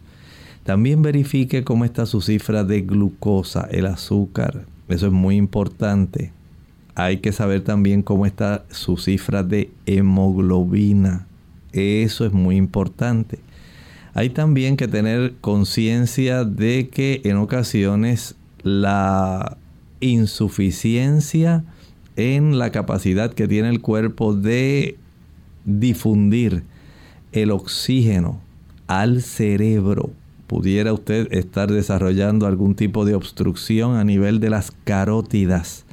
También 0.64 1.02
verifique 1.02 1.62
cómo 1.62 1.84
está 1.84 2.06
su 2.06 2.22
cifra 2.22 2.64
de 2.64 2.80
glucosa, 2.80 3.68
el 3.70 3.84
azúcar. 3.84 4.64
Eso 4.88 5.06
es 5.06 5.12
muy 5.12 5.36
importante. 5.36 6.32
Hay 6.94 7.18
que 7.18 7.32
saber 7.32 7.62
también 7.62 8.02
cómo 8.02 8.24
está 8.24 8.64
su 8.70 8.96
cifra 8.96 9.42
de 9.42 9.70
hemoglobina. 9.84 11.26
Eso 11.72 12.24
es 12.24 12.32
muy 12.32 12.56
importante. 12.56 13.40
Hay 14.14 14.30
también 14.30 14.76
que 14.76 14.86
tener 14.86 15.34
conciencia 15.40 16.44
de 16.44 16.88
que 16.88 17.20
en 17.24 17.36
ocasiones 17.36 18.36
la 18.62 19.56
insuficiencia 19.98 21.64
en 22.14 22.58
la 22.58 22.70
capacidad 22.70 23.34
que 23.34 23.48
tiene 23.48 23.70
el 23.70 23.80
cuerpo 23.80 24.32
de 24.32 24.96
difundir 25.64 26.62
el 27.32 27.50
oxígeno 27.50 28.40
al 28.86 29.20
cerebro. 29.20 30.10
Pudiera 30.46 30.92
usted 30.92 31.32
estar 31.32 31.72
desarrollando 31.72 32.46
algún 32.46 32.76
tipo 32.76 33.04
de 33.04 33.16
obstrucción 33.16 33.96
a 33.96 34.04
nivel 34.04 34.38
de 34.38 34.50
las 34.50 34.70
carótidas 34.84 35.84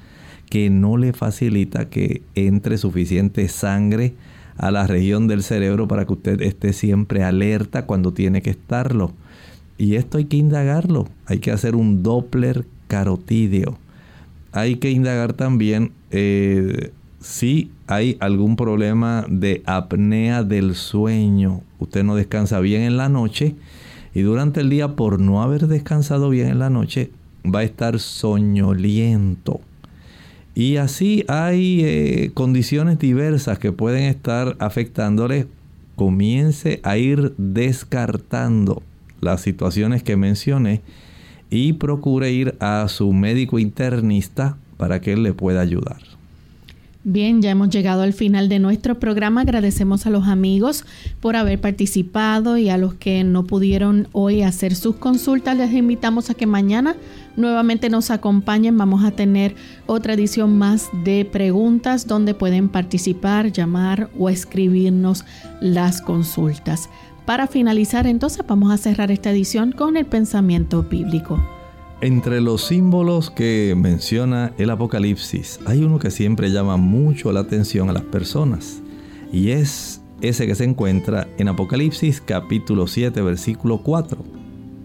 que 0.48 0.70
no 0.70 0.98
le 0.98 1.14
facilita 1.14 1.90
que 1.90 2.22
entre 2.36 2.78
suficiente 2.78 3.48
sangre 3.48 4.14
a 4.58 4.72
la 4.72 4.88
región 4.88 5.28
del 5.28 5.44
cerebro 5.44 5.88
para 5.88 6.06
que 6.06 6.14
usted 6.14 6.42
esté 6.42 6.74
siempre 6.74 7.24
alerta 7.24 7.86
cuando 7.86 8.14
tiene 8.14 8.42
que 8.42 8.52
estarlo. 8.52 9.12
Y 9.78 9.96
esto 9.96 10.18
hay 10.18 10.26
que 10.26 10.38
indagarlo. 10.38 11.08
Hay 11.26 11.40
que 11.40 11.52
hacer 11.52 11.76
un 11.76 12.04
Doppler 12.04 12.66
carotídeo. 12.88 13.78
Hay 14.52 14.76
que 14.76 14.92
indagar 14.92 15.34
también 15.34 15.92
eh, 16.12 16.92
si 17.20 17.72
hay 17.88 18.18
algún 18.20 18.56
problema 18.56 19.26
de 19.30 19.64
apnea 19.66 20.44
del 20.44 20.76
sueño. 20.76 21.62
Usted 21.80 22.04
no 22.04 22.16
descansa 22.16 22.60
bien 22.60 22.82
en 22.82 22.98
la 22.98 23.10
noche 23.10 23.56
y 24.14 24.22
durante 24.22 24.62
el 24.62 24.70
día 24.70 24.96
por 24.96 25.20
no 25.20 25.42
haber 25.42 25.68
descansado 25.68 26.30
bien 26.30 26.48
en 26.48 26.60
la 26.60 26.70
noche 26.70 27.12
va 27.44 27.60
a 27.60 27.64
estar 27.64 28.00
soñoliento. 28.00 29.62
Y 30.54 30.78
así 30.78 31.24
hay 31.28 31.82
eh, 31.84 32.32
condiciones 32.34 33.00
diversas 33.00 33.58
que 33.58 33.72
pueden 33.72 34.04
estar 34.04 34.56
afectándole 34.60 35.48
comience 35.96 36.80
a 36.84 36.98
ir 36.98 37.34
descartando 37.38 38.82
las 39.22 39.42
situaciones 39.42 40.04
que 40.04 40.18
mencioné 40.18 40.82
y 41.50 41.74
procure 41.74 42.32
ir 42.32 42.56
a 42.60 42.88
su 42.88 43.14
médico 43.14 43.60
internista 43.60 44.58
para 44.78 45.00
que 45.00 45.14
él 45.14 45.24
le 45.24 45.34
pueda 45.34 45.62
ayudar. 45.62 46.00
Bien, 47.04 47.42
ya 47.42 47.50
hemos 47.50 47.70
llegado 47.70 48.04
al 48.04 48.14
final 48.14 48.48
de 48.48 48.60
nuestro 48.60 49.00
programa. 49.00 49.42
Agradecemos 49.42 50.06
a 50.06 50.12
los 50.12 50.28
amigos 50.28 50.86
por 51.20 51.36
haber 51.36 51.60
participado 51.60 52.58
y 52.58 52.70
a 52.70 52.78
los 52.78 52.94
que 52.94 53.24
no 53.24 53.46
pudieron 53.46 54.08
hoy 54.12 54.44
hacer 54.44 54.76
sus 54.76 54.98
consultas. 54.98 55.58
Les 55.58 55.74
invitamos 55.74 56.30
a 56.30 56.36
que 56.36 56.46
mañana 56.46 56.96
nuevamente 57.36 57.90
nos 57.90 58.12
acompañen. 58.12 58.78
Vamos 58.78 59.04
a 59.04 59.12
tener 59.12 59.56
otra 59.86 60.14
edición 60.14 60.58
más 60.58 60.90
de 61.04 61.26
preguntas 61.26 62.08
donde 62.08 62.34
pueden 62.34 62.70
participar, 62.70 63.52
llamar 63.52 64.10
o 64.18 64.30
escribirnos 64.30 65.26
las 65.60 66.02
consultas. 66.02 66.90
Para 67.26 67.48
finalizar, 67.48 68.08
entonces 68.08 68.44
vamos 68.48 68.72
a 68.72 68.78
cerrar 68.78 69.12
esta 69.12 69.32
edición 69.32 69.72
con 69.72 69.96
el 69.96 70.06
pensamiento 70.06 70.84
bíblico. 70.84 71.40
Entre 72.02 72.42
los 72.42 72.66
símbolos 72.66 73.30
que 73.30 73.76
menciona 73.78 74.54
el 74.58 74.72
Apocalipsis, 74.72 75.60
hay 75.68 75.84
uno 75.84 76.00
que 76.00 76.10
siempre 76.10 76.50
llama 76.50 76.76
mucho 76.78 77.32
la 77.32 77.42
atención 77.42 77.90
a 77.90 77.94
las 77.94 78.04
personas, 78.04 78.82
y 79.32 79.52
es 79.52 80.02
ese 80.20 80.48
que 80.48 80.56
se 80.56 80.64
encuentra 80.64 81.28
en 81.38 81.48
Apocalipsis 81.48 82.20
capítulo 82.20 82.88
7, 82.88 83.22
versículo 83.22 83.84
4. 83.84 84.41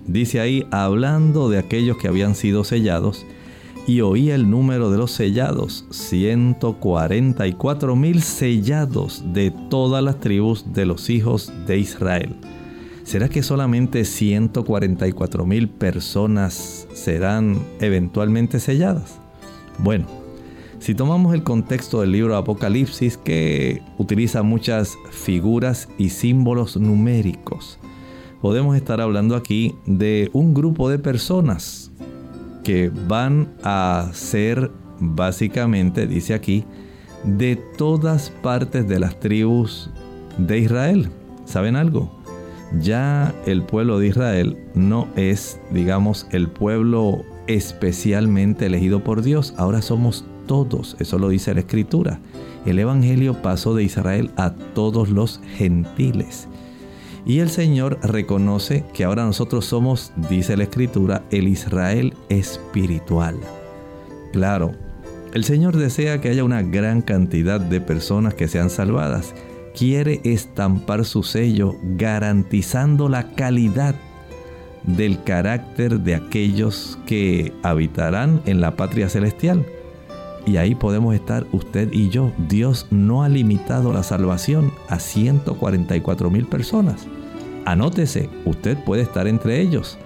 Dice 0.07 0.41
ahí, 0.41 0.67
hablando 0.71 1.49
de 1.49 1.59
aquellos 1.59 1.97
que 1.97 2.09
habían 2.09 2.35
sido 2.35 2.65
sellados, 2.65 3.25
y 3.87 4.01
oí 4.01 4.31
el 4.31 4.51
número 4.51 4.91
de 4.91 4.99
los 4.99 5.13
sellados, 5.13 5.87
144 5.91 7.97
mil 7.97 8.23
sellados 8.23 9.23
de 9.33 9.53
todas 9.71 10.03
las 10.03 10.19
tribus 10.19 10.73
de 10.73 10.87
los 10.87 11.09
hijos 11.09 11.53
de 11.67 11.79
Israel. 11.79 12.35
¿Será 13.05 13.29
que 13.29 13.45
solamente 13.45 14.05
144 14.05 15.47
mil 15.47 15.69
personas 15.69 16.89
serán 16.93 17.61
eventualmente 17.81 18.59
selladas? 18.59 19.21
Bueno, 19.79 20.07
si 20.81 20.97
tomamos 20.97 21.33
el 21.35 21.45
contexto 21.45 22.01
del 22.01 22.11
libro 22.13 22.37
Apocalipsis 22.37 23.17
que 23.17 23.83
utiliza 23.99 24.43
muchas 24.43 24.99
figuras 25.11 25.89
y 25.99 26.09
símbolos 26.09 26.77
numéricos, 26.77 27.79
podemos 28.41 28.77
estar 28.77 29.01
hablando 29.01 29.37
aquí 29.37 29.75
de 29.87 30.31
un 30.33 30.55
grupo 30.55 30.89
de 30.89 30.99
personas 30.99 31.91
que 32.65 32.91
van 33.09 33.49
a 33.63 34.11
ser 34.13 34.71
básicamente, 34.99 36.07
dice 36.07 36.35
aquí, 36.35 36.65
de 37.25 37.57
todas 37.57 38.31
partes 38.31 38.89
de 38.89 38.99
las 38.99 39.19
tribus 39.21 39.91
de 40.39 40.59
Israel. 40.59 41.11
¿Saben 41.45 41.77
algo? 41.77 42.17
ya 42.81 43.35
el 43.47 43.63
pueblo 43.63 43.99
de 43.99 44.09
Israel 44.09 44.57
no 44.75 45.09
es, 45.17 45.61
digamos, 45.71 46.27
el 46.31 46.49
pueblo 46.49 47.25
especialmente 47.47 48.67
elegido 48.67 49.05
por 49.05 49.23
Dios. 49.23 49.55
Ahora 49.57 49.83
somos 49.83 50.25
todos, 50.47 50.97
eso 50.99 51.19
lo 51.19 51.29
dice 51.29 51.55
la 51.55 51.61
Escritura. 51.61 52.21
El 52.65 52.79
Evangelio 52.79 53.41
pasó 53.43 53.75
de 53.75 53.85
Israel 53.85 54.31
a 54.37 54.55
todos 54.75 55.11
los 55.11 55.41
gentiles. 55.57 56.49
Y 57.27 57.41
el 57.41 57.51
Señor 57.51 57.99
reconoce 58.03 58.85
que 58.95 59.05
ahora 59.05 59.25
nosotros 59.25 59.67
somos, 59.67 60.13
dice 60.31 60.57
la 60.57 60.63
Escritura, 60.63 61.25
el 61.33 61.49
Israel 61.49 62.15
espiritual. 62.29 63.37
Claro, 64.33 64.73
el 65.35 65.43
Señor 65.43 65.77
desea 65.77 66.21
que 66.21 66.29
haya 66.29 66.45
una 66.45 66.63
gran 66.63 67.03
cantidad 67.03 67.61
de 67.61 67.81
personas 67.81 68.35
que 68.35 68.47
sean 68.47 68.71
salvadas 68.71 69.35
quiere 69.77 70.21
estampar 70.25 71.05
su 71.05 71.23
sello 71.23 71.77
garantizando 71.83 73.09
la 73.09 73.35
calidad 73.35 73.95
del 74.85 75.23
carácter 75.23 76.01
de 76.01 76.15
aquellos 76.15 76.99
que 77.07 77.53
habitarán 77.63 78.41
en 78.47 78.61
la 78.61 78.77
patria 78.77 79.09
celestial. 79.09 79.67
Y 80.47 80.59
ahí 80.59 80.77
podemos 80.77 81.15
estar 81.15 81.47
usted 81.53 81.93
y 81.93 82.09
yo. 82.09 82.33
Dios 82.49 82.87
no 82.91 83.25
ha 83.25 83.29
limitado 83.29 83.93
la 83.93 84.05
salvación 84.05 84.73
a 84.89 85.01
144 85.01 86.31
mil 86.31 86.47
personas. 86.47 87.07
Anótese, 87.65 88.31
usted 88.45 88.79
puede 88.85 89.03
estar 89.03 89.27
entre 89.27 89.61
ellos. 89.61 89.99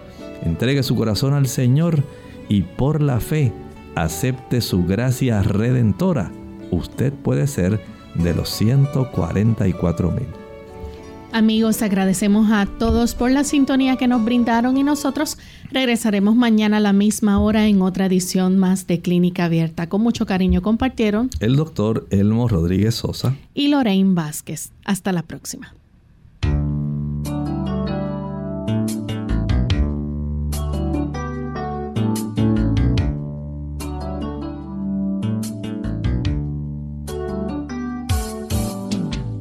Entregue 0.43 0.83
su 0.83 0.97
corazón 0.97 1.35
al 1.35 1.47
Señor 1.47 2.03
y 2.49 2.63
por 2.63 3.03
la 3.03 3.21
fe 3.21 3.53
acepte 3.95 4.63
su 4.63 4.87
gracia 4.87 5.43
redentora. 5.43 6.33
Usted 6.71 7.13
puede 7.13 7.47
ser 7.47 7.81
de 8.15 8.35
los 8.35 8.49
144 8.49 10.11
mil. 10.11 10.40
Amigos, 11.33 11.81
agradecemos 11.81 12.51
a 12.51 12.67
todos 12.67 13.15
por 13.15 13.31
la 13.31 13.45
sintonía 13.45 13.97
que 13.97 14.09
nos 14.09 14.25
brindaron 14.25 14.77
y 14.77 14.83
nosotros 14.83 15.39
regresaremos 15.71 16.35
mañana 16.35 16.79
a 16.79 16.81
la 16.81 16.93
misma 16.93 17.41
hora 17.41 17.69
en 17.69 17.83
otra 17.83 18.07
edición 18.07 18.59
más 18.59 18.89
de 18.89 19.01
Clínica 19.01 19.45
Abierta. 19.45 19.89
Con 19.89 20.03
mucho 20.03 20.27
cariño 20.27 20.61
compartieron 20.61 21.31
el 21.39 21.55
doctor 21.55 22.09
Elmo 22.11 22.49
Rodríguez 22.49 22.97
Sosa 22.97 23.37
y 23.55 23.69
Lorraine 23.69 24.15
Vázquez. 24.15 24.73
Hasta 24.85 25.13
la 25.13 25.23
próxima. 25.23 25.73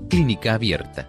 Clínica 0.07 0.53
Abierta. 0.53 1.08